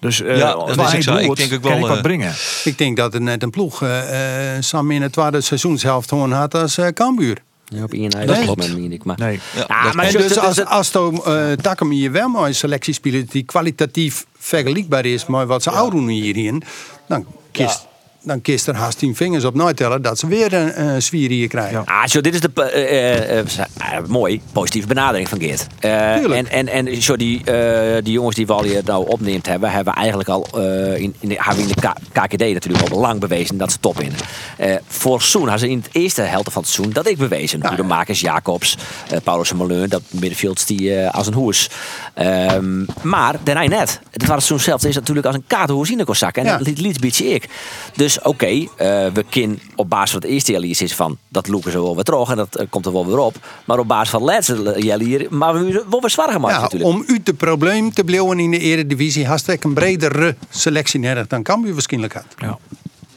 Dus 0.00 0.22
eh 0.22 0.36
Ja, 0.38 0.54
dat 0.54 0.68
is 0.68 0.92
ik 0.92 1.04
hij 1.04 1.20
Ik 1.20 1.24
bloed, 1.24 1.36
denk 1.36 1.50
kan 1.50 1.60
wel, 1.62 1.78
ik 1.78 1.86
wat 1.86 2.02
brengen. 2.02 2.32
Ik 2.64 2.78
denk 2.78 2.96
dat 2.96 3.12
het 3.12 3.22
net 3.22 3.42
een 3.42 3.50
ploeg 3.50 3.82
eh, 3.82 4.56
eh, 4.56 4.62
samen 4.62 4.94
in 4.94 5.02
het 5.02 5.12
tweede 5.12 5.40
seizoenshelft 5.40 6.08
gewoon 6.08 6.32
had 6.32 6.54
als 6.54 6.78
eh 6.78 6.86
Cambuur. 6.86 7.38
Ja, 7.74 7.82
op 7.82 7.94
Ian 7.94 8.10
Dat 8.26 8.40
klopt. 8.40 8.74
meen 8.74 8.92
ik. 8.92 9.04
Maar, 9.04 9.18
Nee. 9.18 9.40
Ja, 9.56 9.64
Ja, 9.68 9.92
maar 9.92 10.04
En 10.04 10.12
dus 10.12 10.32
zo- 10.32 10.40
als, 10.40 10.64
als 10.64 10.90
eh 11.24 11.52
Takkum 11.52 11.90
hier 11.90 12.12
wel 12.12 12.28
maar 12.28 12.46
een 12.46 12.54
selectie 12.54 12.94
speelt 12.94 13.30
die 13.32 13.42
kwalitatief 13.42 14.26
vergelijkbaar 14.38 15.04
is 15.06 15.26
met 15.26 15.46
wat 15.46 15.62
ze 15.62 15.70
oud 15.70 15.92
hierin, 16.08 16.62
dan 17.08 17.26
kist, 17.50 17.86
dan 18.24 18.40
kist 18.40 18.66
er 18.68 18.74
haast 18.74 18.98
tien 18.98 19.16
vingers 19.16 19.44
op 19.44 19.54
nooit 19.54 19.76
tellen 19.76 20.02
dat 20.02 20.18
ze 20.18 20.26
weer 20.26 20.52
een 20.52 20.72
eh 20.72 20.94
zwier 20.98 21.28
hier 21.30 21.48
krijgen. 21.48 21.82
Ja. 21.86 22.00
Ah, 22.00 22.06
zo, 22.06 22.20
dit 22.20 22.34
is 22.34 22.40
de 22.40 22.50
eh, 22.54 22.64
eh, 22.64 23.38
eh, 23.38 23.44
eh, 23.58 24.04
mooi 24.06 24.40
positieve 24.52 24.86
benadering 24.86 25.28
van 25.28 25.40
Geert. 25.40 25.66
Eh, 25.78 26.14
Tuurlijk. 26.14 26.48
en 26.48 26.68
en, 26.68 26.86
en 26.88 27.02
zo 27.02 27.16
die, 27.16 27.44
eh, 27.44 28.02
die 28.04 28.12
jongens 28.12 28.36
die 28.36 28.46
we 28.46 28.52
al 28.52 28.62
hier 28.62 28.80
nou 28.84 29.08
opneemt 29.08 29.46
hebben, 29.46 29.70
hebben 29.70 29.94
eigenlijk 29.94 30.28
al 30.28 30.46
eh, 30.54 30.96
in, 30.96 31.14
in, 31.20 31.28
de, 31.28 31.36
hebben 31.38 31.62
in 31.68 31.68
de 31.74 31.92
KKD 32.12 32.38
natuurlijk 32.52 32.90
al 32.90 32.98
lang 33.00 33.20
bewezen 33.20 33.56
dat 33.56 33.72
ze 33.72 33.78
top 33.80 34.00
in. 34.00 34.12
Eh 34.56 34.74
voor 34.86 35.22
Soen 35.22 35.40
hadden 35.42 35.58
ze 35.58 35.68
in 35.68 35.78
het 35.78 35.88
eerste 35.92 36.22
helft 36.22 36.52
van 36.52 36.62
het 36.62 36.70
seizoen 36.70 36.94
dat 36.94 37.06
ik 37.06 37.18
bewezen. 37.18 37.58
Ja, 37.62 37.68
Hoe 37.68 37.76
de 37.76 37.82
makers 37.82 38.20
Jacobs, 38.20 38.76
eh 39.10 39.18
Paulus 39.24 39.50
en 39.50 39.88
dat 39.88 40.02
middenveld 40.10 40.66
die 40.66 40.94
eh, 40.96 41.14
als 41.14 41.26
een 41.26 41.34
hoers. 41.34 41.68
Ehm, 42.14 42.84
maar 43.02 43.36
daarna 43.42 43.62
net. 43.68 44.00
Het 44.10 44.26
was 44.26 44.34
het 44.36 44.44
seizoen 44.44 44.58
zelf 44.60 44.84
is 44.84 44.94
natuurlijk 44.94 45.26
als 45.26 45.36
een 45.36 45.44
kaartenhoers 45.46 45.90
in 45.90 45.96
de 45.98 46.04
kozak. 46.04 46.36
En 46.36 46.44
Ja. 46.44 46.56
dat 46.58 46.66
liet 46.66 46.78
liet 46.80 47.00
beetje 47.00 47.24
ik. 47.34 47.48
Dus 47.96 48.11
oké, 48.22 48.46
eh, 48.46 48.66
we 49.12 49.24
kunnen 49.30 49.60
op 49.76 49.88
basis 49.88 50.10
van 50.10 50.20
het 50.20 50.30
eerste 50.30 50.52
jaar 50.52 50.62
is 50.64 50.94
van 50.94 51.16
dat 51.28 51.48
loeken 51.48 51.70
ze 51.72 51.82
wel 51.82 51.94
weer 51.94 52.04
terug 52.04 52.30
en 52.30 52.36
dat 52.36 52.54
eh, 52.56 52.66
komt 52.70 52.86
er 52.86 52.92
wel 52.92 53.06
weer 53.06 53.18
op. 53.18 53.34
Maar 53.64 53.78
op 53.78 53.88
basis 53.88 54.08
van 54.10 54.22
het 54.22 54.30
laatste 54.30 54.74
jaar 54.78 54.98
hier, 54.98 55.26
maar 55.30 55.54
we 55.54 55.84
wel 55.90 56.00
weer 56.00 56.10
zwaar 56.10 56.32
gemaakt 56.32 56.54
Ja, 56.54 56.60
natuurlijk. 56.60 56.90
om 56.90 57.04
uit 57.08 57.26
het 57.26 57.36
probleem 57.36 57.92
te 57.92 58.04
blijven 58.04 58.38
in 58.38 58.50
de 58.50 58.58
eredivisie, 58.58 59.26
hast 59.26 59.48
ik 59.48 59.64
een 59.64 59.74
bredere 59.74 60.36
selectie 60.50 61.00
nodig 61.00 61.26
dan 61.26 61.42
Cambuur 61.42 61.72
waarschijnlijk 61.72 62.12
had. 62.12 62.24
Ja. 62.38 62.58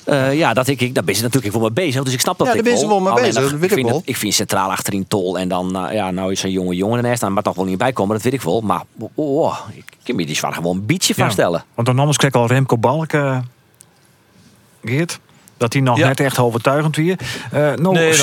Eh, 0.05 0.38
ja, 0.38 0.53
dat 0.53 0.67
ik, 0.67 0.81
ik, 0.81 0.95
daar 0.95 1.03
ben 1.03 1.15
je 1.15 1.21
natuurlijk 1.21 1.53
wel 1.53 1.62
mee 1.62 1.71
bezig. 1.71 2.03
Dus 2.03 2.13
ik 2.13 2.19
snap 2.19 2.38
dat 2.38 2.47
Ja, 2.47 2.53
ik 2.53 2.63
daar 2.63 2.73
ben 2.73 2.81
je 2.81 2.88
wel 2.88 2.99
mee 2.99 3.13
bezig, 3.13 3.34
dat 3.51 3.62
ik 3.63 3.71
vind 3.71 3.88
wel. 3.88 3.97
het- 3.97 4.08
ik 4.10 4.15
vind 4.17 4.34
centraal 4.34 4.69
achterin 4.71 5.08
tol 5.08 5.38
en 5.39 5.47
dan, 5.47 5.71
nou 5.71 5.93
ja, 5.93 6.12
nou 6.12 6.31
is 6.31 6.43
een 6.43 6.51
jonge 6.51 6.75
jongen 6.75 6.97
ernaast 6.97 7.17
staan, 7.17 7.34
maar 7.34 7.43
toch 7.43 7.55
wel 7.55 7.65
niet 7.65 7.77
bij 7.77 7.93
komen, 7.93 8.15
dat 8.15 8.23
weet 8.23 8.34
ik 8.34 8.41
wel. 8.41 8.62
Maar 8.62 8.81
oh, 8.99 9.10
oh, 9.39 9.58
ik 9.73 9.84
kan 10.03 10.15
me 10.15 10.25
die 10.25 10.36
zwaar 10.36 10.53
gewoon 10.53 10.75
een 10.75 10.86
beetje 10.86 11.13
Ja. 11.17 11.23
vaststellen. 11.23 11.63
Want 11.75 11.88
dan 11.88 11.99
anders 11.99 12.17
kreeg 12.17 12.31
al 12.31 12.47
Remco 12.47 12.77
Balk, 12.77 13.13
eh, 13.13 13.38
Geert. 14.85 15.19
Dat 15.57 15.73
hij 15.73 15.81
nog 15.81 15.97
Ja. 15.97 16.07
net 16.07 16.19
echt 16.19 16.39
overtuigend 16.39 16.95
weer. 16.95 17.17
Eh 17.51 17.59
nou, 17.59 17.93
Nee, 17.93 18.13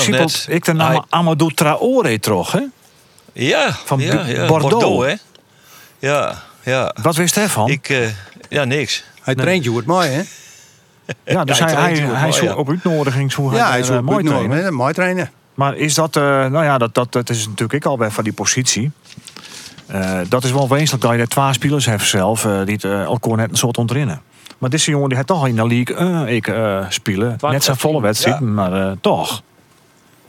ik 0.47 0.65
de 0.65 0.73
naam 0.73 0.91
Hij- 0.91 1.01
Amadou 1.09 1.53
Traoré 1.53 2.19
terug, 2.19 2.51
hè? 2.51 2.61
Ja, 3.33 3.71
Van 3.85 3.99
ja, 3.99 4.15
B- 4.15 4.27
ja. 4.27 4.45
Bordeaux. 4.45 5.05
hè? 5.05 5.13
Ja, 5.99 6.41
ja. 6.63 6.95
Wat 7.01 7.15
wist 7.15 7.35
hij 7.35 7.49
van? 7.49 7.69
Ik, 7.69 7.89
eh, 7.89 8.07
ja, 8.49 8.63
niks. 8.63 9.03
Hij 9.21 9.35
traint 9.35 9.63
je 9.63 9.75
het 9.75 9.85
mooi, 9.85 10.09
hè? 10.09 10.21
ja, 11.25 11.43
dus 11.43 11.57
Ja, 11.57 11.65
hij, 11.65 11.73
hij 11.73 11.83
hij, 11.83 11.93
traint 11.93 12.35
hij, 12.35 12.41
mooi, 12.47 12.53
op 12.59 12.69
uitnodiging 12.69 13.31
zo 13.31 13.43
Ja, 13.43 13.49
hij 13.57 13.69
hij 13.69 13.79
is 13.79 13.89
ook 13.89 13.95
eh, 13.97 14.01
mooi 14.03 14.23
trainen. 14.25 14.73
Mooi 14.73 14.93
trainen. 14.93 15.31
Maar 15.53 15.75
is 15.75 15.93
dat, 15.93 16.15
eh, 16.15 16.23
nou 16.23 16.63
ja, 16.63 16.77
dat, 16.77 16.93
dat, 16.93 17.11
dat 17.11 17.29
is 17.29 17.45
natuurlijk 17.45 17.73
ik 17.73 17.85
al 17.85 17.97
bij 17.97 18.09
van 18.11 18.23
die 18.23 18.33
positie. 18.33 18.91
Eh, 19.85 20.19
dat 20.29 20.43
is 20.43 20.51
wel 20.51 20.69
wezenlijk 20.69 21.01
dat 21.03 21.11
je 21.13 21.17
er 21.19 21.27
twee 21.27 21.53
spelers 21.53 21.85
hebt 21.85 22.03
zelf, 22.03 22.45
eh, 22.45 22.51
die 22.65 22.73
het 22.73 22.83
uh, 22.83 23.01
elkaar 23.03 23.35
net 23.35 23.49
een 23.49 23.57
soort 23.57 23.77
ontrinnen. 23.77 24.21
Maar 24.63 24.71
deze 24.71 24.91
jongen 24.91 25.07
die 25.07 25.17
heeft 25.17 25.29
toch 25.29 25.39
al 25.39 25.45
in 25.45 25.55
de 25.55 25.67
league 25.67 25.95
eh, 25.95 26.35
ik 26.35 26.47
eh, 26.47 26.85
spelen. 26.89 27.37
Net 27.41 27.63
zijn 27.63 27.77
volle 27.77 28.01
wedstrijd, 28.01 28.39
maar 28.39 28.73
eh, 28.73 28.91
toch. 29.01 29.43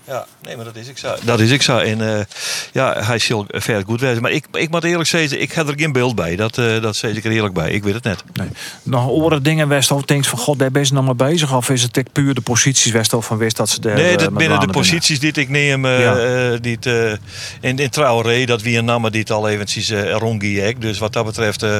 Ja, 0.06 0.26
nee, 0.42 0.56
maar 0.56 0.64
dat 0.64 0.76
is 0.76 0.88
ik 0.88 0.98
zo. 0.98 1.14
Dat 1.22 1.40
is 1.40 1.50
ik 1.50 1.62
zo. 1.62 1.78
En 1.78 2.16
eh, 2.18 2.24
ja, 2.72 3.02
hij 3.02 3.18
zal 3.18 3.44
verder 3.48 3.84
goed 3.86 4.00
wezen. 4.00 4.22
Maar 4.22 4.30
ik, 4.30 4.46
ik 4.52 4.70
moet 4.70 4.84
eerlijk 4.84 5.08
zeggen, 5.08 5.40
ik 5.40 5.52
heb 5.52 5.68
er 5.68 5.74
geen 5.76 5.92
beeld 5.92 6.14
bij. 6.14 6.36
Dat, 6.36 6.58
eh 6.58 6.82
dat 6.82 6.96
zeg 6.96 7.14
ik 7.16 7.24
er 7.24 7.30
eerlijk 7.30 7.54
bij. 7.54 7.70
Ik 7.70 7.82
weet 7.84 7.94
het 7.94 8.04
net. 8.04 8.22
Nee. 8.32 8.48
Nog 8.82 9.08
oren 9.08 9.42
dingen 9.42 9.68
West 9.68 9.90
of 9.90 10.02
denkt 10.02 10.26
van 10.26 10.38
god, 10.38 10.58
daar 10.58 10.70
ben 10.70 10.82
je 10.84 10.92
nog 10.92 11.04
mee 11.04 11.14
bezig? 11.14 11.54
Of 11.56 11.70
is 11.70 11.82
het 11.82 11.96
echt 11.96 12.12
puur 12.12 12.34
de 12.34 12.40
posities 12.40 12.92
West 12.92 13.12
of 13.12 13.26
van 13.26 13.38
West 13.38 13.56
dat 13.56 13.68
ze 13.68 13.80
daar, 13.80 13.94
Nee, 13.94 14.12
eh, 14.12 14.18
dat 14.18 14.34
binnen 14.34 14.60
de 14.60 14.66
posities 14.68 15.20
die 15.20 15.32
ik 15.32 15.48
neem, 15.48 15.84
eh 15.84 16.00
Ja. 16.00 16.56
die 16.56 16.76
het, 16.80 17.18
in, 17.60 17.78
in 17.78 17.90
Traoré, 17.90 18.44
dat 18.44 18.62
wie 18.62 18.78
een 18.78 18.84
namen 18.84 19.12
die 19.12 19.20
het 19.20 19.30
al 19.30 19.48
eventjes 19.48 19.90
uh. 19.90 20.74
Dus 20.78 20.98
wat 20.98 21.12
dat 21.12 21.24
betreft. 21.24 21.62
eh, 21.62 21.76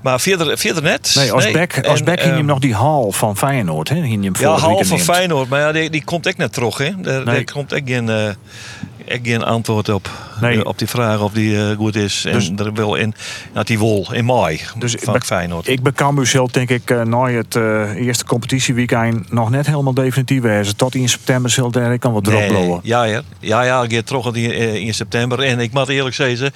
maar 0.00 0.20
verder, 0.20 0.58
verder 0.58 0.82
net. 0.82 1.12
Nee, 1.14 1.32
als 1.32 1.50
back, 1.50 1.86
als 1.86 1.98
En, 1.98 2.04
back 2.04 2.18
hing 2.18 2.28
ehm, 2.28 2.36
hem 2.36 2.46
nog 2.46 2.58
die 2.58 2.74
hal 2.74 3.12
van 3.12 3.36
Feyenoord. 3.36 3.88
Hè? 3.88 3.94
Hing 3.94 4.24
hem 4.24 4.32
Ja, 4.40 4.60
weekend 4.66 4.86
van 4.86 4.96
neemt. 4.96 5.10
Feyenoord. 5.10 5.48
Maar 5.48 5.60
ja, 5.60 5.72
die, 5.72 5.90
die 5.90 6.04
komt 6.04 6.26
echt 6.26 6.36
net 6.36 6.52
terug. 6.52 6.78
Hè? 6.78 6.90
Daar, 7.00 7.24
Nee. 7.24 7.44
Daar 7.54 7.62
komt 7.62 7.72
echt 7.72 7.88
geen, 7.96 8.08
eh, 8.08 9.22
geen 9.22 9.42
antwoord 9.44 9.88
op, 9.88 10.10
Nee. 10.40 10.64
op 10.64 10.78
die 10.78 10.88
vraag 10.88 11.20
of 11.20 11.32
die 11.32 11.56
eh, 11.58 11.76
goed 11.76 11.96
is. 11.96 12.24
En 12.24 12.32
Dus- 12.32 12.50
er 12.56 12.72
wil 12.72 12.94
in, 12.94 13.14
dat 13.52 13.66
die 13.66 13.78
wol 13.78 14.12
in 14.12 14.24
mei 14.24 14.60
Dus 14.78 14.96
van 15.00 15.14
ik- 15.14 15.24
Feyenoord. 15.24 15.68
Ik 15.68 15.80
Cambuur 15.94 16.26
zelf 16.26 16.50
denk 16.50 16.70
ik 16.70 16.90
eh, 16.90 17.02
na 17.02 17.26
het 17.30 17.54
eerste 17.96 18.24
competitieweekend 18.24 19.32
nog 19.32 19.50
net 19.50 19.66
helemaal 19.66 19.94
definitief 19.94 20.40
wezen. 20.42 20.76
Tot 20.76 20.94
in 20.94 21.08
september 21.08 21.50
zal 21.50 21.72
er 21.72 21.98
kan 21.98 22.12
wat 22.12 22.26
erop 22.26 22.46
blowen. 22.48 22.80
ja, 22.82 23.04
ja, 23.04 23.22
ja, 23.40 23.62
ja, 23.62 23.82
ik 23.82 24.06
terug 24.06 24.34
in, 24.34 24.52
in 24.80 24.94
september. 24.94 25.38
En 25.42 25.58
ik 25.60 25.72
moet 25.72 25.88
eerlijk 25.88 26.14
zeggen, 26.14 26.52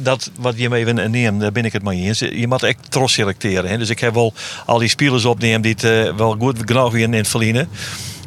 dat 0.00 0.30
wat 0.40 0.54
je 0.58 0.68
me 0.68 0.76
even 0.76 1.10
neemt, 1.10 1.40
daar 1.40 1.52
ben 1.52 1.64
ik 1.64 1.72
het 1.72 1.82
maar 1.82 1.94
eens. 1.94 2.18
Je 2.18 2.46
moet 2.48 2.62
echt 2.62 2.78
trots 2.88 3.12
selecteren. 3.12 3.70
Hè. 3.70 3.78
Dus 3.78 3.90
ik 3.90 4.00
heb 4.00 4.14
wel 4.14 4.32
al 4.66 4.78
die 4.78 4.88
spelers 4.88 5.24
opnemen 5.24 5.60
die 5.60 5.74
het 5.78 6.16
wel 6.16 6.36
goed 6.38 6.58
genoeg 6.64 6.92
weer 6.92 7.02
in 7.02 7.12
het 7.12 7.28
verliezen. 7.28 7.68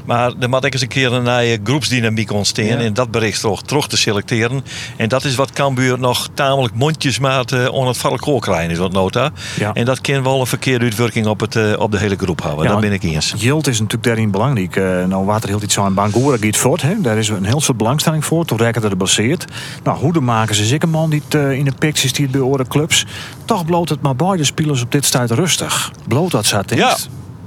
Maar 0.05 0.33
er 0.39 0.49
moet 0.49 0.73
eens 0.73 0.81
een 0.81 0.88
keer 0.88 1.13
een 1.13 1.23
nieuwe 1.23 1.59
groepsdynamiek 1.63 2.31
ontstaan. 2.31 2.65
Ja. 2.65 2.77
En 2.77 2.93
dat 2.93 3.12
bericht 3.12 3.41
toch 3.41 3.63
terug 3.63 3.88
te 3.88 3.97
selecteren. 3.97 4.63
En 4.97 5.09
dat 5.09 5.23
is 5.23 5.35
wat 5.35 5.51
Cambuur 5.51 5.99
nog 5.99 6.29
tamelijk 6.33 6.73
mondjesmaat 6.73 7.51
eh 7.51 7.73
on 7.73 7.88
het 7.88 7.97
valkoor 7.97 8.39
krijgen 8.41 8.71
is 8.71 8.77
wat 8.77 8.91
nota. 8.91 9.31
Ja. 9.57 9.73
En 9.73 9.85
dat 9.85 10.01
kan 10.01 10.23
wel 10.23 10.39
een 10.39 10.47
verkeerde 10.47 10.85
uitwerking 10.85 11.25
op, 11.25 11.39
het, 11.39 11.55
eh, 11.55 11.73
op 11.77 11.91
de 11.91 11.97
hele 11.97 12.15
groep 12.15 12.41
houden. 12.41 12.71
Ja, 12.71 12.79
ben 12.79 12.91
ik 12.91 13.03
eens. 13.03 13.33
Yield 13.38 13.67
is 13.67 13.79
natuurlijk 13.79 14.03
daarin 14.03 14.31
belangrijk. 14.31 14.75
Eh, 14.75 14.83
nou, 14.83 15.25
wat 15.25 15.43
er 15.43 15.49
heel 15.49 15.63
iets 15.63 15.79
aan 15.79 15.93
Bangura 15.93 16.38
gaat 16.39 16.57
voort. 16.57 16.81
Hè. 16.81 17.01
Daar 17.01 17.17
is 17.17 17.29
een 17.29 17.45
heel 17.45 17.62
soort 17.62 17.77
belangstelling 17.77 18.25
voor. 18.25 18.45
Toen 18.45 18.57
rekken 18.57 18.83
er 18.83 18.89
gebaseerd. 18.89 19.45
Nou, 19.83 19.97
hoe 19.97 20.19
maken 20.19 20.55
ze 20.55 20.65
zeker 20.65 20.89
man 20.89 21.09
die 21.09 21.21
het, 21.25 21.35
eh, 21.35 21.51
in 21.51 21.65
de 21.65 21.73
pictures 21.79 22.13
die 22.13 22.23
het 22.23 22.33
bij 22.33 22.41
oren 22.41 22.67
clubs. 22.67 23.05
Toch 23.45 23.65
bloot 23.65 23.89
het 23.89 24.01
maar 24.01 24.15
beide 24.15 24.43
spelers 24.43 24.81
op 24.81 24.91
dit 24.91 25.05
stuit 25.05 25.31
rustig. 25.31 25.91
Bloot 26.07 26.31
dat 26.31 26.45
zat 26.45 26.73
Ja. 26.75 26.97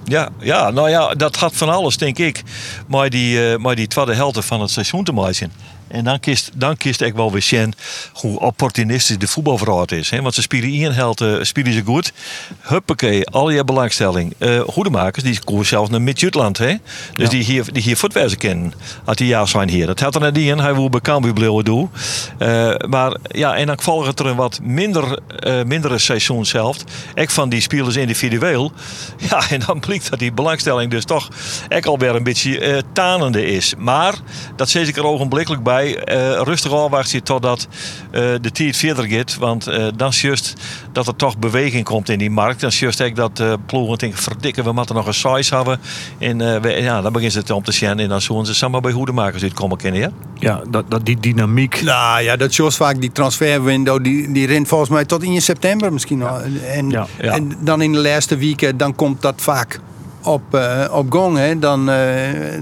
Ja, 0.05 0.29
ja, 0.41 0.71
nou 0.71 0.91
ja, 0.91 1.15
dat 1.15 1.37
had 1.37 1.57
van 1.57 1.69
alles, 1.69 1.97
denk 1.97 2.19
ik. 2.19 2.43
Maar 2.87 3.11
die, 3.11 3.53
eh, 3.53 3.59
maar 3.59 3.75
die 3.75 3.87
tweede 3.87 4.15
helft 4.15 4.45
van 4.45 4.61
het 4.61 4.71
seizoen 4.71 5.05
te 5.05 5.13
maken. 5.13 5.53
En 5.93 6.05
dan 6.05 6.21
kiest, 6.21 6.51
dan 6.55 6.77
kiest 6.77 7.01
ik 7.01 7.15
wel 7.15 7.33
weer 7.33 7.43
zien 7.43 7.75
hoe 8.13 8.41
opportunistisch 8.41 9.19
de 9.19 9.27
voetbalverhaal 9.27 9.85
is. 9.85 10.11
Hè? 10.11 10.23
Want 10.23 10.35
ze 10.35 10.43
spelen 10.43 10.69
één 10.71 10.95
helft, 10.95 11.21
eh, 11.21 11.35
spelen 11.41 11.73
ze 11.73 11.83
goed. 11.85 12.13
Huppakee, 12.61 13.27
al 13.27 13.51
je 13.51 13.65
belangstelling. 13.65 14.35
Eh 14.39 14.61
hoedemakers, 14.61 15.25
die 15.25 15.45
koers 15.45 15.69
zelfs 15.69 15.91
naar 15.91 16.03
Mid-Jutland. 16.03 16.59
hè? 16.59 16.75
Dus 17.15 17.25
Ja. 17.25 17.29
die 17.29 17.43
hier, 17.43 17.73
die 17.73 17.83
hier 17.83 18.37
kennen. 18.39 18.73
Als 19.05 19.17
die 19.17 19.27
jaar 19.27 19.49
zijn 19.49 19.69
hier. 19.69 19.87
Dat 19.87 20.01
had 20.01 20.15
er 20.15 20.21
net 20.21 20.39
in. 20.39 20.59
Hij 20.59 20.75
wil 20.75 20.91
bij 20.91 21.01
Cambuur 21.01 21.33
blijven 21.33 21.65
doen. 21.65 21.91
Eh, 22.39 22.75
maar 22.89 23.17
ja, 23.23 23.57
en 23.57 23.67
dan 23.67 23.81
volgt 23.81 24.19
er 24.19 24.27
een 24.27 24.37
wat 24.37 24.61
minder, 24.63 25.19
eh, 25.39 25.63
mindere 25.63 25.99
seizoen 25.99 26.47
zelf. 26.47 26.77
Ik 27.15 27.31
van 27.31 27.49
die 27.49 27.61
spelers 27.61 27.97
individueel. 27.97 28.73
Ja, 29.31 29.51
en 29.51 29.61
dan 29.67 29.81
blijkt 29.81 30.11
dat 30.11 30.19
die 30.19 30.33
belangstelling 30.33 30.91
dus 30.91 31.05
toch 31.05 31.29
echt 31.69 31.87
alweer 31.87 32.15
een 32.15 32.23
beetje 32.23 32.83
tanende 32.93 33.47
is. 33.47 33.75
Maar 33.79 34.15
dat 34.57 34.69
zet 34.69 34.89
ik 34.89 34.97
er 34.97 35.05
ogenblikkelijk 35.05 35.63
bij. 35.63 35.82
Eh, 35.91 36.41
rustig 36.43 36.73
afwachten 36.73 37.23
totdat 37.23 37.69
eh 38.11 38.21
de 38.41 38.51
tijd 38.53 38.77
verder 38.77 39.05
gaat. 39.09 39.37
Want 39.37 39.67
eh, 39.67 39.87
dan 39.97 40.09
is 40.09 40.21
juist 40.21 40.55
dat 40.93 41.07
er 41.07 41.17
toch 41.17 41.39
beweging 41.39 41.85
komt 41.85 42.09
in 42.09 42.19
die 42.19 42.31
markt. 42.31 42.61
Dan 42.61 42.71
is 42.71 42.79
juist 42.79 43.03
ook 43.03 43.17
dat 43.17 43.41
eh 43.41 43.53
ploegen 43.67 43.99
denken, 43.99 44.19
verdikken, 44.19 44.65
we 44.65 44.73
moeten 44.73 44.95
nog 44.95 45.07
een 45.07 45.15
size 45.15 45.55
hebben. 45.55 45.81
En 46.19 46.41
eh, 46.55 46.61
we- 46.61 46.71
ja, 46.83 46.95
dan 47.01 47.13
beginnen 47.13 47.31
ze 47.33 47.39
het 47.39 47.51
om 47.51 47.63
te 47.63 47.73
zien. 47.73 47.99
En 47.99 48.09
dan 48.09 48.21
zullen 48.21 48.47
ze 48.47 48.55
samen 48.55 48.83
bij 48.83 48.93
hoedemakers 48.93 49.43
uitkomen 49.43 49.77
kennen. 49.77 50.01
Ja? 50.01 50.11
Ja, 50.39 50.63
dat, 50.71 50.91
dat, 50.91 51.05
die 51.07 51.21
dynamiek. 51.21 51.83
Nou 51.83 52.23
ja, 52.23 52.37
dat 52.37 52.55
Jos 52.55 52.77
vaak 52.77 53.01
die 53.01 53.13
transferwindow, 53.13 54.05
die, 54.05 54.33
die 54.33 54.47
rent 54.47 54.69
volgens 54.69 54.91
mij 54.91 55.05
tot 55.05 55.23
in 55.23 55.43
september 55.43 55.93
misschien 55.93 56.23
al. 56.23 56.41
En, 56.67 56.91
Ja. 56.91 57.07
Ja. 57.21 57.33
en 57.33 57.53
dan 57.61 57.83
in 57.83 57.93
de 57.93 57.99
laatste 57.99 58.37
weken, 58.37 58.77
dan 58.77 58.95
komt 58.95 59.23
dat 59.23 59.35
vaak 59.37 59.81
op, 60.23 60.55
eh, 60.55 60.85
op 60.93 61.13
gang. 61.13 61.37
Hè. 61.37 61.59
Dan, 61.59 61.91
eh, 61.91 61.99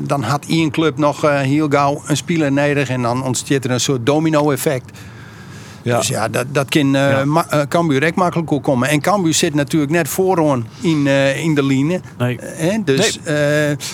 dan 0.00 0.22
had 0.22 0.44
één 0.48 0.70
club 0.70 0.98
nog 0.98 1.24
eh, 1.24 1.38
heel 1.38 1.68
gauw 1.68 2.02
een 2.06 2.16
speler 2.16 2.52
nodig 2.52 2.88
en 2.88 3.02
dan 3.02 3.24
ontstaat 3.24 3.64
er 3.64 3.70
een 3.70 3.80
soort 3.80 4.06
domino-effect. 4.06 4.98
Ja. 5.82 5.98
Dus 5.98 6.08
ja, 6.08 6.28
dat, 6.28 6.46
dat 6.52 6.68
kan 6.68 6.94
eh 6.94 7.24
Ja. 7.24 7.66
Cambuur 7.68 8.02
echt 8.02 8.14
makkelijk 8.14 8.52
ook 8.52 8.62
komen. 8.62 8.88
En 8.88 9.00
Cambuur 9.00 9.34
zit 9.34 9.54
natuurlijk 9.54 9.92
net 9.92 10.08
vooraan 10.08 10.66
in, 10.80 11.06
in 11.36 11.54
de 11.54 11.64
line. 11.64 12.00
Nee. 12.18 12.38
Hè, 12.40 12.78
dus 12.84 13.18
eh, 13.22 13.34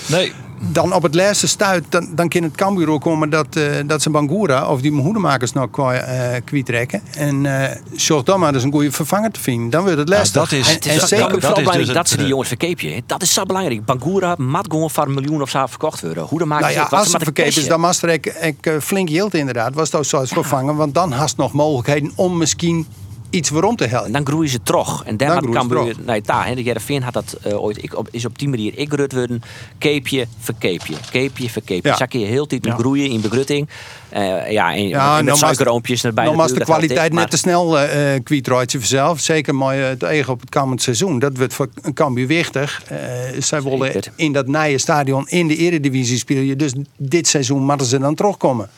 Nee, 0.06 0.32
dan 0.68 0.92
op 0.94 1.02
het 1.02 1.14
laatste 1.14 1.46
stuit, 1.46 1.84
dan, 1.88 2.08
dan 2.14 2.28
kan 2.28 2.42
het 2.42 2.54
Cambuur 2.54 2.88
ook 2.90 3.00
komen 3.02 3.30
dat, 3.30 3.46
eh, 3.56 3.62
dat 3.86 4.02
ze 4.02 4.10
Bangura 4.10 4.68
of 4.68 4.80
die 4.80 4.92
hoedemakers 4.92 5.52
nog 5.52 5.70
kwa- 5.70 5.94
eh 5.94 6.40
kwijtrekken. 6.44 7.02
En 7.16 7.46
eh 7.70 7.76
zorg 7.96 8.22
dan 8.22 8.40
maar 8.40 8.54
eens 8.54 8.62
een 8.62 8.72
goede 8.72 8.90
vervanger 8.92 9.30
te 9.30 9.40
vinden. 9.40 9.70
Dan 9.70 9.82
wordt 9.82 9.98
het 9.98 10.08
lastig. 10.08 10.32
dat 10.42 10.52
is- 10.52 10.68
en, 10.68 10.74
het 10.74 10.84
zeker, 10.84 11.28
dat 11.28 11.36
is 11.42 11.48
belangrijk 11.48 11.84
dus 11.86 11.94
dat 11.94 12.08
ze 12.08 12.16
die 12.16 12.26
jongens 12.26 12.48
verkeepje. 12.48 12.90
hè. 12.90 13.00
Dat 13.06 13.22
is 13.22 13.32
zo 13.32 13.42
belangrijk. 13.42 13.84
Bangura 13.84 14.34
mag 14.38 14.62
gewoon 14.68 14.90
voor 14.90 15.04
een 15.06 15.14
miljoen 15.14 15.42
of 15.42 15.50
zo 15.50 15.66
verkocht 15.66 16.00
worden. 16.00 16.22
Hoe 16.24 16.38
dan 16.38 16.48
maken 16.48 16.64
nou 16.64 16.76
ze 16.76 16.82
ja? 16.82 16.88
Wat 16.90 16.98
als 17.00 17.10
ze 17.10 17.18
verkeerd 17.18 17.56
is, 17.56 17.68
dan 17.68 17.80
was 17.80 18.02
er 18.02 18.08
ik, 18.08 18.26
ik, 18.26 18.72
flink 18.82 19.08
yield 19.08 19.34
inderdaad. 19.34 19.74
Was 19.74 19.90
dat 19.90 20.06
zoals 20.06 20.28
vervangen. 20.30 20.76
Want 20.76 20.94
dan 20.94 21.12
hast 21.12 21.36
nog 21.36 21.52
mogelijkheden 21.52 22.12
om 22.14 22.36
misschien 22.36 22.86
iets 23.30 23.50
waarom 23.50 23.76
te 23.76 23.84
En 23.84 23.90
helpen. 23.90 24.12
dan 24.12 24.26
groeien 24.26 24.50
ze 24.50 24.62
terug. 24.62 25.02
En 25.04 25.16
Dan 25.16 25.28
had 25.28 25.36
groeien 25.36 25.62
ze 25.62 25.68
Cambuur... 25.68 25.92
terug. 25.92 26.06
Nee, 26.06 26.20
daar. 26.20 26.46
hè, 26.46 26.54
De 26.54 26.62
Jereveen 26.62 27.02
had 27.02 27.12
dat 27.12 27.36
eh, 27.42 27.62
ooit... 27.62 27.82
Ik, 27.82 27.96
op, 27.96 28.08
is 28.10 28.24
op 28.24 28.38
die 28.38 28.48
manier 28.48 28.72
ik 28.78 28.90
gerut 28.90 29.12
worden. 29.12 29.42
Keepje, 29.78 30.26
verkeepje. 30.38 30.94
Keepje, 31.10 31.50
verkeepje. 31.50 31.88
Ja. 31.90 31.96
Zak 31.96 32.12
je 32.12 32.18
heel 32.18 32.46
tijd 32.46 32.64
Ja. 32.64 32.74
groeien 32.74 33.10
in 33.10 33.20
begrutting. 33.20 33.68
Eh, 34.08 34.50
ja, 34.50 34.74
en, 34.74 34.88
Ja, 34.88 35.18
en 35.18 35.24
met 35.24 35.36
suikeroompjes 35.36 36.04
erbij. 36.04 36.24
Dan 36.24 36.36
was 36.36 36.52
de 36.52 36.64
kwaliteit 36.64 37.12
net 37.12 37.30
te 37.30 37.36
snel 37.36 37.78
eh 37.78 38.14
ze 38.24 38.78
vanzelf. 38.78 39.20
Zeker 39.20 39.54
maar 39.54 39.76
het 39.76 40.02
eigen 40.02 40.32
op 40.32 40.40
het 40.40 40.50
komend 40.50 40.82
seizoen. 40.82 41.18
Dat 41.18 41.36
wordt 41.36 41.54
voor 41.54 41.68
een 41.82 41.94
Cambuur 41.94 42.26
wichtig. 42.26 42.82
Eh, 42.88 42.98
zij 43.38 43.62
willen 43.62 44.00
in 44.16 44.32
dat 44.32 44.46
nieuwe 44.46 44.78
stadion 44.78 45.28
in 45.28 45.48
de 45.48 45.56
eredivisie 45.56 46.18
spelen. 46.18 46.58
Dus 46.58 46.72
dit 46.96 47.28
seizoen 47.28 47.62
moeten 47.64 47.86
ze 47.86 47.98
dan 47.98 48.14
terugkomen. 48.14 48.68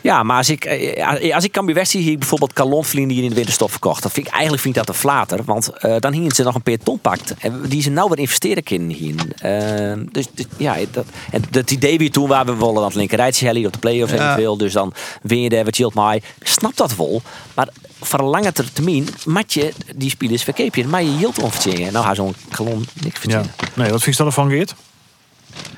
Ja, 0.00 0.22
maar 0.22 0.36
als 0.36 0.50
ik, 0.50 0.64
eh, 0.64 1.34
als 1.34 1.44
ik 1.44 1.52
Cambuur 1.52 1.74
West 1.74 1.90
zie, 1.90 2.02
hier 2.02 2.18
bijvoorbeeld 2.18 2.52
Calonvlien 2.52 3.08
die 3.08 3.22
in 3.22 3.28
de 3.28 3.34
winterstop 3.34 3.70
verkocht. 3.70 4.02
Dan 4.02 4.10
vind 4.10 4.26
ik 4.26 4.32
eigenlijk 4.32 4.62
vind 4.62 4.76
ik 4.76 4.84
dat 4.86 4.94
een 4.94 5.00
flater. 5.00 5.44
Want 5.44 5.68
eh, 5.78 5.94
dan 5.98 6.12
hingen 6.12 6.32
ze 6.34 6.42
nog 6.42 6.58
een 6.62 6.78
ton 6.82 6.98
pakt. 7.00 7.34
En 7.38 7.62
die 7.68 7.82
ze 7.82 7.90
nou 7.90 8.08
weer 8.08 8.18
investeren 8.18 8.62
kunnen 8.62 8.88
hier. 8.90 9.14
Eh, 9.38 9.98
dus, 10.12 10.26
dus 10.34 10.46
ja, 10.56 10.76
dat, 10.90 11.04
en 11.30 11.42
dat 11.50 11.70
idee 11.70 11.98
weer 11.98 12.10
toen 12.10 12.28
waar 12.28 12.46
we 12.46 12.54
willen 12.56 12.74
dat 12.74 12.94
linkerrijtje 12.94 13.46
hellen 13.46 13.66
op 13.66 13.72
de 13.72 13.78
play-offs 13.78 14.12
Ja. 14.12 14.18
eventueel. 14.24 14.56
Dus 14.56 14.72
dan 14.72 14.92
win 15.22 15.40
je 15.40 15.48
daar 15.48 15.64
wat 15.64 15.76
chill 15.76 15.90
maar. 15.94 16.14
Ik 16.14 16.24
snap 16.42 16.76
dat 16.76 16.96
wel. 16.96 17.22
Maar 17.54 17.68
voor 18.00 18.18
een 18.18 18.24
lange 18.24 18.52
termijn 18.72 19.08
mat 19.26 19.52
je 19.52 19.72
die 19.96 20.10
spelers 20.10 20.42
verkeep 20.42 20.74
je. 20.74 20.86
Maar 20.86 21.02
je 21.02 21.10
hield 21.16 21.42
onverzinnen. 21.42 21.92
Nou, 21.92 22.04
haar 22.04 22.14
zo'n 22.14 22.34
Calon 22.50 22.86
niks 23.02 23.14
Ja. 23.14 23.20
verzinnen. 23.20 23.50
Nee, 23.74 23.90
wat 23.90 24.02
vind 24.02 24.16
je 24.16 24.24
ervan, 24.24 24.48
Geert? 24.50 24.74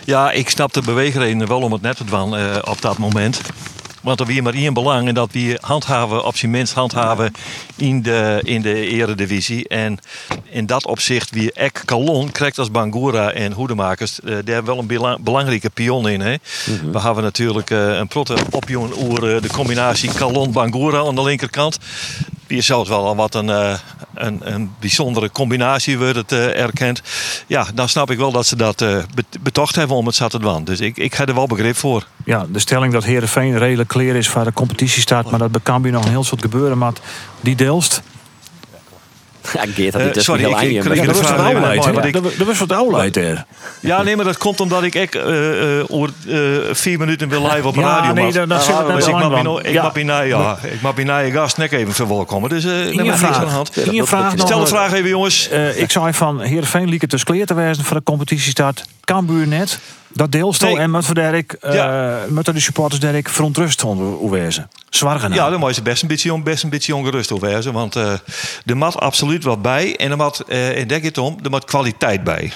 Ja, 0.05 0.31
ik 0.31 0.51
snap 0.51 0.73
de 0.73 0.83
beweegredenen 0.83 1.49
wel 1.49 1.61
om 1.61 1.73
het 1.73 1.83
net 1.83 1.97
te 1.97 2.05
doen 2.05 2.37
eh, 2.37 2.57
op 2.65 2.81
dat 2.83 2.99
moment. 2.99 3.41
Want 4.01 4.21
er 4.21 4.27
weer 4.27 4.43
maar 4.43 4.55
één 4.55 4.75
belang 4.75 5.09
en 5.09 5.15
dat 5.15 5.33
we 5.33 5.59
handhaven, 5.61 6.25
op 6.25 6.37
zijn 6.37 6.51
minst 6.51 6.73
handhaven 6.73 7.33
in 7.77 8.03
de, 8.03 8.41
in 8.45 8.63
de 8.63 8.87
eredivisie. 8.87 9.69
En 9.69 9.99
in 10.51 10.67
dat 10.67 10.87
opzicht, 10.87 11.31
wie 11.31 11.53
Ek 11.53 11.83
Calon 11.85 12.31
krijgt 12.33 12.59
als 12.59 12.71
Bangura 12.71 13.33
en 13.33 13.53
Hoedemakers, 13.53 14.21
eh, 14.21 14.27
daar 14.27 14.35
hebben 14.45 14.65
wel 14.65 14.79
een 14.79 14.87
bela- 14.87 15.19
belangrijke 15.21 15.71
pion 15.71 16.09
in. 16.09 16.21
Hè? 16.21 16.35
We 16.93 17.01
hebben 17.01 17.23
natuurlijk 17.23 17.71
eh, 17.71 17.97
een 17.97 18.09
protte 18.09 18.37
opjoen 18.51 18.93
oer 19.03 19.35
eh, 19.35 19.43
de 19.43 19.49
combinatie 19.49 20.13
Calon-Bangura 20.13 20.99
aan 20.99 21.15
de 21.15 21.23
linkerkant. 21.23 21.79
Die 22.51 22.59
is 22.59 22.67
zelfs 22.67 22.89
wel 22.89 23.07
al 23.07 23.17
wat 23.17 23.35
een, 23.35 23.51
eh, 23.51 23.75
een, 24.15 24.41
een 24.55 24.73
bijzondere 24.81 25.31
combinatie 25.31 25.99
wordt 25.99 26.17
het 26.17 26.33
eh, 26.33 26.61
erkend. 26.61 27.03
Ja, 27.47 27.67
dan 27.75 27.89
snap 27.89 28.11
ik 28.11 28.19
wel 28.19 28.33
dat 28.33 28.47
ze 28.47 28.57
dat 28.57 28.81
eh, 28.83 28.97
bet- 29.15 29.39
betocht 29.41 29.75
hebben 29.75 29.97
om 29.97 30.07
het 30.07 30.15
zat 30.15 30.31
te 30.31 30.39
doen. 30.39 30.65
Dus 30.65 30.81
ik, 30.81 30.97
ik 30.97 31.15
heb 31.15 31.29
er 31.29 31.35
wel 31.35 31.47
begrip 31.47 31.77
voor. 31.77 32.07
Ja, 32.25 32.47
de 32.49 32.59
stelling 32.59 32.93
dat 32.93 33.05
Herenveen 33.05 33.59
redelijk 33.59 33.89
clear 33.89 34.17
is 34.17 34.29
voor 34.29 34.45
de 34.45 34.53
competitie 34.53 35.03
staat, 35.03 35.31
maar 35.31 35.39
dat 35.39 35.51
bij 35.51 35.61
Cambuur 35.63 35.93
nog 35.93 36.05
een 36.05 36.11
heel 36.11 36.25
soort 36.25 36.43
gebeuren. 36.43 36.79
Maar 36.79 36.93
die 37.41 37.55
deelst. 37.57 38.03
Ja, 39.55 39.65
Geert 39.75 39.93
had 39.93 40.01
Eh, 40.01 40.07
dit 40.07 40.15
dus 40.15 40.25
sorry, 40.25 40.41
heel 40.41 40.51
ik- 40.51 40.57
aan 40.57 40.65
je. 40.71 40.79
ik- 40.79 40.85
maar- 40.85 40.97
ik- 40.97 41.05
dat 41.07 41.17
was 41.19 41.27
vraag 41.27 41.37
wat 41.37 41.47
even 41.47 41.55
oude 41.55 41.61
naar 41.61 41.69
leid, 41.69 41.79
Mooi, 41.85 41.97
hè? 41.97 42.11
want 42.13 42.25
Dat 42.25 42.39
dat 42.39 42.47
was 42.47 42.59
wat 42.59 42.73
oude 42.73 42.97
leid, 42.97 43.15
hè? 43.15 43.35
Ja, 43.81 44.03
nee, 44.03 44.17
maar 44.17 44.25
dat 44.25 44.39
komt 44.39 44.61
omdat 44.61 44.83
ik 44.83 44.95
ek, 44.95 45.15
eh, 45.15 45.79
eh, 45.79 45.85
oor, 45.89 46.09
eh, 46.29 46.37
vier 46.73 46.99
minuten 46.99 47.29
wil 47.29 47.43
live 47.43 47.69
op 47.69 47.77
radio 47.77 48.13
nee, 48.13 48.25
mag. 48.25 48.35
dat- 48.35 48.49
dat 48.49 48.63
zit 48.65 48.77
het 48.79 48.87
net 48.87 48.97
dus 48.97 49.07
ik 49.07 49.13
mag 49.13 49.31
ik 49.63 49.73
Ja. 49.73 49.81
ik 50.63 50.81
mag 50.81 50.95
mijn 50.95 51.07
nieuwe 51.07 51.31
gast 51.31 51.57
net 51.57 51.73
even 51.73 51.93
verwelkomen. 51.93 52.49
Dus 52.51 52.65
eh 52.65 52.71
Eén 52.79 52.87
is 52.93 52.97
niks 52.97 53.19
vraag. 53.19 53.37
aan 53.39 53.45
de 53.45 53.51
hand. 53.51 53.71
Vraag. 54.09 54.33
Stel 54.37 54.61
de 54.61 54.67
vraag 54.67 54.93
even, 54.93 55.09
jongens. 55.09 55.49
Eh, 55.49 55.81
ik 55.81 55.91
zei 55.91 56.13
van 56.13 56.41
Heerenveen 56.41 56.89
liep 56.89 57.01
het 57.01 57.11
dus 57.11 57.25
clear 57.25 57.47
te 57.47 57.55
wijzen 57.55 57.85
voor 57.85 57.97
de 57.97 58.03
competitiestart. 58.03 58.85
Cambuur 59.05 59.47
net. 59.47 59.79
Dat 60.13 60.33
deelstel 60.33 60.69
Nee. 60.69 60.79
en 60.79 60.91
met 60.91 61.05
voor 61.05 61.15
Derek, 61.15 61.53
eh 61.53 62.17
met 62.29 62.45
de 62.45 62.61
supporters 62.61 63.01
Derek 63.01 63.29
verontrust 63.29 63.81
hoe 63.81 64.31
wezen. 64.31 64.71
Zwaar 64.91 65.19
gedaan. 65.21 65.37
Ja, 65.37 65.51
dan 65.51 65.61
moet 65.61 65.75
je 65.77 65.83
best 65.83 66.03
een 66.03 66.09
beetje, 66.09 66.33
on- 66.33 66.43
best 66.43 66.63
een 66.63 66.71
beetje 66.71 66.95
ongerust 66.97 67.31
wezen. 67.41 67.73
Want 67.73 67.97
eh 67.97 68.13
er 68.67 68.77
moet 68.77 68.97
absoluut 68.97 69.45
wat 69.45 69.63
bij. 69.63 69.97
En 69.97 70.11
er 70.11 70.17
eh 70.49 70.81
en 70.81 70.89
denk 70.89 71.05
het 71.05 71.19
om, 71.19 71.39
er 71.43 71.51
moet 71.51 71.65
kwaliteit 71.65 72.25
bij. 72.25 72.53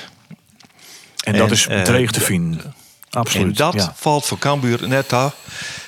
en 1.24 1.36
dat 1.36 1.50
is 1.50 1.66
eh, 1.66 1.82
dreig 1.82 2.10
te 2.10 2.20
vinden. 2.20 2.74
Absoluut. 3.10 3.46
En 3.46 3.52
dat 3.52 3.74
ja. 3.74 3.92
valt 3.96 4.26
voor 4.26 4.38
Cambuur 4.38 4.88
net 4.88 5.12
af. 5.12 5.34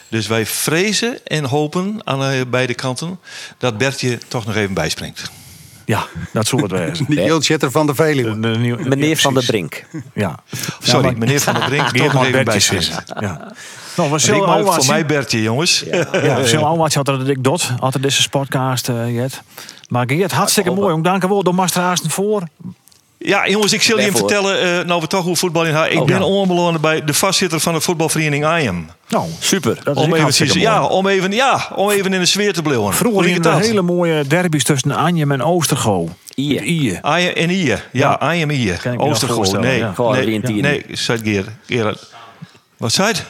Dus 0.08 0.26
wij 0.26 0.46
vrezen 0.46 1.18
en 1.26 1.44
hopen 1.44 2.00
aan 2.04 2.24
eh, 2.24 2.40
beide 2.48 2.74
kanten 2.74 3.18
dat 3.58 3.78
Bertje 3.78 4.18
toch 4.28 4.46
nog 4.46 4.54
even 4.56 4.74
bijspringt. 4.74 5.30
Ja, 5.86 6.06
dat 6.32 6.46
zou 6.46 6.62
het 6.62 6.70
wezen. 6.70 7.06
Die 7.08 7.22
Jilchitter 7.22 7.70
van 7.70 7.86
de 7.86 7.94
Veluwe. 7.94 8.40
De- 8.40 8.52
de 8.52 8.58
nieuwe- 8.58 8.88
Meneer 8.88 9.08
ja, 9.08 9.16
Van 9.16 9.34
der. 9.34 9.44
Brink. 9.44 9.84
Ja. 10.14 10.38
Sorry, 10.80 11.04
Ja, 11.04 11.10
maar- 11.10 11.18
meneer 11.18 11.40
Van 11.40 11.54
der 11.54 11.64
Brink, 11.64 11.88
Geert 11.88 12.12
bijspringen. 12.44 12.84
vissen. 12.84 13.04
Ja. 13.20 13.52
Nou, 13.96 14.10
we 14.10 14.18
zullen 14.18 14.40
maak 14.40 14.48
al 14.48 14.62
wat 14.64 14.74
voor 14.74 14.82
zien. 14.82 14.92
mij 14.92 15.06
Bertje, 15.06 15.42
jongens. 15.42 15.84
Ja, 15.90 16.08
we 16.12 16.42
zullen 16.46 16.64
al 16.72 16.76
wat 16.76 16.94
had 16.94 17.08
er 17.08 17.30
ik 17.30 17.44
dot. 17.44 17.62
Had 17.78 17.94
er 17.94 18.00
deze 18.00 18.28
podcast, 18.28 18.88
eh 18.88 19.14
Jet. 19.14 19.42
Maar 19.88 20.04
Geert, 20.08 20.32
hartstikke 20.32 20.70
mooi. 20.70 20.88
Jong. 20.88 21.04
Dank 21.04 21.22
je 21.22 21.28
wel. 21.28 21.42
Door 21.42 21.54
Master 21.54 21.98
voor. 22.08 22.42
Ja, 23.18 23.48
jongens, 23.48 23.72
ik 23.72 23.82
zal 23.82 23.96
je 23.98 24.02
hem 24.04 24.16
vertellen, 24.16 24.60
eh, 24.80 24.86
nou 24.86 25.00
we 25.00 25.06
toch 25.06 25.24
hoe 25.24 25.36
voetbal 25.36 25.64
in 25.64 25.74
haar. 25.74 25.90
Ik 25.90 26.00
Oh, 26.00 26.06
ben 26.06 26.18
ja. 26.18 26.24
onbeloond 26.24 26.80
bij 26.80 27.04
de 27.04 27.14
vastzitter 27.14 27.60
van 27.60 27.74
de 27.74 27.80
voetbalvereniging 27.80 28.44
Ajem. 28.44 28.90
Nou, 29.08 29.24
Super. 29.38 29.78
dat 29.84 29.96
is 29.96 30.02
Om 30.02 30.14
even, 30.14 30.60
ja, 30.60 30.84
om, 30.84 31.06
even, 31.06 31.32
ja, 31.32 31.68
om 31.74 31.90
even 31.90 32.12
in 32.12 32.20
de 32.20 32.26
sfeer 32.26 32.52
te 32.52 32.62
blijven. 32.62 32.92
Vroeger 32.94 33.32
er 33.34 33.42
dat? 33.42 33.60
hele 33.66 33.82
mooie 33.82 34.26
derbies 34.26 34.64
tussen 34.64 34.90
Anjem 34.92 35.32
en 35.32 35.42
Oostergo. 35.42 36.08
Ier. 36.34 36.62
Ier. 36.62 36.98
Ajem 37.02 37.32
en 37.32 37.50
Ier. 37.50 37.88
Ja. 37.92 38.18
Ajem 38.18 38.50
Oostergoal. 39.00 39.36
voorstellen, 39.36 39.66
Nee, 39.66 39.78
ja. 39.78 39.92
Gewoon 39.94 40.12
nee, 40.16 40.34
een 40.34 40.42
tien. 40.42 40.62
nee, 40.62 40.84
zei. 40.92 41.44
Gerard. 41.66 42.06
Wat 42.76 42.92
zei 42.92 43.08
het? 43.08 43.24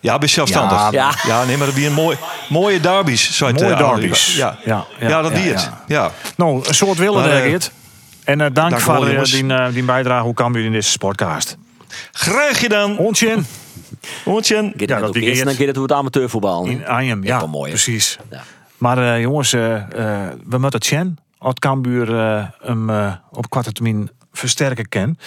Ja, 0.00 0.18
bij 0.18 0.28
zelfstandig. 0.28 0.78
Ja, 0.78 0.90
Ja, 0.90 1.14
Ja. 1.26 1.44
nee, 1.44 1.56
maar 1.56 1.66
dat 1.66 1.74
wie 1.76 1.86
een 1.86 1.92
mooi, 1.92 2.16
mooie 2.48 2.80
derbies. 2.80 3.36
Zei 3.36 3.52
het, 3.52 3.60
Mooie 3.60 3.72
eh, 3.74 3.78
derbies. 3.78 4.36
Ja, 4.36 4.58
Ja, 4.64 4.84
ja, 5.00 5.08
ja, 5.08 5.22
dat 5.22 5.32
ja, 5.32 5.38
wie 5.40 5.50
het. 5.52 5.60
ja. 5.62 5.84
Ja. 6.02 6.10
Nou, 6.36 6.62
een 6.68 6.74
soort 6.74 6.98
willen 6.98 7.22
Geert. 7.24 7.70
En 8.28 8.40
eh, 8.40 8.46
dank 8.52 8.54
dank 8.70 8.80
voor 8.80 8.94
wel, 8.94 9.06
eh, 9.06 9.22
die, 9.24 9.54
eh, 9.54 9.72
die 9.72 9.82
bijdrage. 9.82 10.24
Hoe 10.24 10.34
kan 10.34 10.54
u 10.54 10.64
in 10.64 10.72
deze 10.72 10.98
podcast? 10.98 11.56
Graag 12.12 12.58
gedaan. 12.58 12.98
Ontje 12.98 13.38
Ontje. 14.24 14.72
Geert 14.76 14.90
Ja, 14.90 14.98
dat 15.00 15.12
dan 15.12 15.22
Geert 15.22 15.58
het 15.58 15.76
hoe 15.76 15.84
het 15.84 15.92
amateurvoetbal. 15.92 16.64
in 16.64 16.86
Anjem. 16.86 17.24
Ja, 17.24 17.38
wel 17.38 17.48
mooi, 17.48 17.70
precies. 17.70 18.18
Ja. 18.30 18.42
Maar 18.78 18.98
eh, 19.14 19.20
jongens, 19.20 19.52
eh, 19.52 19.74
eh, 19.74 20.32
we 20.48 20.58
moeten 20.58 20.82
Chen, 20.82 21.18
als 21.38 21.54
Cambuur 21.54 22.18
eh, 22.18 22.44
hem 22.60 22.90
op 23.30 23.48
korte 23.50 23.72
termijn 23.72 24.10
versterken 24.32 24.88
kan. 24.88 25.18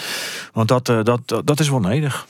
Want 0.54 0.68
dat, 0.68 0.89
eh, 0.89 1.04
dat, 1.04 1.20
dat, 1.26 1.47
dat 1.47 1.60
is 1.60 1.70
wel 1.70 1.80
nodig. 1.80 2.28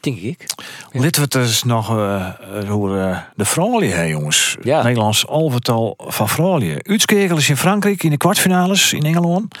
Denk 0.00 0.18
ik. 0.18 0.46
Laten 0.92 1.10
we 1.12 1.20
het 1.20 1.34
eens 1.34 1.62
nog 1.62 1.90
eh, 1.96 2.26
eh, 2.26 2.68
hoe 2.68 2.98
eh, 2.98 3.18
de 3.36 3.44
vrouwen, 3.44 3.88
hè, 3.90 4.02
jongens. 4.02 4.56
Ja. 4.62 4.82
Nederlands 4.82 5.26
alvertal 5.26 5.94
van. 5.98 6.28
Uitskegel 6.82 7.36
is 7.36 7.48
in 7.48 7.56
Frankrijk 7.56 8.02
in 8.02 8.10
de 8.10 8.16
kwartfinales 8.16 8.92
in 8.92 9.02
Engeland. 9.04 9.58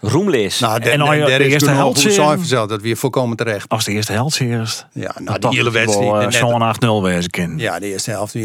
Roemlees. 0.00 0.58
Nou, 0.58 0.80
En 0.82 0.90
en 0.90 0.98
nou, 0.98 1.24
de 1.24 1.44
eerste 1.48 1.70
helft 1.70 2.00
zelf, 2.46 2.68
dat 2.68 2.80
weer 2.82 2.96
volkomen 2.96 3.36
terecht. 3.36 3.68
Als 3.68 3.84
de 3.84 3.92
eerste 3.92 4.12
helft 4.12 4.40
eerst. 4.40 4.86
Ja, 4.92 5.12
Dan 5.14 5.24
nou, 5.24 5.38
die 5.38 5.50
hele 5.50 5.70
wedstrijd. 5.70 6.12
net- 6.22 6.34
Zo'n 6.34 6.62
8-0 7.00 7.02
wezen 7.02 7.30
kan. 7.30 7.58
Ja, 7.58 7.78
de 7.78 7.86
eerste 7.86 8.10
helft. 8.10 8.34
nou, 8.34 8.44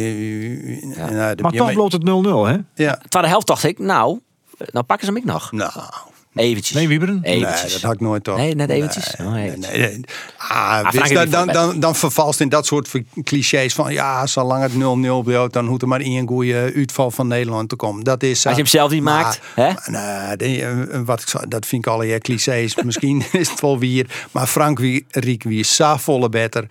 de- 1.36 1.42
Maar 1.42 1.54
ja, 1.54 1.58
toch 1.58 1.74
bloot 1.74 1.92
het 1.92 2.04
0-0, 2.04 2.46
hè? 2.46 2.58
Ja, 2.76 3.00
Tweede 3.10 3.28
helft 3.30 3.48
dacht 3.48 3.64
ik, 3.64 3.80
nou, 3.80 4.20
nou 4.58 4.86
pakken 4.86 5.08
ze 5.08 5.14
hem 5.14 5.22
ik 5.22 5.28
nog. 5.28 5.52
nou, 5.52 5.72
Eventjes. 6.36 6.76
Nee, 6.78 6.88
Wieberen? 6.88 7.20
nee, 7.22 7.36
Eventjes. 7.36 7.72
dat 7.74 7.82
had 7.82 7.94
ik 7.94 8.00
nooit 8.00 8.24
toch. 8.24 8.38
Nee, 8.38 8.56
net 8.56 8.70
eventjes. 8.70 9.16
Nee, 9.18 9.28
Oh, 9.28 9.34
nee, 9.34 9.46
eventjes. 9.48 9.72
nee, 9.78 9.88
nee. 9.90 10.02
Ah, 10.38 10.92
niet 10.92 11.14
dan, 11.14 11.44
voor- 11.44 11.54
dan, 11.54 11.80
dan 11.80 11.96
vervalst 11.96 12.40
in 12.40 12.50
dat 12.50 12.66
soort 12.66 12.90
clichés 13.24 13.74
van 13.74 13.94
ja, 13.94 14.26
zolang 14.28 14.62
het 14.62 14.72
0-0 14.74 15.24
blijft, 15.24 15.54
dan 15.54 15.68
hoeft 15.68 15.82
er 15.82 15.88
maar 15.88 16.00
één 16.02 16.28
goede 16.28 16.72
uitval 16.76 17.12
van 17.12 17.28
Nederland 17.28 17.70
te 17.70 17.76
komen. 17.76 18.04
Dat 18.04 18.24
is. 18.24 18.30
Als 18.30 18.44
je 18.44 18.50
eh, 18.50 18.56
hem 18.56 18.66
zelf 18.66 18.92
niet 18.92 19.04
maar- 19.04 19.24
maakt, 19.24 19.40
hè? 19.56 19.92
maar, 19.92 20.36
eh, 20.36 21.02
wat 21.06 21.22
ik 21.22 21.50
dat 21.52 21.66
vind 21.66 21.86
ik 21.86 21.92
alle 21.92 22.18
clichés. 22.20 22.76
Misschien 22.84 23.24
is 23.32 23.50
het 23.50 23.62
wel 23.62 23.80
weer. 23.80 24.26
Maar 24.32 24.48
Frankrijk 24.48 25.44
wie 25.44 25.60
is 25.60 25.76
zo 25.76 25.96
volle 25.98 26.30
beter. 26.30 26.66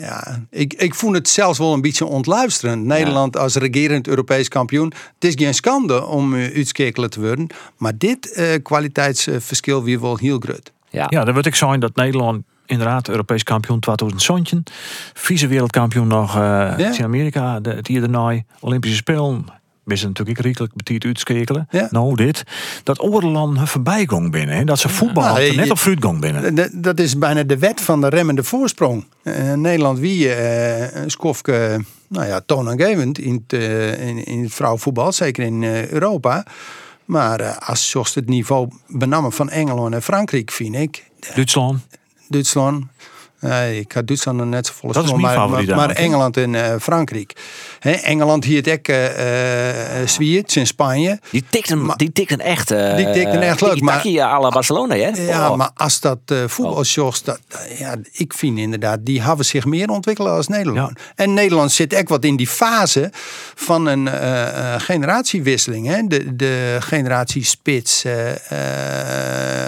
Ja, 0.00 0.40
ik, 0.50 0.74
ik 0.74 0.94
vond 0.94 1.14
het 1.14 1.28
zelfs 1.28 1.58
wel 1.58 1.72
een 1.72 1.80
beetje 1.80 2.04
ontluisterend. 2.04 2.84
Nederland 2.84 3.36
als 3.36 3.54
regerend 3.54 4.08
Europees 4.08 4.48
kampioen. 4.48 4.92
Het 5.14 5.24
is 5.24 5.34
geen 5.36 5.54
schande 5.54 6.06
om 6.06 6.34
uh, 6.34 6.54
uitschakelen 6.56 7.10
te 7.10 7.20
worden. 7.20 7.46
Maar 7.76 7.98
dit 7.98 8.32
eh, 8.32 8.62
kwaliteitsverschil 8.62 9.82
weer 9.82 10.00
wel 10.00 10.16
heel 10.16 10.38
groot. 10.38 10.72
Ja. 10.90 11.06
Ja, 11.08 11.24
dan 11.24 11.34
wil 11.34 11.46
ik 11.46 11.54
zijn 11.54 11.80
dat 11.80 11.94
Nederland 11.94 12.44
inderdaad 12.66 13.08
Europees 13.08 13.42
kampioen 13.42 13.80
2017. 13.80 14.62
Vice 15.12 15.46
wereldkampioen 15.46 16.06
nog 16.06 16.36
eh 16.36 16.74
in 16.78 17.04
Amerika. 17.04 17.60
De, 17.60 17.70
het 17.70 17.86
hier 17.86 18.00
daarna 18.00 18.42
Olympische 18.60 18.96
Spelen. 18.96 19.44
We 19.84 19.96
zijn 19.96 20.08
natuurlijk 20.08 20.38
ook 20.38 20.44
rijkelijk 20.44 20.74
betiet 20.74 21.04
uitschakelen. 21.04 21.66
Ja. 21.70 21.88
Nou, 21.90 22.16
dit. 22.16 22.44
Dat 22.82 23.02
oorland 23.02 23.56
hun 23.58 23.66
voorbijgong 23.66 24.30
binnen. 24.30 24.56
Hè? 24.56 24.64
Dat 24.64 24.78
ze 24.78 24.88
voetbal 24.88 25.24
Nou, 25.24 25.40
je- 25.40 25.52
net 25.52 25.70
op 25.70 25.78
fruitgong 25.78 26.20
binnen. 26.20 26.70
Dat- 26.82 26.98
is 27.00 27.18
bijna 27.18 27.42
de 27.42 27.58
wet 27.58 27.80
van 27.80 28.00
de 28.00 28.08
remmende 28.08 28.44
voorsprong. 28.44 29.04
Eh, 29.22 29.52
Nederland 29.52 29.98
wie 29.98 30.36
een 30.94 31.10
skofke, 31.10 31.80
nou 32.08 32.26
ja, 32.26 32.40
toonaangevend 32.46 33.18
in 33.18 33.44
het, 33.46 33.60
eh, 33.60 34.06
in, 34.08 34.24
in 34.24 34.42
het 34.42 34.54
vrouwenvoetbal, 34.54 35.12
zeker 35.12 35.44
in 35.44 35.64
Europa. 35.90 36.46
Maar 37.04 37.58
als 37.58 37.92
je 37.92 38.04
het 38.14 38.28
niveau 38.28 38.68
benamen 38.88 39.32
van 39.32 39.50
Engeland 39.50 39.94
en 39.94 40.02
Frankrijk, 40.02 40.50
vind 40.50 40.74
ik, 40.74 41.10
Duitsland. 41.34 41.80
Duitsland. 42.28 42.84
Nee, 43.48 43.80
ik 43.80 43.92
had 43.92 44.06
Duitsland 44.06 44.38
nog 44.38 44.46
net 44.46 44.66
zo 44.66 44.72
vol 44.76 44.92
Dat 44.92 45.04
is 45.04 45.10
maar, 45.10 45.20
mijn 45.20 45.50
maar, 45.50 45.76
maar? 45.76 45.90
Engeland 45.90 46.36
en 46.36 46.54
eh, 46.54 46.74
Frankrijk. 46.80 47.32
Hè, 47.78 47.90
Engeland 47.90 48.44
hier 48.44 48.56
het 48.62 48.70
ook 48.70 48.88
uh, 48.88 48.96
Zwiert 50.06 50.56
in 50.56 50.66
Spanje. 50.66 51.20
Die 51.30 51.44
tikten, 51.50 51.84
Maar- 51.84 51.96
die 51.96 52.12
tikten 52.12 52.40
echt. 52.40 52.70
eh 52.70 52.96
Die 52.96 53.10
tikten 53.10 53.40
echt 53.40 53.60
leuk, 53.60 53.80
maar- 53.80 54.00
Tiki 54.02 54.18
à 54.20 54.40
la 54.40 54.48
Barcelona, 54.48 54.94
hè? 54.94 55.08
Ja, 55.08 55.50
Oh. 55.50 55.56
maar 55.56 55.70
als 55.74 56.00
dat 56.00 56.18
uh, 56.32 56.38
voetbalshows, 56.46 57.22
dat, 57.22 57.40
ja, 57.78 57.94
ik 58.12 58.32
vind 58.34 58.58
inderdaad, 58.58 58.98
die 59.02 59.22
hebben 59.22 59.44
zich 59.44 59.64
meer 59.64 59.88
ontwikkeld 59.90 60.28
als 60.28 60.48
Nederland. 60.48 60.98
En 61.14 61.34
Nederland 61.34 61.72
zit 61.72 61.92
echt 61.92 62.08
wat 62.08 62.24
in 62.24 62.36
die 62.36 62.46
fase 62.48 63.10
van 63.54 63.86
een 63.86 64.08
eh, 64.08 64.74
eh, 64.74 64.80
generatiewisseling. 64.80 65.86
Hè? 65.86 66.02
De, 66.06 66.36
de 66.36 66.76
generatie 66.80 67.44
Spits, 67.44 68.04
eh, 68.04 68.30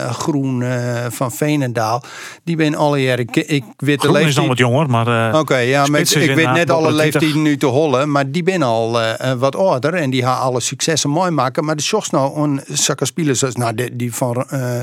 eh, 0.05 0.15
Groen 0.15 0.63
eh, 0.63 1.05
van 1.11 1.33
Veenendaal, 1.33 2.03
die 2.45 2.57
ben 2.57 2.75
alle 2.75 3.03
jaren, 3.03 3.27
weet 3.77 4.01
de 4.01 4.09
Groen 4.09 4.21
is 4.21 4.35
dan 4.35 4.45
leeftijd. 4.45 4.49
wat 4.49 4.59
jonger, 4.59 4.91
maar... 4.91 5.31
eh, 5.33 5.41
Oké, 5.41 5.57
ja, 5.57 5.87
maar 5.87 6.01
ik, 6.01 6.09
weet 6.09 6.53
net 6.53 6.71
alle 6.71 6.83
boven 6.83 6.97
de 6.97 7.03
20. 7.03 7.21
leeftijden 7.21 7.43
nu 7.43 7.57
te 7.57 7.67
hollen, 7.67 8.11
maar 8.11 8.31
die 8.31 8.43
ben 8.43 8.63
al 8.63 9.01
eh, 9.01 9.31
eh, 9.31 9.39
wat 9.39 9.57
ouder 9.57 9.95
en 9.95 10.11
die 10.11 10.23
gaan 10.23 10.39
alle 10.39 10.61
successen 10.61 11.11
mooi 11.11 11.31
maken. 11.31 11.65
Maar 11.65 11.77
de 11.77 11.83
shows 11.83 12.11
nou 12.11 12.41
een 12.43 12.61
zakken 12.69 13.07
spelers 13.07 13.39
zoals 13.39 13.55
nou, 13.55 13.75
die, 13.75 13.97
die 13.97 14.15
van 14.15 14.45
eh, 14.49 14.81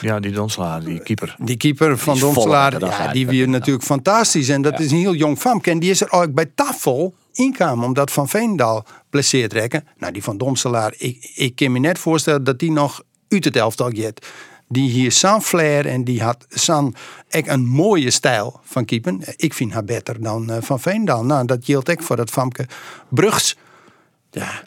ja, 0.00 0.20
die 0.20 0.32
Donsla, 0.32 0.80
die 0.80 1.00
keeper. 1.00 1.36
die 1.38 1.56
keeper 1.56 1.98
van 1.98 2.16
ja, 2.16 3.12
die 3.12 3.26
wel 3.26 3.34
weer 3.34 3.48
natuurlijk 3.48 3.84
fantastisch. 3.84 4.48
En 4.48 4.62
dat 4.62 4.80
is 4.80 4.90
een 4.90 4.98
heel 4.98 5.14
jong 5.14 5.38
famke. 5.38 5.70
En 5.70 5.78
die 5.78 5.90
is 5.90 6.00
er 6.00 6.12
ook 6.12 6.34
bij 6.34 6.50
tafel 6.54 7.14
inkomen 7.32 7.84
omdat 7.84 8.10
Van 8.12 8.28
Veendaal 8.28 8.86
blesseerd 9.10 9.52
rekken. 9.52 9.84
Nou, 9.98 10.12
die 10.12 10.22
van 10.22 10.38
Domselaar, 10.38 10.94
ik, 10.98 11.32
ik 11.34 11.56
kan 11.56 11.72
me 11.72 11.78
net 11.78 11.98
voorstellen 11.98 12.44
dat 12.44 12.58
die 12.58 12.72
nog 12.72 13.02
uit 13.28 13.44
het 13.44 13.56
elftal 13.56 13.90
gaat. 13.92 14.26
Die 14.72 14.90
hier 14.90 15.12
zo'n 15.12 15.42
flair 15.42 15.86
en 15.86 16.04
die 16.04 16.22
had 16.22 16.46
zo'n 16.48 16.94
een 17.28 17.66
mooie 17.66 18.10
stijl 18.10 18.60
van 18.64 18.84
keeper. 18.84 19.14
Ik 19.36 19.54
vind 19.54 19.72
haar 19.72 19.84
beter 19.84 20.22
dan 20.22 20.50
eh, 20.50 20.56
Van 20.60 20.80
Veendaal. 20.80 21.24
Nou, 21.24 21.46
dat 21.46 21.64
geldt 21.64 21.90
ook 21.90 22.02
voor 22.02 22.16
dat 22.16 22.30
famke 22.30 22.66
Brugs. 23.08 23.56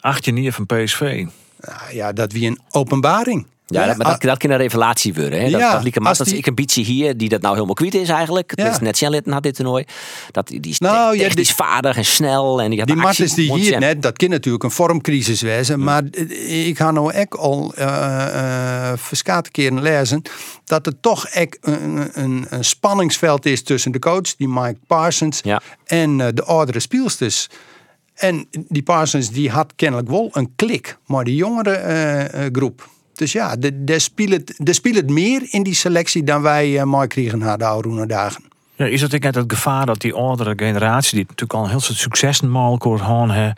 Acht 0.00 0.24
je 0.24 0.32
niet 0.32 0.54
van 0.54 0.66
PSV. 0.66 1.26
Nou, 1.60 1.92
ja, 1.92 2.12
dat 2.12 2.32
wie 2.32 2.46
een 2.46 2.60
openbaring. 2.70 3.46
Ja, 3.66 3.86
dat, 3.86 3.96
maar 3.96 4.06
dat, 4.06 4.20
dat 4.20 4.38
kan 4.38 4.50
een 4.50 4.56
revelatie 4.56 5.14
worden. 5.14 5.40
Hè? 5.40 5.50
Dat, 5.50 5.60
Ja, 5.60 5.72
dat 5.72 5.82
lieke 5.82 6.24
die- 6.24 6.36
ik 6.36 6.46
een 6.46 6.54
beetje 6.54 6.82
hier, 6.82 7.16
die 7.16 7.28
dat 7.28 7.40
nou 7.40 7.54
helemaal 7.54 7.74
kwijt 7.74 7.94
is 7.94 8.08
eigenlijk. 8.08 8.52
Ja. 8.54 8.64
Dat 8.64 8.72
is 8.72 8.78
net 8.80 8.96
Sjanlitten 8.96 9.32
had 9.32 9.42
dit 9.42 9.54
toernooi. 9.54 9.84
Dat, 10.30 10.46
die 10.46 10.60
is 10.60 10.78
Nou, 10.78 11.16
ja, 11.16 11.22
technisch 11.22 11.46
die- 11.46 11.54
vaardig 11.56 11.96
en 11.96 12.04
snel. 12.04 12.62
En 12.62 12.70
die 12.70 12.78
had 12.78 12.88
Die. 12.88 12.96
Martens 12.96 13.34
die 13.34 13.52
hier 13.52 13.78
net, 13.78 14.02
dat 14.02 14.16
kan 14.16 14.28
natuurlijk 14.30 14.64
een 14.64 14.70
vormcrisis 14.70 15.40
wezen. 15.42 15.82
Maar 15.82 16.02
eh, 16.10 16.66
ik 16.66 16.76
ga 16.76 16.90
nou 16.90 17.14
ook 17.14 17.34
al 17.34 17.72
uh, 17.78 18.92
verskate 18.96 19.50
keren 19.50 19.82
lezen. 19.82 20.22
Dat 20.64 20.86
er 20.86 21.00
toch 21.00 21.26
echt 21.26 21.58
een, 21.60 22.10
een, 22.12 22.46
een 22.48 22.64
spanningsveld 22.64 23.46
is 23.46 23.62
tussen 23.62 23.92
de 23.92 23.98
coach, 23.98 24.36
die 24.36 24.48
Mike 24.48 24.78
Parsons, 24.86 25.40
en 25.84 26.20
eh, 26.20 26.26
de 26.34 26.44
oudere 26.44 26.80
speelsters. 26.80 27.48
En 28.14 28.46
die 28.68 28.82
Parsons 28.82 29.30
die 29.30 29.50
had 29.50 29.72
kennelijk 29.76 30.08
wel 30.08 30.28
een 30.32 30.52
klik, 30.56 30.96
maar 31.06 31.24
de 31.24 31.34
jongere 31.34 31.70
eh, 31.74 32.44
eh, 32.46 32.52
groep. 32.52 32.88
Dus 33.14 33.32
ja, 33.32 33.56
de- 33.56 33.84
de 33.84 33.98
speelt 33.98 34.66
de 34.66 34.72
speelt 34.72 35.10
meer 35.10 35.42
in 35.50 35.62
die 35.62 35.74
selectie 35.74 36.24
dan 36.24 36.42
wij 36.42 36.70
uh, 36.70 36.82
mooi 36.82 37.06
kregen 37.06 37.38
na 37.38 37.56
de 37.56 37.64
oude 37.64 38.06
dagen. 38.06 38.42
Ja, 38.76 38.86
is 38.86 39.00
dat 39.00 39.14
ook 39.14 39.22
net 39.22 39.34
het 39.34 39.52
gevaar 39.52 39.86
dat 39.86 40.00
die 40.00 40.14
oudere 40.14 40.52
generatie, 40.56 41.10
die 41.10 41.20
natuurlijk 41.28 41.52
al 41.52 41.64
een 41.64 41.70
heel 41.70 41.80
soort 41.80 41.98
successen 41.98 42.50
mogelijk 42.50 42.82
hoort 42.82 43.00
gaan, 43.00 43.30
hè, 43.30 43.50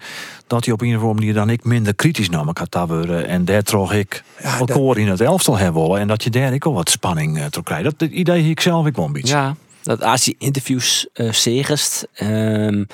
dat 0.47 0.65
die 0.65 0.73
op 0.73 0.81
een 0.81 0.89
of 0.89 0.95
andere 0.95 1.15
manier 1.15 1.35
dan 1.35 1.51
ik 1.51 1.65
minder 1.65 1.95
kritisch 1.95 2.29
naar 2.29 2.47
elkaar 2.47 2.67
te 2.67 2.87
worden. 2.87 3.27
En 3.27 3.45
daar 3.45 3.63
trog 3.63 3.93
ik 3.93 4.23
Ja, 4.43 4.59
elkaar 4.59 4.99
in 4.99 5.09
het 5.09 5.21
elftal 5.21 5.57
hebben 5.57 5.83
willen. 5.83 6.01
En 6.01 6.09
dat 6.09 6.23
je 6.25 6.31
daar 6.31 6.53
ook 6.53 6.65
al 6.65 6.73
wat 6.75 6.91
spanning 6.91 7.39
uh, 7.39 7.45
toe 7.45 7.63
krijgt. 7.63 7.85
Dat, 7.85 7.99
dat 7.99 8.11
idee 8.11 8.41
heb 8.41 8.51
ik 8.51 8.61
zelf 8.61 8.87
ook 8.87 8.97
wel 8.97 9.05
een 9.05 9.13
beetje. 9.13 9.35
Ja, 9.35 9.57
dat 9.83 10.03
als 10.03 10.25
je 10.25 10.35
interviews 10.39 11.07
uh, 11.15 11.33
zegest, 11.33 12.07
um, 12.23 12.87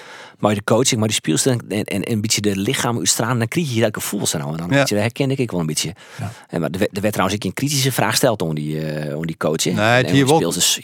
maar 0.42 0.54
de 0.54 0.64
coaching, 0.64 0.98
maar 0.98 1.08
die 1.08 1.16
speelster 1.16 1.52
en, 1.52 1.60
en, 1.68 1.84
en 1.84 2.12
een 2.12 2.20
beetje 2.20 2.40
de 2.40 2.56
lichaam 2.56 2.98
uitstralen, 2.98 3.38
dan 3.38 3.48
krijg 3.48 3.74
je 3.74 3.80
dat 3.80 3.94
gevoel 3.94 4.26
zo 4.26 4.38
nou. 4.38 4.50
En 4.50 4.56
dan 4.56 4.68
Ja. 4.70 4.76
beetje, 4.78 4.94
dat 4.94 5.04
herken 5.04 5.30
ik 5.30 5.50
wel 5.50 5.60
een 5.60 5.66
beetje. 5.66 5.94
Ja. 6.18 6.32
En, 6.48 6.60
maar 6.60 6.70
er 6.70 6.78
werd- 6.78 6.96
er 6.96 7.00
werd 7.00 7.12
trouwens 7.12 7.38
ook 7.40 7.44
een 7.46 7.54
kritische 7.54 7.92
vraag 7.92 8.10
gesteld 8.10 8.42
om 8.42 8.54
die, 8.54 9.04
uh, 9.08 9.16
om 9.16 9.26
die 9.26 9.36
coach. 9.36 9.64
Nee, 9.64 9.74
En 9.74 10.12
hier 10.12 10.26
wel- 10.26 10.38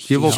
hier 0.06 0.20
wel 0.20 0.30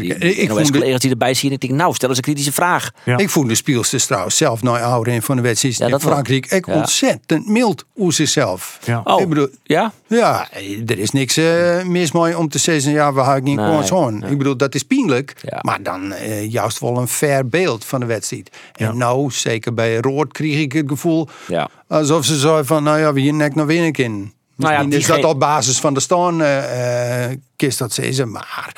Die, 0.00 0.14
ik- 0.34 0.50
vond 0.50 0.72
de- 0.72 0.78
collega's 0.78 1.00
die 1.00 1.10
erbij 1.10 1.34
zien, 1.34 1.52
ik 1.52 1.60
denk, 1.60 1.72
nou, 1.72 1.94
stel 1.94 2.08
eens 2.08 2.16
een 2.18 2.24
kritische 2.24 2.52
vraag. 2.52 2.90
Ja. 3.04 3.16
Ik 3.16 3.30
vond 3.30 3.48
de 3.48 3.54
speelsters 3.54 4.06
trouwens 4.06 4.36
zelf 4.36 4.62
nou 4.62 4.80
ouder 4.80 5.12
in 5.12 5.22
van 5.22 5.36
de 5.36 5.42
wedstrijd 5.42 5.76
Ja, 5.76 5.86
in. 5.88 6.00
Frankrijk. 6.00 6.46
Ik 6.46 6.66
Ja. 6.66 6.74
ontzettend 6.74 7.48
mild 7.48 7.84
hoe 7.92 8.12
zichzelf. 8.12 8.78
Ja. 8.84 9.00
Oh, 9.04 9.20
Ik 9.20 9.28
bedoel, 9.28 9.48
ja? 9.62 9.92
ja, 10.06 10.48
er 10.86 10.98
is 10.98 11.10
niks 11.10 11.36
eh, 11.36 11.82
mis 11.84 12.12
mee 12.12 12.38
om 12.38 12.48
te 12.48 12.58
zeggen, 12.58 12.92
ja, 12.92 13.12
we 13.12 13.22
hebben 13.22 13.44
niet 13.44 13.56
Nee, 13.56 13.64
gewoon 13.66 13.86
zo'n. 13.86 14.24
Ik 14.30 14.38
bedoel, 14.38 14.56
dat 14.56 14.74
is 14.74 14.82
pijnlijk. 14.82 15.34
Maar 15.60 15.82
dan 15.82 16.12
eh, 16.12 16.50
juist 16.52 16.78
wel 16.80 16.96
een 16.96 17.08
fair 17.08 17.48
beeld 17.48 17.84
van 17.84 18.00
de 18.00 18.06
wedstrijd. 18.06 18.50
Ja. 18.72 18.88
En 18.88 18.96
nou, 18.96 19.30
zeker 19.30 19.74
bij 19.74 19.96
Roord, 19.96 20.32
kreeg 20.32 20.60
ik 20.60 20.72
het 20.72 20.88
gevoel 20.88 21.28
Ja. 21.46 21.68
alsof 21.88 22.24
ze 22.24 22.38
zo 22.38 22.62
van, 22.62 22.82
nou 22.82 22.98
ja, 22.98 23.12
we 23.12 23.20
hier 23.20 23.34
nek 23.34 23.54
nog 23.54 23.66
winnen 23.66 23.92
kunnen. 23.92 24.32
Nou 24.56 24.72
ja, 24.72 24.96
is 24.96 25.06
dat 25.06 25.24
op 25.24 25.38
basis 25.40 25.78
van 25.78 25.94
de 25.94 26.00
stand, 26.00 26.40
eh 26.40 27.24
eh, 27.24 27.38
kist 27.56 27.78
dat 27.78 27.92
zeggen, 27.92 28.30
maar 28.30 28.72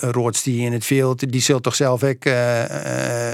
Roords 0.00 0.42
die 0.42 0.64
in 0.64 0.72
het 0.72 0.84
veld, 0.84 1.32
die 1.32 1.40
zult 1.40 1.62
toch 1.62 1.74
zelf 1.74 2.02
ook 2.02 2.24
eh, 2.24 2.34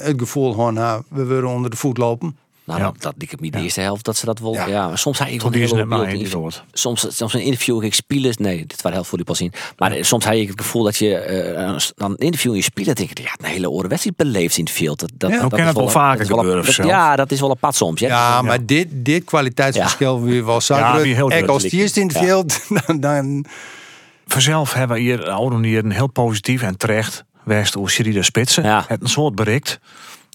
het 0.03 0.14
gevoel 0.18 0.51
gewoon 0.51 0.76
hebben, 0.76 1.05
we 1.09 1.24
willen 1.24 1.49
onder 1.49 1.70
de 1.70 1.76
voet 1.76 1.99
lopen. 1.99 2.37
Nou, 2.71 2.83
Ja. 2.83 2.93
dat, 2.99 3.14
ik 3.18 3.31
heb 3.31 3.41
niet 3.41 3.53
de 3.53 3.61
eerste 3.61 3.81
helft 3.81 4.05
dat 4.05 4.16
ze 4.16 4.25
dat 4.27 4.39
wel. 4.39 4.53
Ja, 4.55 4.66
Ja. 4.66 4.89
maar 4.89 4.99
soms 4.99 5.18
ik 5.29 5.41
Toen 5.41 5.51
wel 5.51 5.51
die 5.51 5.62
is 5.62 5.73
die 6.18 6.25
in- 6.33 6.39
woord. 6.41 6.64
Soms, 6.73 7.16
soms 7.16 7.35
een 7.35 7.41
interview 7.41 7.85
ik 7.85 7.95
spelers. 7.95 8.37
Nee, 8.37 8.66
dit 8.66 8.83
was 8.83 8.93
heel 8.93 9.05
voor 9.05 9.18
die 9.18 9.27
pas 9.27 9.41
in. 9.41 9.53
Maar 9.77 9.93
eh, 9.93 10.03
soms 10.03 10.25
had 10.25 10.37
je 10.37 10.47
het 10.47 10.61
gevoel 10.61 10.83
dat 10.83 10.97
je 10.97 11.14
eh, 11.16 11.77
dan 11.97 12.11
een 12.11 12.16
interview 12.16 12.51
in 12.51 12.57
je 12.57 12.62
speler 12.62 12.95
denk 12.95 13.18
je, 13.18 13.23
ja, 13.25 13.35
een 13.37 13.45
hele 13.53 13.71
oren 13.71 13.89
wedstrijd 13.89 14.16
beleefd 14.16 14.57
in 14.57 14.64
het 14.64 14.73
veld. 14.73 15.01
Dat, 15.01 15.11
dat, 15.14 15.31
Ja. 15.31 15.37
dat 15.49 15.59
het 15.66 15.75
wel 15.75 15.85
een- 15.85 15.91
vaker 15.91 16.18
dat 16.18 16.29
wel 16.29 16.39
gebeuren 16.39 16.64
dat-. 16.64 16.87
Ja, 16.87 17.16
dat 17.16 17.31
is 17.31 17.41
wel 17.41 17.51
een 17.51 17.59
pad 17.59 17.75
soms. 17.77 18.01
Ja, 18.01 18.09
Ja, 18.09 18.43
maar 18.43 18.66
dit, 18.66 18.87
dit 18.91 19.25
kwaliteitsverschil 19.25 20.23
weer 20.23 20.45
wel 20.45 20.61
Ja, 20.79 20.91
groot 20.91 21.03
als 21.49 21.62
die 21.62 21.83
is 21.83 21.97
in 21.97 22.07
het 22.09 22.16
veld, 22.18 22.61
dan, 22.87 23.01
dan 23.01 23.45
Vanzelf 24.27 24.73
hebben 24.73 24.97
we 24.97 25.03
hier 25.03 25.31
oude 25.31 25.55
manier 25.55 25.85
een 25.85 25.91
heel 25.91 26.07
positief 26.07 26.62
en 26.62 26.77
terecht 26.77 27.25
West 27.45 27.77
over 27.77 27.91
Sherida 27.91 28.23
Spitsen. 28.23 28.62
Ja. 28.64 28.85
Het 28.89 29.03
een 29.03 29.09
soort 29.09 29.35
bereikt. 29.35 29.79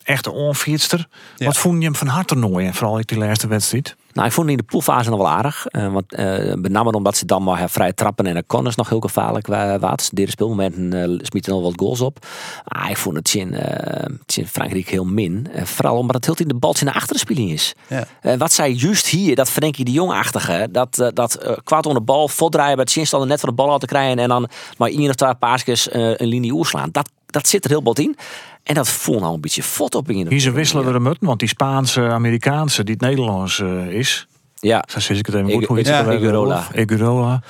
Echte 0.06 0.32
onfietster. 0.32 1.08
Ja. 1.36 1.46
Wat 1.46 1.58
vond 1.58 1.78
je 1.78 1.84
hem 1.84 1.96
van 1.96 2.08
harte 2.08 2.36
en 2.36 2.74
vooral 2.74 2.98
in 2.98 3.04
die 3.06 3.18
laatste 3.18 3.48
wedstrijd? 3.48 3.96
Nou, 4.14 4.28
ik 4.28 4.34
vond 4.34 4.48
hem 4.50 4.58
in 4.58 4.64
de 4.66 4.72
poolfase 4.72 5.10
nog 5.10 5.20
wel 5.20 5.30
aardig. 5.30 5.66
eh, 5.66 5.92
want 5.94 6.14
eh 6.14 6.54
met 6.54 6.72
name 6.72 6.92
omdat 6.92 7.18
ze 7.18 7.26
dan 7.26 7.44
maar 7.44 7.62
eh, 7.62 7.68
vrij 7.68 7.94
trappen 7.94 8.26
en 8.26 8.34
de 8.34 8.44
corners 8.48 8.76
nog 8.76 8.90
heel 8.90 9.00
gevaarlijk 9.00 9.48
wa- 9.48 9.80
waren. 9.80 9.98
Derde 10.14 10.32
speelmomenten 10.32 10.94
eh 10.94 11.26
smieten 11.26 11.54
al 11.54 11.62
wat 11.62 11.74
goals 11.76 12.02
op. 12.02 12.26
Ah, 12.64 12.90
ik 12.90 12.98
vond 12.98 13.16
het 13.16 13.34
in, 13.34 13.54
eh, 13.54 14.04
het 14.26 14.38
in 14.38 14.48
Frankrijk 14.48 14.90
heel 14.90 15.06
min. 15.06 15.48
Vooral 15.64 15.98
omdat 15.98 16.16
het 16.16 16.26
heel 16.26 16.36
in 16.38 16.48
de 16.48 16.54
bal 16.54 16.76
in 16.80 16.86
de 16.86 16.94
achterspeling 16.94 17.52
is. 17.52 17.74
Ja. 17.88 18.08
Eh, 18.22 18.38
wat 18.38 18.54
zij 18.54 18.72
juist 18.72 19.08
hier, 19.08 19.36
dat 19.36 19.50
Frenkie 19.50 19.86
de 19.86 19.92
Jong-achtige, 19.92 20.68
dat, 20.72 21.12
dat 21.14 21.60
kwaad 21.64 21.86
onder 21.86 22.00
de 22.02 22.08
bal, 22.08 22.28
voldraaien 22.28 22.76
bij 22.76 22.84
het 22.84 22.94
zinst 22.94 23.12
net 23.18 23.40
van 23.40 23.50
de 23.50 23.56
bal 23.56 23.72
uit 23.72 23.80
te 23.80 23.86
krijgen 23.88 24.20
en 24.20 24.30
dan 24.30 24.50
maar 24.78 24.90
één 24.90 25.10
of 25.10 25.16
twee 25.16 25.36
paasjes 25.36 25.90
eh, 25.90 26.10
een 26.16 26.28
linie 26.28 26.52
oerslaan. 26.52 26.90
Dat, 26.92 27.10
dat 27.36 27.48
zit 27.48 27.64
er 27.64 27.70
heel 27.70 27.82
bot 27.82 28.00
in. 28.00 28.18
En 28.64 28.76
dat 28.76 28.90
voelt 28.90 29.20
nou 29.20 29.34
een 29.34 29.42
beetje 29.42 29.64
fot 29.64 29.96
op 29.96 30.10
in. 30.10 30.28
Hier 30.28 30.40
ze 30.40 30.52
wisselen 30.52 30.88
er 30.88 30.96
een 30.96 31.02
mutten, 31.02 31.28
want 31.28 31.40
die 31.40 31.48
Spaanse, 31.48 32.02
Amerikaanse, 32.02 32.84
die 32.84 32.94
het 32.94 33.04
Nederlands 33.04 33.60
eh, 33.60 33.88
is. 33.88 34.28
Ja. 34.60 34.84
Zo 34.88 35.00
zeg 35.00 35.18
ik 35.18 35.26
het 35.26 35.36
even 35.36 35.52
goed. 35.52 35.66
Hoe 35.66 35.78
heet 35.78 35.88
ja, 35.88 36.06
het? 36.06 36.22
Egurola. 36.22 36.68
Egurola. 36.72 37.42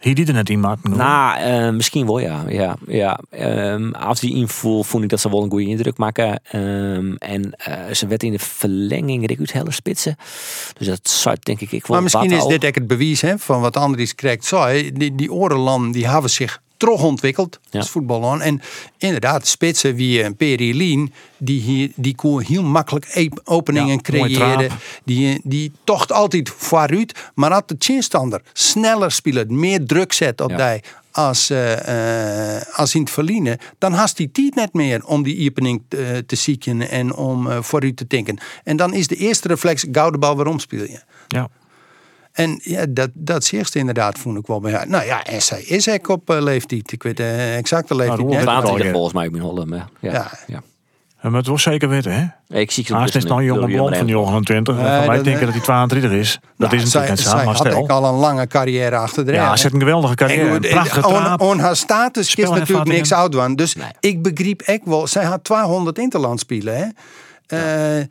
Hier 0.00 0.14
die 0.14 0.26
er 0.26 0.32
net 0.32 0.50
in 0.50 0.62
hoor. 0.62 0.78
Nou, 0.82 1.38
eh, 1.38 1.70
misschien 1.70 2.06
wel 2.06 2.18
ja. 2.18 2.44
ja, 2.48 2.76
ja. 2.86 3.18
Ehm, 3.30 3.90
als 3.90 4.20
die 4.20 4.34
invoel 4.34 4.82
vond 4.82 5.04
ik 5.04 5.10
dat 5.10 5.20
ze 5.20 5.30
wel 5.30 5.42
een 5.42 5.50
goede 5.50 5.66
indruk 5.66 5.96
maken. 5.96 6.40
Ehm, 6.44 7.14
en 7.14 7.52
eh, 7.56 7.94
ze 7.94 8.06
werd 8.06 8.22
in 8.22 8.32
de 8.32 8.38
verlenging 8.38 9.26
Rick 9.26 9.50
hele 9.50 9.70
spitsen. 9.70 10.16
Dus 10.78 10.86
dat 10.86 11.08
zou 11.08 11.36
denk 11.40 11.60
ik 11.60 11.72
ik 11.72 11.86
wel 11.86 11.96
Maar 11.96 12.02
misschien 12.02 12.38
is 12.38 12.46
dit 12.46 12.66
ook 12.66 12.74
het 12.74 12.86
bewijs 12.86 13.20
hè, 13.20 13.38
van 13.38 13.60
wat 13.60 13.76
Andries 13.76 14.14
krijgt 14.14 14.44
zei. 14.44 14.92
Die, 14.92 15.14
die 15.14 15.32
orenlanden 15.32 15.92
die 15.92 16.08
hebben 16.08 16.30
zich 16.30 16.60
terug 16.82 17.02
ontwikkeld 17.02 17.60
Ja. 17.70 17.78
als 17.78 17.90
voetballand. 17.90 18.40
En 18.42 18.60
inderdaad, 18.98 19.46
spitsen 19.46 19.94
wie 19.94 20.22
een 20.24 20.36
Perilien, 20.36 21.12
die, 21.38 21.60
hier, 21.60 21.90
die 21.94 22.14
kon 22.14 22.40
heel 22.40 22.62
makkelijk 22.62 23.30
openingen 23.44 24.00
Ja, 24.02 24.02
creëren. 24.02 24.70
Die, 25.04 25.40
die 25.44 25.72
tocht 25.84 26.12
altijd 26.12 26.50
vooruit, 26.56 27.30
maar 27.34 27.52
had 27.52 27.68
de 27.68 27.76
chinstander 27.78 28.40
sneller 28.52 29.10
spelen, 29.12 29.58
meer 29.58 29.86
druk 29.86 30.12
zet 30.12 30.40
op 30.40 30.50
Ja. 30.50 30.72
die 30.72 30.82
als, 31.12 31.50
eh, 31.50 32.56
eh, 32.56 32.62
als 32.72 32.94
in 32.94 33.00
het 33.00 33.10
verliezen, 33.10 33.58
dan 33.78 33.92
hast 33.92 34.16
die 34.16 34.30
tijd 34.32 34.54
net 34.54 34.72
meer 34.72 35.04
om 35.06 35.22
die 35.22 35.50
opening 35.50 35.82
te, 35.88 36.24
te 36.26 36.36
zieken 36.36 36.90
en 36.90 37.14
om 37.14 37.50
eh, 37.50 37.62
vooruit 37.62 37.96
te 37.96 38.06
denken. 38.06 38.38
En 38.64 38.76
dan 38.76 38.94
is 38.94 39.06
de 39.06 39.16
eerste 39.16 39.48
reflex, 39.48 39.84
gouden 39.92 40.20
bal, 40.20 40.36
waarom 40.36 40.58
speel 40.58 40.84
je? 40.84 41.00
Ja. 41.28 41.48
En 42.32 42.60
ja, 42.62 42.86
dat, 42.88 43.10
dat 43.14 43.44
zegt 43.44 43.74
inderdaad, 43.74 44.18
vond 44.18 44.38
ik 44.38 44.46
wel 44.46 44.60
bij 44.60 44.72
haar. 44.72 44.88
Nou 44.88 45.04
ja, 45.04 45.24
en 45.24 45.42
zij 45.42 45.62
is 45.62 45.88
ook 45.88 46.08
op 46.08 46.30
eh, 46.30 46.40
leeftijd. 46.42 46.92
Ik 46.92 47.02
weet 47.02 47.16
de 47.16 47.54
exacte 47.56 47.94
leeftijd 47.94 48.18
Roel 48.18 48.28
niet. 48.28 48.36
weet 48.36 48.46
het 48.46 48.54
al, 48.54 48.60
22 48.60 48.86
ja. 48.86 48.92
volgens 48.92 49.14
mij 49.14 49.26
in 49.26 49.38
Holland. 49.38 49.68
Maar 49.68 49.88
ja. 50.00 50.10
Ja. 50.12 50.30
Ja. 50.46 50.62
Maar 51.22 51.32
het 51.32 51.46
was 51.46 51.62
zeker 51.62 51.88
weten, 51.88 52.12
hè? 52.48 52.58
Ik 52.60 52.70
zie 52.70 52.84
het 52.86 52.92
Haast 52.92 53.14
is 53.14 53.24
nou 53.24 53.38
een 53.40 53.44
jonge 53.46 53.66
blond 53.66 53.96
van 53.96 54.06
die 54.06 54.16
29. 54.16 54.74
Nee, 54.76 54.84
van 54.84 55.06
wij 55.06 55.22
denken 55.22 55.44
dat 55.44 55.54
hij 55.54 55.62
22 55.62 56.10
is. 56.10 56.38
Dat 56.56 56.70
Nou, 56.70 56.82
is 56.82 56.90
zij, 56.90 57.00
natuurlijk 57.00 57.08
net 57.08 57.18
zo. 57.20 57.28
zij 57.28 57.44
Maar 57.44 57.56
had 57.56 57.66
stel. 57.66 57.78
ook 57.82 57.88
al 57.90 58.04
een 58.04 58.14
lange 58.20 58.46
carrière 58.46 58.96
achter 58.96 59.26
de 59.26 59.32
Ja, 59.32 59.56
ze 59.56 59.62
heeft 59.62 59.74
een 59.74 59.80
geweldige 59.80 60.14
carrière. 60.14 60.40
En 60.42 60.48
Een 60.54 60.62
goed, 60.62 60.68
prachtige 60.70 61.06
on, 61.08 61.14
traap. 61.14 61.40
on 61.40 61.58
haar 61.58 61.76
status 61.76 62.34
is 62.34 62.48
natuurlijk 62.50 62.88
niks 62.88 63.12
oud 63.12 63.34
van. 63.34 63.56
Dus 63.56 63.74
Nee. 63.74 63.86
ik 64.00 64.22
begreep 64.22 64.60
echt 64.60 64.80
wel, 64.84 65.06
zij 65.06 65.24
had 65.24 65.44
200 65.44 65.98
interland 65.98 66.40
spelen. 66.40 66.76
Hè? 66.76 66.86
Eh, 67.98 68.04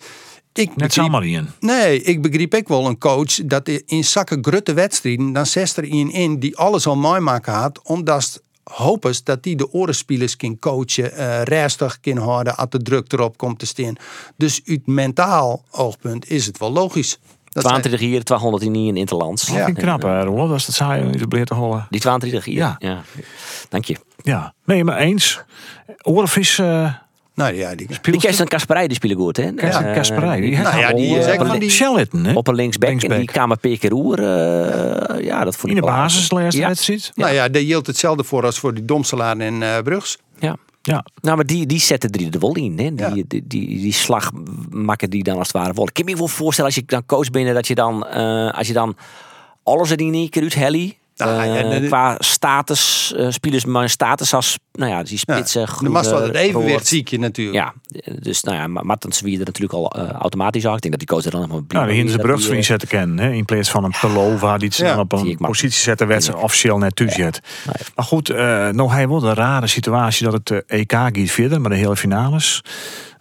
ik 0.54 0.76
Net 0.76 0.94
zomaar 0.94 1.26
in. 1.26 1.48
Nee, 1.60 2.02
ik 2.02 2.22
begreep 2.22 2.54
ook 2.54 2.68
wel 2.68 2.86
een 2.86 2.98
coach 2.98 3.46
dat 3.46 3.68
in 3.68 4.04
zakken 4.04 4.38
grutte 4.42 4.74
wedstrijden, 4.74 5.34
dan 5.34 5.46
zet 5.46 5.78
er 5.78 5.84
in 5.84 6.12
in 6.12 6.40
die 6.40 6.58
alles 6.58 6.88
al 6.88 6.96
mooi 6.96 7.20
maken 7.20 7.54
had, 7.54 7.82
omdat 7.84 8.42
hopen 8.64 9.14
dat 9.24 9.44
die 9.44 9.56
de 9.56 9.72
orenspelers 9.74 10.36
kan 10.36 10.60
coachen, 10.60 11.14
eh 11.14 11.42
rustig 11.44 12.00
kan 12.00 12.18
houden 12.18 12.58
als 12.58 12.70
de 12.70 12.82
druk 12.82 13.12
erop 13.14 13.38
komt 13.38 13.60
te 13.60 13.66
staan. 13.66 13.96
Dus 14.38 14.62
uit 14.66 14.88
mentaal 14.88 15.64
oogpunt 15.72 16.30
is 16.30 16.46
het 16.46 16.58
wel 16.58 16.72
logisch. 16.72 17.20
Dat 17.44 17.64
zij- 17.64 17.72
22 17.72 18.00
hier, 18.10 18.24
200 18.24 18.64
in 18.64 18.76
in 18.76 18.98
Interlands. 18.98 19.46
Dat 19.46 19.56
vind 19.56 19.68
ik 19.68 19.76
knap, 19.76 20.02
hè, 20.02 20.24
Roel. 20.24 20.48
Dat 20.48 20.58
is 20.58 20.66
het 20.66 20.76
saai 20.76 21.12
de 21.12 21.28
bleer 21.28 21.46
te 21.46 21.54
hollen. 21.54 21.88
Die 21.90 22.00
22 22.00 22.46
hier. 22.46 22.56
Ja. 22.58 22.76
Ja. 22.80 23.02
Dank 23.70 23.86
je. 23.86 23.96
Ja, 24.24 24.54
nee, 24.66 24.84
maar 24.84 24.98
eens. 24.98 25.42
Orenvis 26.02 26.58
uh, 26.58 26.94
nou 27.34 27.54
ja, 27.56 27.76
die, 27.76 27.88
Die 28.02 28.18
Kersten 28.20 28.48
Kasperij 28.48 28.88
die 28.88 28.96
spelen 28.96 29.18
goed, 29.18 29.38
hè? 29.38 29.52
Kersten 29.54 29.86
Eh, 29.88 29.94
Kasperij. 29.94 30.42
Die 30.42 30.58
nou 30.58 30.78
ja, 30.80 30.94
die 30.94 31.18
is 31.18 31.28
uh, 31.28 31.34
van 31.36 31.60
die- 31.60 31.70
Shellitten, 31.70 32.26
hè? 32.26 32.34
Op 32.34 32.48
een 32.48 32.56
linksback, 32.56 33.02
en 33.02 33.18
die 33.18 33.26
kamer 33.28 33.58
per 33.58 33.78
keer 33.78 33.94
oer. 33.94 34.20
eh, 34.20 35.24
ja, 35.26 35.44
dat 35.44 35.56
vond 35.56 35.74
In 35.74 35.80
de 35.80 35.86
wel 35.86 35.96
basis 35.96 36.30
de 36.30 36.36
laatste 36.36 36.62
Ja. 36.62 36.68
wedstrijd. 36.68 37.12
Nou 37.16 37.34
ja, 37.34 37.50
daar 37.50 37.62
hield 37.62 37.88
hetzelfde 37.88 38.24
voor 38.24 38.46
als 38.46 38.60
voor 38.60 38.74
die 38.74 38.86
Domselaar 38.86 39.38
en 39.38 39.64
eh 39.64 39.78
Brugs. 39.84 40.18
Ja. 40.40 40.56
Ja. 40.82 41.06
Nou, 41.22 41.36
maar 41.36 41.46
die, 41.46 41.66
die 41.66 41.80
zetten 41.80 42.12
drie 42.12 42.32
er 42.32 42.40
wel 42.40 42.56
in. 42.56 42.80
Hè? 42.80 42.96
Die, 42.96 43.06
Ja. 43.06 43.10
die, 43.10 43.26
die, 43.28 43.68
die 43.68 43.94
slag 43.94 44.32
maken 44.70 45.10
die 45.10 45.24
dan 45.24 45.38
als 45.38 45.48
het 45.48 45.56
ware 45.58 45.74
vol. 45.74 45.88
Ik 45.88 45.94
kan 45.94 46.06
me 46.06 46.16
wel 46.18 46.28
voorstellen 46.28 46.70
als 46.72 46.80
je 46.80 46.86
dan 46.86 47.06
coach 47.06 47.30
bent, 47.30 47.54
dat 47.54 47.68
je 47.68 47.76
dan, 47.76 48.08
eh, 48.08 48.52
als 48.58 48.68
je 48.68 48.74
dan 48.74 48.96
alles 49.64 49.90
er 49.92 50.00
in 50.02 50.14
één 50.14 50.30
keer 50.30 50.42
uit 50.42 50.56
helly. 50.56 50.98
Nou, 51.16 51.44
ja, 51.44 51.80
de- 51.80 51.88
qua 51.88 52.16
status, 52.20 53.14
eh 53.18 53.28
spelers 53.30 53.66
maar 53.66 53.84
een 53.84 53.90
status 53.90 54.34
als, 54.34 54.58
nou 54.72 54.92
ja, 54.92 55.04
die 55.04 55.12
Ja, 55.12 55.18
spitsen, 55.36 55.68
de 55.80 55.90
mast 55.90 56.10
wel 56.10 56.22
het 56.22 56.36
evenwicht 56.36 56.88
ziek 56.88 57.08
je 57.08 57.20
natuurlijk. 57.20 57.56
Ja, 57.58 57.74
dus 58.20 58.44
nou 58.44 58.58
ja, 58.58 58.68
Ma- 58.68 58.82
Martens 58.84 59.22
wie 59.22 59.40
er 59.40 59.46
natuurlijk 59.46 59.74
al 59.74 59.92
automatisch 59.96 60.66
al. 60.66 60.76
Ik 60.76 60.82
denk 60.82 60.98
dat 60.98 61.08
die 61.08 61.16
coach 61.18 61.26
er 61.26 61.32
dan 61.32 61.40
nog 61.40 61.50
maar 61.50 61.62
Nou, 61.68 61.88
de 61.88 62.04
die, 62.04 62.18
Brugsvriend 62.20 62.60
eh, 62.62 62.66
zetten 62.66 62.88
kennen. 62.88 63.20
Hè? 63.20 63.32
In 63.32 63.46
plaats 63.46 63.70
van 63.70 63.84
een 63.84 63.94
Pelova 64.02 64.58
die 64.58 64.74
ze 64.74 64.84
Ja. 64.84 64.90
dan 64.96 65.00
op 65.00 65.14
Zie 65.20 65.30
een 65.30 65.38
positie 65.38 65.80
zetten, 65.82 66.08
werd 66.08 66.24
ze 66.24 66.38
officieel 66.38 66.78
net 66.78 66.96
thuis 66.96 67.14
zet. 67.16 67.40
Nee. 67.66 67.76
Maar 67.96 68.06
goed, 68.06 68.30
eh 68.30 68.38
nou 68.70 68.92
hij 68.92 69.08
wel 69.08 69.24
een 69.24 69.34
rare 69.34 69.68
situatie 69.68 70.30
dat 70.30 70.34
het 70.34 70.64
EK 70.68 70.92
gaat 70.92 71.18
verder, 71.30 71.62
maar 71.62 71.70
de 71.70 71.76
hele 71.78 71.96
finales. 71.96 72.62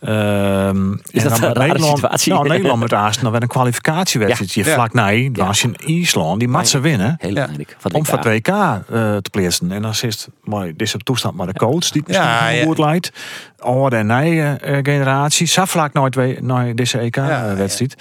Ehm, 0.01 0.93
Is 1.11 1.23
dat 1.23 1.33
een 1.33 1.39
rare 1.43 1.59
Nederland, 1.59 1.97
situatie? 1.99 2.33
Nou, 2.33 2.49
Nederland 2.49 2.81
met 2.81 2.93
Aasten, 2.93 3.23
dan 3.23 3.31
werd 3.31 3.43
een 3.43 3.49
kwalificatiewedstrijd. 3.49 4.53
Ja. 4.53 4.65
vlak 4.75 4.93
nee, 4.93 5.31
dan 5.31 5.47
als 5.47 5.61
je 5.63 5.69
in 5.69 5.95
IJsland, 5.97 6.39
die 6.39 6.49
mat 6.49 6.69
ze 6.69 6.81
winnen. 6.81 7.15
Heel 7.19 7.33
belangrijk. 7.35 7.77
Van 7.79 7.93
Om 7.93 8.01
het 8.01 8.09
voor 8.11 8.19
WK. 8.19 8.47
het 8.47 8.47
WK 8.47 8.55
eh, 8.95 9.17
te 9.17 9.31
plaatsen. 9.31 9.73
En 9.73 9.83
dan 9.83 9.91
is 9.91 10.01
het, 10.01 10.29
maar 10.45 10.67
dit 10.67 10.81
is 10.83 10.95
op 10.95 11.03
toestand 11.03 11.37
maar 11.37 11.47
de 11.47 11.53
coach 11.53 11.91
die 11.91 12.01
het 12.01 12.07
misschien 12.07 12.29
Ja, 12.29 12.49
ja, 12.49 12.57
ja. 12.59 12.65
goed 12.65 12.79
leidt. 12.79 13.13
Oude 13.59 13.97
en 13.97 14.07
nieuwe 14.07 14.43
eh, 14.61 14.79
generatie. 14.83 15.47
Zo 15.47 15.65
vlak 15.65 15.93
nooit 15.93 16.41
naar 16.43 16.75
deze 16.75 16.99
Ja, 16.99 17.03
EK-wedstrijd. 17.05 17.95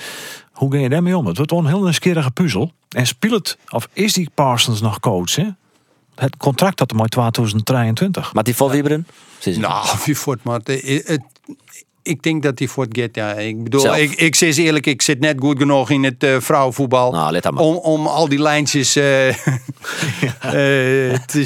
Hoe 0.52 0.72
ga 0.72 0.78
je 0.78 0.90
daarmee 0.90 1.18
om? 1.18 1.26
Het 1.26 1.36
wordt 1.38 1.52
wel 1.52 1.60
een 1.60 1.68
heel 1.68 1.82
nieuwsgierige 1.84 2.32
puzzel. 2.32 2.72
En 2.90 3.08
speelt, 3.08 3.58
of 3.70 3.88
is 3.94 4.14
die 4.14 4.30
Parsons 4.34 4.82
nog 4.82 5.00
coach? 5.00 5.36
Hè? 5.36 5.48
Het 6.16 6.38
contract 6.38 6.78
dat 6.78 6.90
hem 6.92 7.02
uit 7.02 7.12
2023. 7.12 8.34
Maar 8.34 8.44
die 8.44 8.56
vol 8.56 8.72
wieberen? 8.72 9.08
Nou, 9.46 9.88
wie 10.06 10.18
voort, 10.18 10.44
maar 10.44 10.60
het, 10.64 10.68
het- 11.06 11.22
ik 12.04 12.24
denk 12.24 12.44
dat 12.44 12.60
hij 12.60 12.68
voort 12.68 12.98
gaat. 12.98 13.16
Ja, 13.16 13.34
ik 13.34 13.64
bedoel, 13.64 13.82
Zelf. 13.82 13.98
ik, 13.98 14.12
ik 14.12 14.36
zeg 14.36 14.58
eerlijk, 14.58 14.86
ik 14.86 15.02
zit 15.02 15.20
net 15.20 15.36
goed 15.40 15.58
genoeg 15.58 15.90
in 15.90 16.04
het 16.04 16.24
eh, 16.24 16.36
vrouwenvoetbal 16.40 17.12
Nou, 17.12 17.32
let 17.32 17.46
aan 17.46 17.54
maar. 17.54 17.64
om, 17.64 17.76
om 17.76 18.08
al 18.08 18.30
die 18.30 18.42
lijntjes 18.42 18.96
eh 18.96 19.28
eh, 20.40 21.18
te 21.26 21.44
zien. 21.44 21.46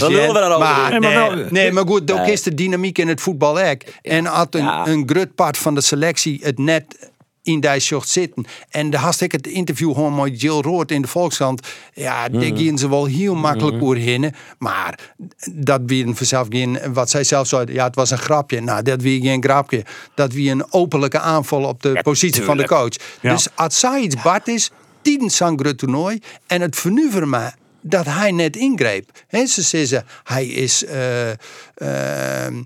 Maar, 0.60 0.90
Nee, 0.90 1.00
nee, 1.00 1.14
maar 1.16 1.52
nee, 1.52 1.72
maar 1.72 1.88
goed, 1.88 2.12
ook 2.12 2.18
Nee. 2.18 2.32
is 2.32 2.42
de 2.44 2.54
dynamiek 2.54 2.98
in 2.98 3.08
het 3.08 3.22
voetbal 3.22 3.60
ook. 3.60 3.82
En 4.02 4.28
als 4.28 4.48
een, 4.50 4.64
Ja. 4.64 4.88
een 4.88 5.04
groot 5.10 5.36
part 5.36 5.58
van 5.58 5.76
de 5.76 5.82
selectie 5.82 6.40
het 6.44 6.58
net 6.58 7.12
in 7.44 7.60
die 7.60 7.80
short 7.80 8.08
zitten. 8.10 8.46
En 8.70 8.90
daar 8.90 9.02
had 9.02 9.22
ik 9.22 9.32
het 9.32 9.48
interview 9.48 9.94
gewoon 9.94 10.16
met 10.16 10.42
Jill 10.42 10.60
Roord 10.62 10.92
in 10.92 11.02
de 11.02 11.08
Volkskrant. 11.08 11.68
Ja, 11.94 12.30
daar 12.30 12.42
Mhm. 12.44 12.56
gingen 12.56 12.78
ze 12.78 12.90
wel 12.90 13.06
heel 13.06 13.36
makkelijk 13.36 13.82
mm. 13.82 14.32
Maar 14.58 15.00
dat 15.52 15.82
wie 15.86 16.06
een 16.06 16.16
vanzelf 16.16 16.48
geen, 16.50 16.80
wat 16.94 17.10
zij 17.10 17.24
zelf 17.24 17.48
zei, 17.48 17.74
ja, 17.74 17.84
het 17.84 17.96
was 17.96 18.12
een 18.12 18.18
grapje. 18.18 18.62
Nou, 18.62 18.82
dat 18.82 19.02
wie 19.02 19.22
geen 19.22 19.44
grapje. 19.44 19.86
Dat 20.16 20.34
wie 20.34 20.52
een 20.52 20.74
openlijke 20.74 21.20
aanval 21.20 21.64
op 21.64 21.82
de 21.82 22.00
positie 22.02 22.44
van 22.44 22.58
de 22.58 22.68
coach. 22.68 22.94
Ja. 23.22 23.34
Dus 23.34 23.48
als 23.56 23.80
zij 23.80 24.02
iets 24.02 24.22
bad 24.22 24.48
is, 24.48 24.72
tijdens 25.02 25.36
zo'n 25.36 25.60
groot 25.60 25.78
toernooi. 25.78 26.20
En 26.48 26.62
het 26.62 26.76
vernuver 26.76 27.28
me 27.28 27.52
dat 27.82 28.06
hij 28.06 28.32
net 28.32 28.56
ingreep. 28.56 29.10
He, 29.28 29.46
ze 29.46 29.62
zeggen, 29.62 30.06
hij 30.24 30.46
is... 30.48 30.86
eh, 30.86 31.30
ehm, 31.76 32.64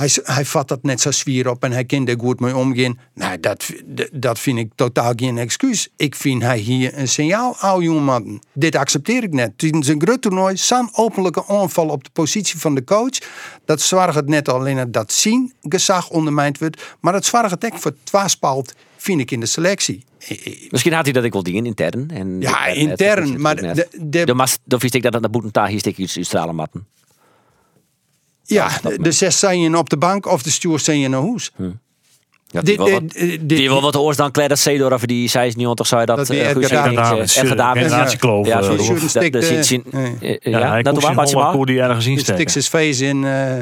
hij, 0.00 0.34
hij 0.34 0.44
vat 0.44 0.68
dat 0.68 0.82
net 0.82 1.00
zo 1.00 1.10
zwier 1.10 1.48
op 1.50 1.64
en 1.64 1.72
hij 1.72 1.84
kan 1.84 2.06
er 2.08 2.18
goed 2.18 2.40
mee 2.40 2.56
omgaan. 2.56 2.98
Nou, 3.14 3.40
dat, 3.40 3.70
dat 4.12 4.38
vind 4.38 4.58
ik 4.58 4.70
totaal 4.74 5.12
geen 5.16 5.38
excuus. 5.38 5.88
Ik 5.96 6.14
vind 6.14 6.42
hij 6.42 6.58
hier 6.58 6.98
een 6.98 7.08
signaal, 7.08 7.56
oude 7.58 7.84
jongeman. 7.84 8.42
Dit 8.52 8.74
accepteer 8.76 9.22
ik 9.22 9.32
net. 9.32 9.58
Tijdens 9.58 9.88
een 9.88 10.02
groot 10.02 10.22
toernooi, 10.22 10.56
zo'n 10.56 10.88
openlijke 10.92 11.46
aanval 11.46 11.88
op 11.88 12.04
de 12.04 12.10
positie 12.12 12.58
van 12.58 12.74
de 12.74 12.84
coach. 12.84 13.18
Dat 13.64 13.80
zorgt 13.80 14.14
het 14.14 14.28
net 14.28 14.48
alleen 14.48 14.90
dat 14.92 15.12
zien 15.12 15.52
gezag 15.62 16.10
ondermijnd 16.10 16.58
wordt. 16.58 16.96
Maar 17.00 17.14
het 17.14 17.24
zorgt 17.26 17.50
het 17.50 17.64
ook 17.64 17.78
voor 17.78 17.94
twaspalt, 18.04 18.74
vind 18.96 19.20
ik 19.20 19.30
in 19.30 19.40
de 19.40 19.46
selectie. 19.46 20.04
Misschien 20.70 20.92
had 20.92 21.04
hij 21.04 21.12
dat 21.12 21.24
ik 21.24 21.32
wel 21.32 21.42
dingen 21.42 21.66
intern. 21.66 22.10
En 22.10 22.40
Ja, 22.40 22.66
intern, 22.66 23.40
maar 23.40 23.56
de- 23.56 23.88
de- 24.00 24.24
Dan 24.24 24.36
mas- 24.36 24.58
Dan 24.64 24.78
wist 24.78 24.94
ik 24.94 25.02
dat 25.02 25.12
het 25.12 25.22
naar 25.22 25.30
Boetentaal 25.30 25.66
hier. 25.66 25.80
Ja, 28.54 28.68
de, 29.00 29.12
zes 29.12 29.38
zijn 29.38 29.60
je 29.60 29.78
op 29.78 29.90
de 29.90 29.96
bank 29.96 30.26
of 30.26 30.42
de 30.42 30.50
stuur 30.50 30.78
zijn 30.78 30.98
je 30.98 31.08
naar 31.08 31.20
huis. 31.22 31.50
Ja, 32.46 32.60
Dit- 32.60 32.66
die 32.66 32.76
wat- 32.92 33.10
dit- 33.12 33.48
die 33.48 33.68
wel 33.68 33.82
wat 33.82 33.96
oors 33.96 34.16
dan 34.16 34.30
Claire 34.30 34.56
Seedorf 34.56 35.04
die 35.04 35.28
96 35.28 35.86
zei 35.86 36.04
dat. 36.04 36.16
Dat 36.16 36.26
die 36.26 36.40
eh, 36.40 36.50
Guus 36.52 36.70
eh, 36.70 36.78
eh, 36.86 36.92
Ja, 36.92 37.06
eh, 37.06 37.26
zo- 37.26 37.44
Die 37.44 37.52
dat- 39.12 39.32
dat 39.32 39.42
eh, 39.42 39.48
zien- 39.48 39.64
zien- 39.64 39.84
nee. 39.90 40.38
eh, 40.38 40.52
Ja, 40.52 40.58
Ja, 40.76 40.82
dat 40.82 40.94
was 40.94 41.04
in 41.10 41.14
maar 41.14 41.26
Holland 41.26 41.54
hoe 41.54 41.66
die 41.66 41.80
ergens 41.80 42.04
De 42.04 42.10
insteken. 42.10 42.34
sticks 42.34 42.54
his 42.54 42.68
face 42.68 43.06
in 43.06 43.24
eh, 43.24 43.52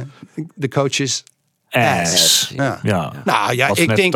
de 0.54 0.68
coaches. 0.68 1.24
Ass. 1.70 2.52
Ja. 2.56 2.78
Ja. 2.82 3.12
Nou 3.24 3.54
ja, 3.54 3.68
Wat 3.68 3.78
ik 3.78 3.86
net 3.86 3.96
denk, 3.96 4.12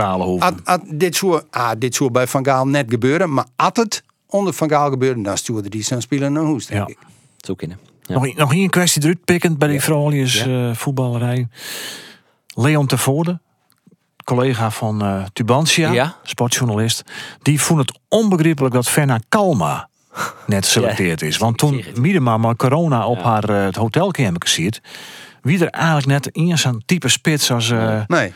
dit, 1.00 1.16
zou, 1.16 1.42
ah, 1.50 1.70
dit 1.78 1.94
zou 1.94 2.10
bij 2.10 2.26
Van 2.26 2.44
Gaal 2.44 2.66
net 2.66 2.86
gebeuren. 2.88 3.32
Maar 3.32 3.46
als 3.56 3.70
het 3.72 4.02
onder 4.26 4.52
Van 4.52 4.68
Gaal 4.68 4.90
gebeurde, 4.90 5.22
dan 5.22 5.36
stuurde 5.38 5.68
die 5.68 5.82
zijn 5.82 6.02
speler 6.02 6.30
naar 6.30 6.44
huis, 6.44 6.66
denk 6.66 6.80
Ja. 6.80 6.86
ik. 6.94 6.98
Zo 7.36 7.54
kunnen. 7.54 7.78
Ja. 8.02 8.14
Nog, 8.14 8.34
nog 8.34 8.52
één 8.54 8.70
kwestie 8.70 9.02
eruit 9.02 9.24
pikkend 9.24 9.58
bij 9.58 9.68
die 9.68 9.80
Vrolijs 9.80 10.46
eh, 10.46 10.74
voetballerij. 10.74 11.48
Leon 12.54 12.86
Tevoorde, 12.86 13.40
collega 14.24 14.70
van 14.70 15.02
eh, 15.02 15.24
Tubantia, 15.32 15.92
Ja. 15.92 16.16
sportjournalist. 16.22 17.02
Die 17.42 17.60
vond 17.60 17.80
het 17.80 17.98
onbegrijpelijk 18.08 18.74
dat 18.74 18.88
Fenna 18.88 19.18
Kalma 19.28 19.88
net 20.46 20.64
geselecteerd 20.66 21.22
is. 21.22 21.36
Want 21.36 21.58
toen. 21.58 21.84
Miedema 21.94 22.36
maar 22.36 22.56
corona 22.56 23.06
op 23.06 23.22
haar 23.22 23.44
eh, 23.48 23.64
het 23.64 23.76
hotelkamer 23.76 24.46
ziet... 24.48 24.80
wie 25.42 25.64
er 25.64 25.70
eigenlijk 25.70 26.06
net 26.06 26.36
eens 26.36 26.60
zo'n 26.60 26.82
type 26.86 27.08
spits 27.08 27.50
als, 27.50 27.70
eh 27.70 28.00
Nee. 28.06 28.32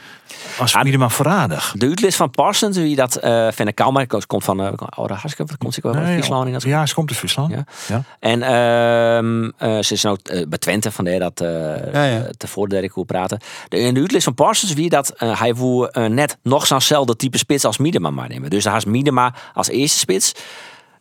als 0.58 0.82
Miedema 0.82 1.08
voorradig. 1.08 1.74
De 1.76 1.86
uitlist 1.86 2.16
van 2.16 2.30
Parsons, 2.30 2.76
wie 2.76 2.96
dat 2.96 3.24
uh, 3.24 3.50
Fenne 3.50 3.72
Kalmar 3.72 4.06
komt 4.26 4.44
van 4.44 4.60
uh, 4.60 4.72
Oude 4.76 5.14
Haske, 5.14 5.44
komt 5.58 5.74
ze 5.74 5.80
wel 5.82 5.94
uit 5.94 6.08
Friesland 6.08 6.46
in 6.46 6.52
dat 6.52 6.62
ja, 6.62 6.86
ze 6.86 6.94
komt 6.94 7.08
uit 7.08 7.18
Friesland. 7.18 7.52
Ja. 7.52 7.64
Ja. 7.88 8.02
En 8.20 8.42
ehm, 8.42 9.44
uh, 9.44 9.82
ze 9.82 9.92
is 9.92 10.02
nou 10.02 10.18
uh, 10.24 10.46
bij 10.48 10.58
Twente, 10.58 10.90
vandaar 10.92 11.18
dat 11.18 11.40
uh, 11.40 11.48
ja, 11.92 12.04
ja. 12.04 12.26
tevoren 12.36 12.70
dat 12.70 12.82
ik 12.82 12.94
wil 12.94 13.04
praten. 13.04 13.38
De, 13.68 13.78
in 13.78 13.94
de 13.94 14.00
uitlist 14.00 14.24
van 14.24 14.34
Parsons, 14.34 14.72
wie 14.72 14.88
dat 14.88 15.12
uh, 15.18 15.40
hij 15.40 15.54
woe 15.54 16.08
net 16.08 16.38
nog 16.42 16.66
zo'nzelfde 16.66 17.16
type 17.16 17.38
spits 17.38 17.64
als 17.64 17.78
Miedema 17.78 18.10
maar 18.10 18.28
nemen. 18.28 18.50
Dus 18.50 18.64
daar 18.64 18.76
is 18.76 18.84
Miedema 18.84 19.34
als 19.54 19.68
eerste 19.68 19.98
spits 19.98 20.32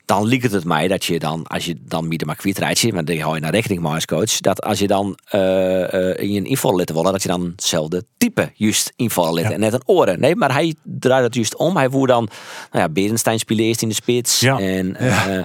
dan 0.06 0.26
liep 0.26 0.42
het 0.42 0.52
het 0.52 0.64
mij 0.64 0.88
dat 0.88 1.06
je 1.06 1.20
dan, 1.20 1.48
als 1.48 1.66
je 1.66 1.76
dan 1.82 2.08
Miedema 2.08 2.34
kwijtrijdt, 2.34 2.92
want 2.92 3.08
die 3.08 3.22
hou 3.22 3.36
je 3.36 3.42
naar 3.42 3.52
rekening 3.52 3.82
maar 3.82 3.94
als 3.94 4.06
coach, 4.06 4.40
dat 4.40 4.64
als 4.64 4.80
je 4.80 4.88
dan 4.88 5.18
uh, 5.36 5.42
uh, 5.42 6.18
in 6.18 6.32
je 6.32 6.42
invallen 6.42 6.86
willen, 6.94 7.12
dat 7.12 7.22
je 7.22 7.28
dan 7.28 7.52
hetzelfde 7.56 8.06
type 8.18 8.52
juist 8.54 8.94
invallen 8.96 9.44
ja. 9.44 9.52
en 9.52 9.60
net 9.60 9.74
een 9.74 9.82
oren. 9.86 10.20
Nee, 10.20 10.36
maar 10.36 10.54
hij 10.54 10.76
draait 10.84 11.24
het 11.24 11.36
juist 11.36 11.56
om. 11.56 11.78
Hij 11.78 11.90
woer 11.90 12.08
dan, 12.08 12.28
nou 12.72 12.84
ja, 12.84 12.90
Berenstein 12.90 13.40
speelde 13.40 13.64
eerst 13.64 13.82
in 13.82 13.90
de 13.90 13.96
spits 13.96 14.40
ja. 14.40 14.60
en 14.60 14.96
ja. 15.00 15.28
Uh, 15.28 15.44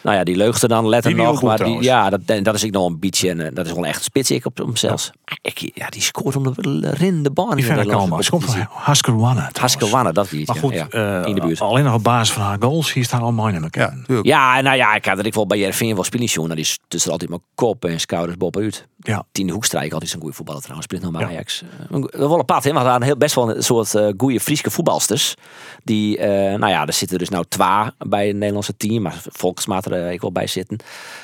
nou 0.00 0.16
ja, 0.16 0.24
die 0.24 0.36
leugde 0.36 0.68
dan 0.68 0.88
letten 0.88 1.14
die 1.14 1.22
nog, 1.22 1.42
maar 1.42 1.64
die, 1.64 1.82
ja, 1.82 2.10
dat, 2.10 2.20
dat 2.44 2.54
is 2.54 2.64
ik 2.64 2.72
nog 2.72 2.86
een 2.86 2.98
beetje, 2.98 3.30
en 3.30 3.54
dat 3.54 3.66
is 3.66 3.72
wel 3.72 3.86
echt 3.86 4.02
spits 4.02 4.30
ik 4.30 4.46
op 4.46 4.56
hem 4.56 4.76
zelfs. 4.76 5.10
Ja. 5.24 5.36
Ik, 5.42 5.70
ja, 5.74 5.88
die 5.88 6.02
scoort 6.02 6.36
om 6.36 6.54
de 6.56 6.90
rin 6.90 7.22
de 7.22 7.30
baan. 7.30 7.56
Die 7.56 7.64
vind 7.64 7.78
ik 7.78 7.92
allemaal. 7.92 8.22
Ze 8.22 8.30
komt 8.30 8.44
van. 8.44 8.66
Haskelwanne, 9.52 10.12
dat 10.12 10.30
wie 10.30 10.46
Maar 10.46 10.56
goed, 10.56 10.72
ja, 10.72 10.86
uh, 10.90 11.28
in 11.28 11.34
de 11.34 11.40
buurt. 11.40 11.60
Alleen 11.60 11.84
nog 11.84 11.94
op 11.94 12.02
basis 12.02 12.34
van 12.34 12.42
haar 12.42 12.56
goals, 12.60 12.92
hier 12.92 13.04
staan 13.04 13.20
allemaal 13.20 13.48
in 13.48 13.62
elkaar. 13.62 13.94
Ja, 13.95 13.95
ja, 14.22 14.60
nou 14.60 14.76
ja, 14.76 14.94
ik 14.94 15.04
had 15.04 15.16
dat 15.16 15.26
ik 15.26 15.34
wel 15.34 15.46
bij 15.46 15.58
Jervin 15.58 15.94
wel 15.94 16.04
zien. 16.04 16.48
Dat 16.48 16.58
is 16.58 16.78
tussen 16.88 17.10
altijd 17.10 17.30
mijn 17.30 17.42
kop 17.54 17.84
en 17.84 18.00
schouders 18.00 18.36
bovenuit. 18.36 18.88
Ja. 19.06 19.24
Tien 19.32 19.50
Hoekstrijk 19.50 19.92
altijd 19.92 20.12
een 20.12 20.20
goede 20.20 20.34
voetballer 20.34 20.60
trouwens. 20.60 20.86
Speelt 20.86 21.02
nog 21.02 21.12
maar 21.12 21.24
Ajax. 21.30 21.62
Ja. 21.90 22.18
Wel 22.18 22.38
een 22.38 22.44
pad, 22.44 22.64
hè. 22.64 22.72
We 22.72 22.78
hadden 22.78 23.02
heel 23.02 23.16
best 23.16 23.34
wel 23.34 23.56
een 23.56 23.62
soort 23.62 23.94
uh, 23.94 24.08
goede 24.16 24.40
Friese 24.40 24.70
voetbalsters. 24.70 25.34
Die, 25.84 26.18
uh, 26.18 26.24
nou 26.26 26.68
ja, 26.68 26.86
er 26.86 26.92
zitten 26.92 27.18
dus 27.18 27.28
nou 27.28 27.44
twee 27.48 27.64
bij 27.98 28.26
het 28.26 28.36
Nederlandse 28.36 28.76
team. 28.76 29.02
Maar 29.02 29.22
Volksmaat 29.30 29.86
er 29.86 30.12
ik 30.12 30.20
wel 30.20 30.32
bij 30.32 30.46
zitten. 30.46 30.78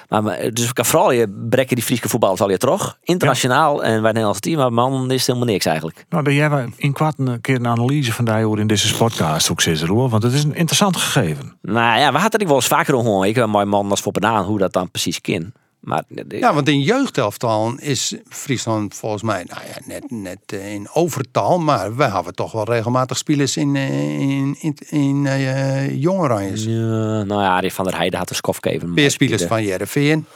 Maar, 0.09 0.51
dus 0.53 0.68
ik 0.68 0.74
kan 0.74 0.85
vooral 0.85 1.12
je 1.12 1.47
brekken 1.49 1.76
die 1.76 1.85
Friese 1.85 2.09
voetballers 2.09 2.41
al 2.41 2.51
je 2.51 2.59
terug. 2.59 2.99
Internationaal 3.03 3.76
ja. 3.76 3.83
en 3.83 3.89
bij 3.89 3.95
het 3.95 4.05
Nederlandse 4.05 4.41
team. 4.41 4.59
Maar 4.59 4.72
man 4.72 5.11
is 5.11 5.18
het 5.18 5.26
helemaal 5.26 5.49
niks 5.49 5.64
eigenlijk. 5.64 6.05
Nou, 6.09 6.22
ben 6.24 6.35
jij 6.35 6.72
in 6.76 6.93
kwart 6.93 7.18
een 7.18 7.41
keer 7.41 7.57
een 7.57 7.66
analyse 7.66 8.12
van 8.12 8.24
die 8.24 8.35
hoor 8.35 8.59
in 8.59 8.66
deze 8.66 8.97
podcast 8.97 9.51
ook 9.51 9.61
zitten 9.61 9.89
hoor. 9.89 10.09
Want 10.09 10.22
het 10.22 10.33
is 10.33 10.45
een 10.45 10.55
interessant 10.55 10.97
gegeven. 10.97 11.57
Nou 11.62 11.99
ja, 11.99 12.12
we 12.12 12.18
hadden 12.18 12.41
ik 12.41 12.47
wel 12.47 12.57
eens 12.57 12.66
vaker 12.66 12.95
gehoord. 12.95 13.28
Ik 13.28 13.35
heb 13.35 13.45
een 13.45 13.51
mooi 13.51 13.64
man 13.64 13.91
als 13.91 14.01
voor 14.01 14.12
aan 14.20 14.45
hoe 14.45 14.59
dat 14.59 14.72
dan 14.72 14.91
precies 14.91 15.20
kan. 15.20 15.53
Maar, 15.83 16.03
ja, 16.28 16.55
want 16.55 16.68
in 16.68 16.80
jeugdelftal 16.80 17.74
is 17.78 18.14
Friesland 18.28 18.95
volgens 18.95 19.22
mij 19.22 19.45
nou 19.49 19.61
ja, 19.66 19.80
net, 19.85 20.11
net 20.11 20.39
uh, 20.55 20.72
in 20.72 20.89
overtal. 20.93 21.59
Maar 21.59 21.97
we 21.97 22.05
hebben 22.05 22.35
toch 22.35 22.53
wel 22.53 22.64
regelmatig 22.64 23.16
spelers 23.16 23.57
in, 23.57 23.74
uh, 23.74 24.20
in, 24.20 24.57
in, 24.61 24.76
in 24.89 25.24
uh. 25.24 26.01
Ja, 26.01 27.22
nou 27.22 27.43
ja, 27.43 27.61
die 27.61 27.72
van 27.72 27.85
der 27.85 27.97
Heijden 27.97 28.18
had 28.18 28.30
een 28.30 28.37
skofkeven. 28.37 28.95
Meer 28.95 29.11
spelers 29.11 29.43
van 29.43 29.64
Jereveen. 29.64 30.26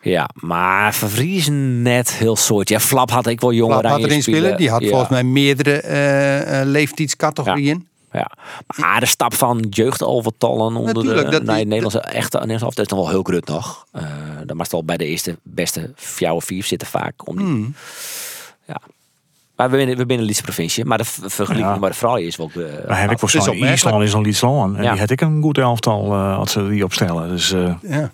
Ja, 0.00 0.28
maar 0.34 0.94
Vervriezen 0.94 1.82
net 1.82 2.12
heel 2.12 2.36
soort. 2.36 2.68
Ja, 2.68 2.80
Flap 2.80 3.10
had 3.10 3.26
ik 3.26 3.40
wel 3.40 3.52
jonge 3.52 3.78
Flap 3.78 3.90
had 3.92 4.02
erin 4.02 4.22
spelen. 4.22 4.56
Die 4.56 4.70
had 4.70 4.82
ja. 4.82 4.88
volgens 4.88 5.10
mij 5.10 5.24
meerdere 5.24 5.82
uh, 5.84 6.70
leeftijdscategorieën. 6.70 7.86
Ja. 8.12 8.30
Maar 8.76 9.00
de 9.00 9.06
stap 9.06 9.34
van 9.34 9.66
jeugdovertallen 9.70 10.76
onder 10.76 10.94
Natuurlijk, 10.94 11.30
de, 11.30 11.42
nee, 11.42 11.64
Nederlandse 11.64 12.00
echte 12.00 12.38
Nederlandse 12.38 12.80
dat 12.82 12.86
is 12.86 12.92
nog 12.92 13.00
wel 13.00 13.08
heel 13.08 13.22
groot 13.22 13.46
nog. 13.46 13.86
Uh, 13.92 14.02
dan 14.46 14.58
het 14.58 14.72
al 14.72 14.84
bij 14.84 14.96
de 14.96 15.06
eerste 15.06 15.38
beste 15.42 15.92
vier 15.94 16.30
of 16.32 16.44
vier 16.44 16.64
zitten 16.64 16.88
vaak 16.88 17.28
om 17.28 17.36
die. 17.36 17.46
Hmm. 17.46 17.74
Ja. 18.66 18.80
Maar 19.56 19.70
we 19.70 19.76
binnen, 19.76 19.96
we 19.96 20.06
binnen 20.06 20.26
Lietse 20.26 20.42
provincie, 20.42 20.84
maar 20.84 20.98
de 20.98 21.04
vergelijking 21.04 21.68
ja. 21.68 21.76
maar 21.76 21.90
de 21.90 21.96
vrouw 21.96 22.16
is 22.16 22.36
wel. 22.36 22.50
Uh, 22.54 22.66
maar 22.88 23.00
heb 23.00 23.10
ik 23.10 23.18
voor 23.18 23.30
zo'n 23.30 23.54
Island 23.54 24.02
is 24.02 24.12
een 24.12 24.22
Lietsland 24.22 24.76
en 24.76 24.82
ja. 24.82 24.90
die 24.90 25.00
had 25.00 25.10
ik 25.10 25.20
een 25.20 25.42
goed 25.42 25.58
elftal 25.58 26.12
uh, 26.12 26.38
als 26.38 26.52
ze 26.52 26.68
die 26.68 26.84
opstellen. 26.84 27.28
Dus 27.28 27.52
uh, 27.52 27.74
ja. 27.82 28.10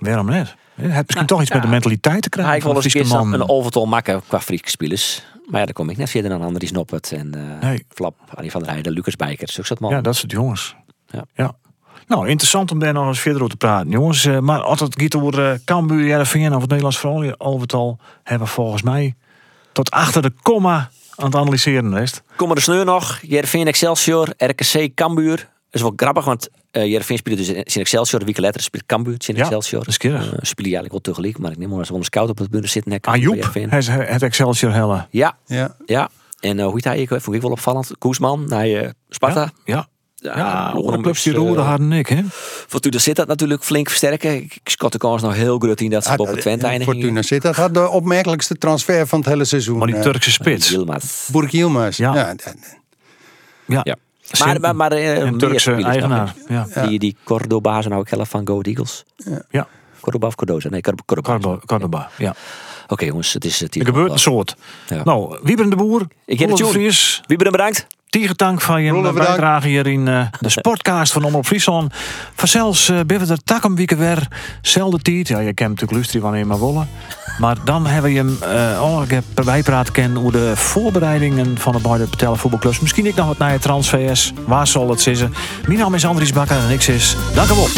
waarom 0.00 0.26
net? 0.26 0.54
Het 0.74 0.92
heeft 0.92 1.06
misschien 1.06 1.26
toch 1.26 1.40
iets 1.40 1.50
met 1.50 1.62
de 1.62 1.68
mentaliteit 1.68 2.22
te 2.22 2.28
krijgen. 2.28 2.52
Ja, 2.52 2.58
ik 2.58 2.64
wil 2.64 2.82
eens 2.82 3.10
een 3.12 3.32
een 3.32 3.48
overtal 3.48 3.86
maken 3.86 4.22
qua 4.28 4.40
Friese 4.40 4.64
spelers. 4.66 5.22
Maar 5.46 5.60
ja, 5.60 5.66
daar 5.66 5.74
kom 5.74 5.90
ik 5.90 5.96
net 5.96 6.10
verder 6.10 6.30
dan 6.30 6.42
Andries 6.42 6.72
Noppert 6.72 7.12
en 7.12 7.32
uh, 7.36 7.60
nee. 7.60 7.84
Flap, 7.88 8.16
Annie 8.34 8.50
van 8.50 8.62
der 8.62 8.70
Heijden, 8.70 8.92
Lucas 8.92 9.16
Bijker. 9.16 9.48
Zo 9.48 9.62
dat 9.68 9.80
man. 9.80 9.90
Ja, 9.90 10.00
dat 10.00 10.16
soort 10.16 10.30
jongens. 10.30 10.76
Ja. 11.06 11.24
ja. 11.34 11.56
Nou, 12.06 12.28
interessant 12.28 12.70
om 12.70 12.78
daar 12.78 12.92
nog 12.92 13.06
eens 13.06 13.20
verder 13.20 13.42
over 13.42 13.56
te 13.58 13.66
praten, 13.66 13.90
jongens. 13.90 14.24
Uh, 14.24 14.38
maar 14.38 14.60
als 14.60 14.80
het 14.80 15.02
gaat 15.02 15.14
over 15.14 15.52
uh, 15.52 15.58
Cambuur, 15.64 16.06
Jereveen 16.06 16.54
of 16.54 16.60
het 16.60 16.68
Nederlands 16.68 16.98
vooral 16.98 17.34
overtal... 17.38 17.98
hebben 18.22 18.46
we 18.46 18.52
volgens 18.52 18.82
mij 18.82 19.14
tot 19.72 19.90
achter 19.90 20.22
de 20.22 20.32
komma 20.42 20.90
aan 21.16 21.26
het 21.26 21.34
analyseren. 21.34 22.06
Kom 22.36 22.46
maar 22.46 22.56
de 22.56 22.62
sneur 22.62 22.84
nog. 22.84 23.18
Jereveen 23.22 23.66
Excelsior, 23.66 24.28
RKC 24.36 24.94
Cambuur. 24.94 25.36
Dat 25.36 25.46
is 25.70 25.80
wel 25.80 25.92
grappig, 25.96 26.24
want 26.24 26.48
uh, 26.76 26.86
Jereveen 26.86 27.16
speelt 27.16 27.36
dus 27.36 27.48
in 27.48 27.64
Excelsior. 27.64 28.20
De 28.20 28.26
week 28.26 28.38
later 28.38 28.60
speelt 28.60 28.86
Cambuur 28.86 29.16
in 29.26 29.36
Excelsior. 29.36 29.84
Ja, 29.86 30.08
dat 30.10 30.22
is 30.22 30.32
uh, 30.32 30.38
spelen 30.40 30.72
eigenlijk 30.72 30.90
wel 30.90 31.00
tegelijk, 31.00 31.38
maar 31.38 31.50
ik 31.50 31.58
neem 31.58 31.68
maar 31.68 31.78
als 31.78 31.90
we 31.90 32.04
scout 32.04 32.28
op 32.28 32.38
het 32.38 32.50
bureau 32.50 32.68
zitten. 32.68 32.98
Ajoep, 33.00 33.54
het, 33.54 33.86
het 33.86 34.22
Excelsior 34.22 34.72
helle. 34.72 35.06
Ja, 35.10 35.36
ja. 35.46 35.76
ja. 35.86 36.10
En 36.40 36.58
uh, 36.58 36.64
hoe 36.64 36.74
heet 36.74 36.84
hij? 36.84 36.98
Ik 36.98 37.08
vond 37.08 37.36
ik 37.36 37.42
wel 37.42 37.50
opvallend. 37.50 37.90
Koesman 37.98 38.44
naar 38.48 38.68
uh, 38.68 38.88
Sparta. 39.08 39.40
Ja, 39.40 39.74
ja. 39.74 39.88
Ja, 40.14 40.36
ja 40.36 40.72
de 40.72 41.00
clubs 41.00 41.22
die 41.22 41.32
roeren 41.32 41.66
en 41.66 41.92
ik, 41.92 42.06
hè? 42.06 42.22
Fortuna 42.66 42.98
zit 42.98 43.16
dat 43.16 43.26
natuurlijk 43.26 43.64
flink 43.64 43.88
versterken. 43.88 44.34
Ik 44.34 44.60
schat 44.64 44.92
de 44.92 44.98
kans 44.98 45.22
nog 45.22 45.34
heel 45.34 45.58
groot 45.58 45.80
in 45.80 45.90
dat 45.90 46.04
ze 46.04 46.16
op 46.16 46.26
het 46.26 46.40
Twente 46.40 46.66
eindigen. 46.66 46.94
Fortuna 46.94 47.22
zit 47.22 47.42
dat 47.42 47.56
had 47.56 47.74
de 47.74 47.88
opmerkelijkste 47.88 48.54
transfer 48.54 49.06
van 49.06 49.18
het 49.18 49.28
hele 49.28 49.44
seizoen. 49.44 49.78
Maar 49.78 49.86
die 49.86 50.00
Turkse 50.00 50.30
spits. 50.30 50.76
Burk 51.32 51.50
Yilmaz. 51.50 51.96
Ja. 51.96 52.36
ja. 53.66 53.82
ja. 53.82 53.96
Maar, 54.38 54.60
maar, 54.60 54.76
maar 54.76 54.92
uh, 54.92 55.16
een 55.18 55.38
Turkse 55.38 55.72
eigenaar. 55.72 56.34
Ja. 56.48 56.66
Die, 56.86 56.98
die 56.98 57.16
Cordoba 57.24 57.82
zijn 57.82 57.94
ook 57.94 58.10
helft 58.10 58.30
van 58.30 58.46
Go 58.46 58.60
Eagles. 58.60 59.04
Ja. 59.16 59.42
ja. 59.50 59.66
Cordoba 60.00 60.26
of 60.26 60.34
Cordoza? 60.34 60.68
Nee, 60.68 60.80
Cordoba. 60.80 61.22
Cordoba, 61.22 61.58
Cordoba 61.66 62.10
ja. 62.16 62.30
Oké 62.84 62.92
okay, 62.92 63.08
jongens, 63.08 63.32
het 63.32 63.44
is 63.44 63.60
het 63.60 63.76
Er 63.76 63.84
gebeurt 63.84 64.10
een 64.10 64.18
soort. 64.18 64.56
Ja. 64.88 65.04
Nou, 65.04 65.38
Wieber 65.42 65.70
de 65.70 65.76
Boer. 65.76 66.06
Ik 66.24 66.38
heb 66.38 66.50
het 66.50 66.68
Vries. 66.68 67.22
Wieber 67.26 67.50
bedankt. 67.50 67.86
Tiegertank 68.16 68.60
van 68.60 68.82
je 68.82 68.90
Rolle, 68.90 69.12
bijdrage 69.12 69.68
hier 69.68 69.86
in 69.86 70.06
uh, 70.06 70.26
de 70.40 70.48
sportcast 70.48 71.12
van 71.12 71.24
Omroep 71.24 71.46
Friesland. 71.46 71.94
Vanzelfs 72.34 72.88
uh, 72.88 73.00
ben 73.06 73.20
we 73.20 73.32
er 73.32 73.42
tak 73.44 73.64
een 73.64 73.76
week 73.76 73.90
weer. 73.90 74.28
Zelfde 74.62 74.98
tijd. 74.98 75.28
Ja, 75.28 75.38
je 75.38 75.52
kent 75.52 75.70
natuurlijk 75.70 75.98
Lustri 75.98 76.20
wanneer 76.20 76.46
maar 76.46 76.58
wollen. 76.58 76.88
Maar 77.38 77.56
dan 77.64 77.86
hebben 77.86 78.12
we 78.12 78.16
hem 78.16 78.38
uh, 78.42 78.82
oh, 78.82 79.02
ik 79.04 79.10
heb 79.10 79.24
bijpraten 79.44 79.92
kennen 79.92 80.22
hoe 80.22 80.32
de 80.32 80.52
voorbereidingen 80.56 81.58
van 81.58 81.72
de 81.72 81.78
beide 81.78 82.36
voetbalclubs. 82.36 82.80
Misschien 82.80 83.06
ik 83.06 83.14
nog 83.14 83.26
wat 83.26 83.38
naar 83.38 83.52
je 83.52 83.58
transfers. 83.58 84.32
Waar 84.46 84.66
zal 84.66 84.90
het 84.90 85.00
zitten? 85.00 85.34
Mijn 85.66 85.78
naam 85.78 85.94
is 85.94 86.06
Andries 86.06 86.32
Bakker 86.32 86.56
en 86.56 86.70
ik 86.70 86.86
is. 86.86 87.16
Dank 87.34 87.50
u 87.50 87.54
wel. 87.54 87.68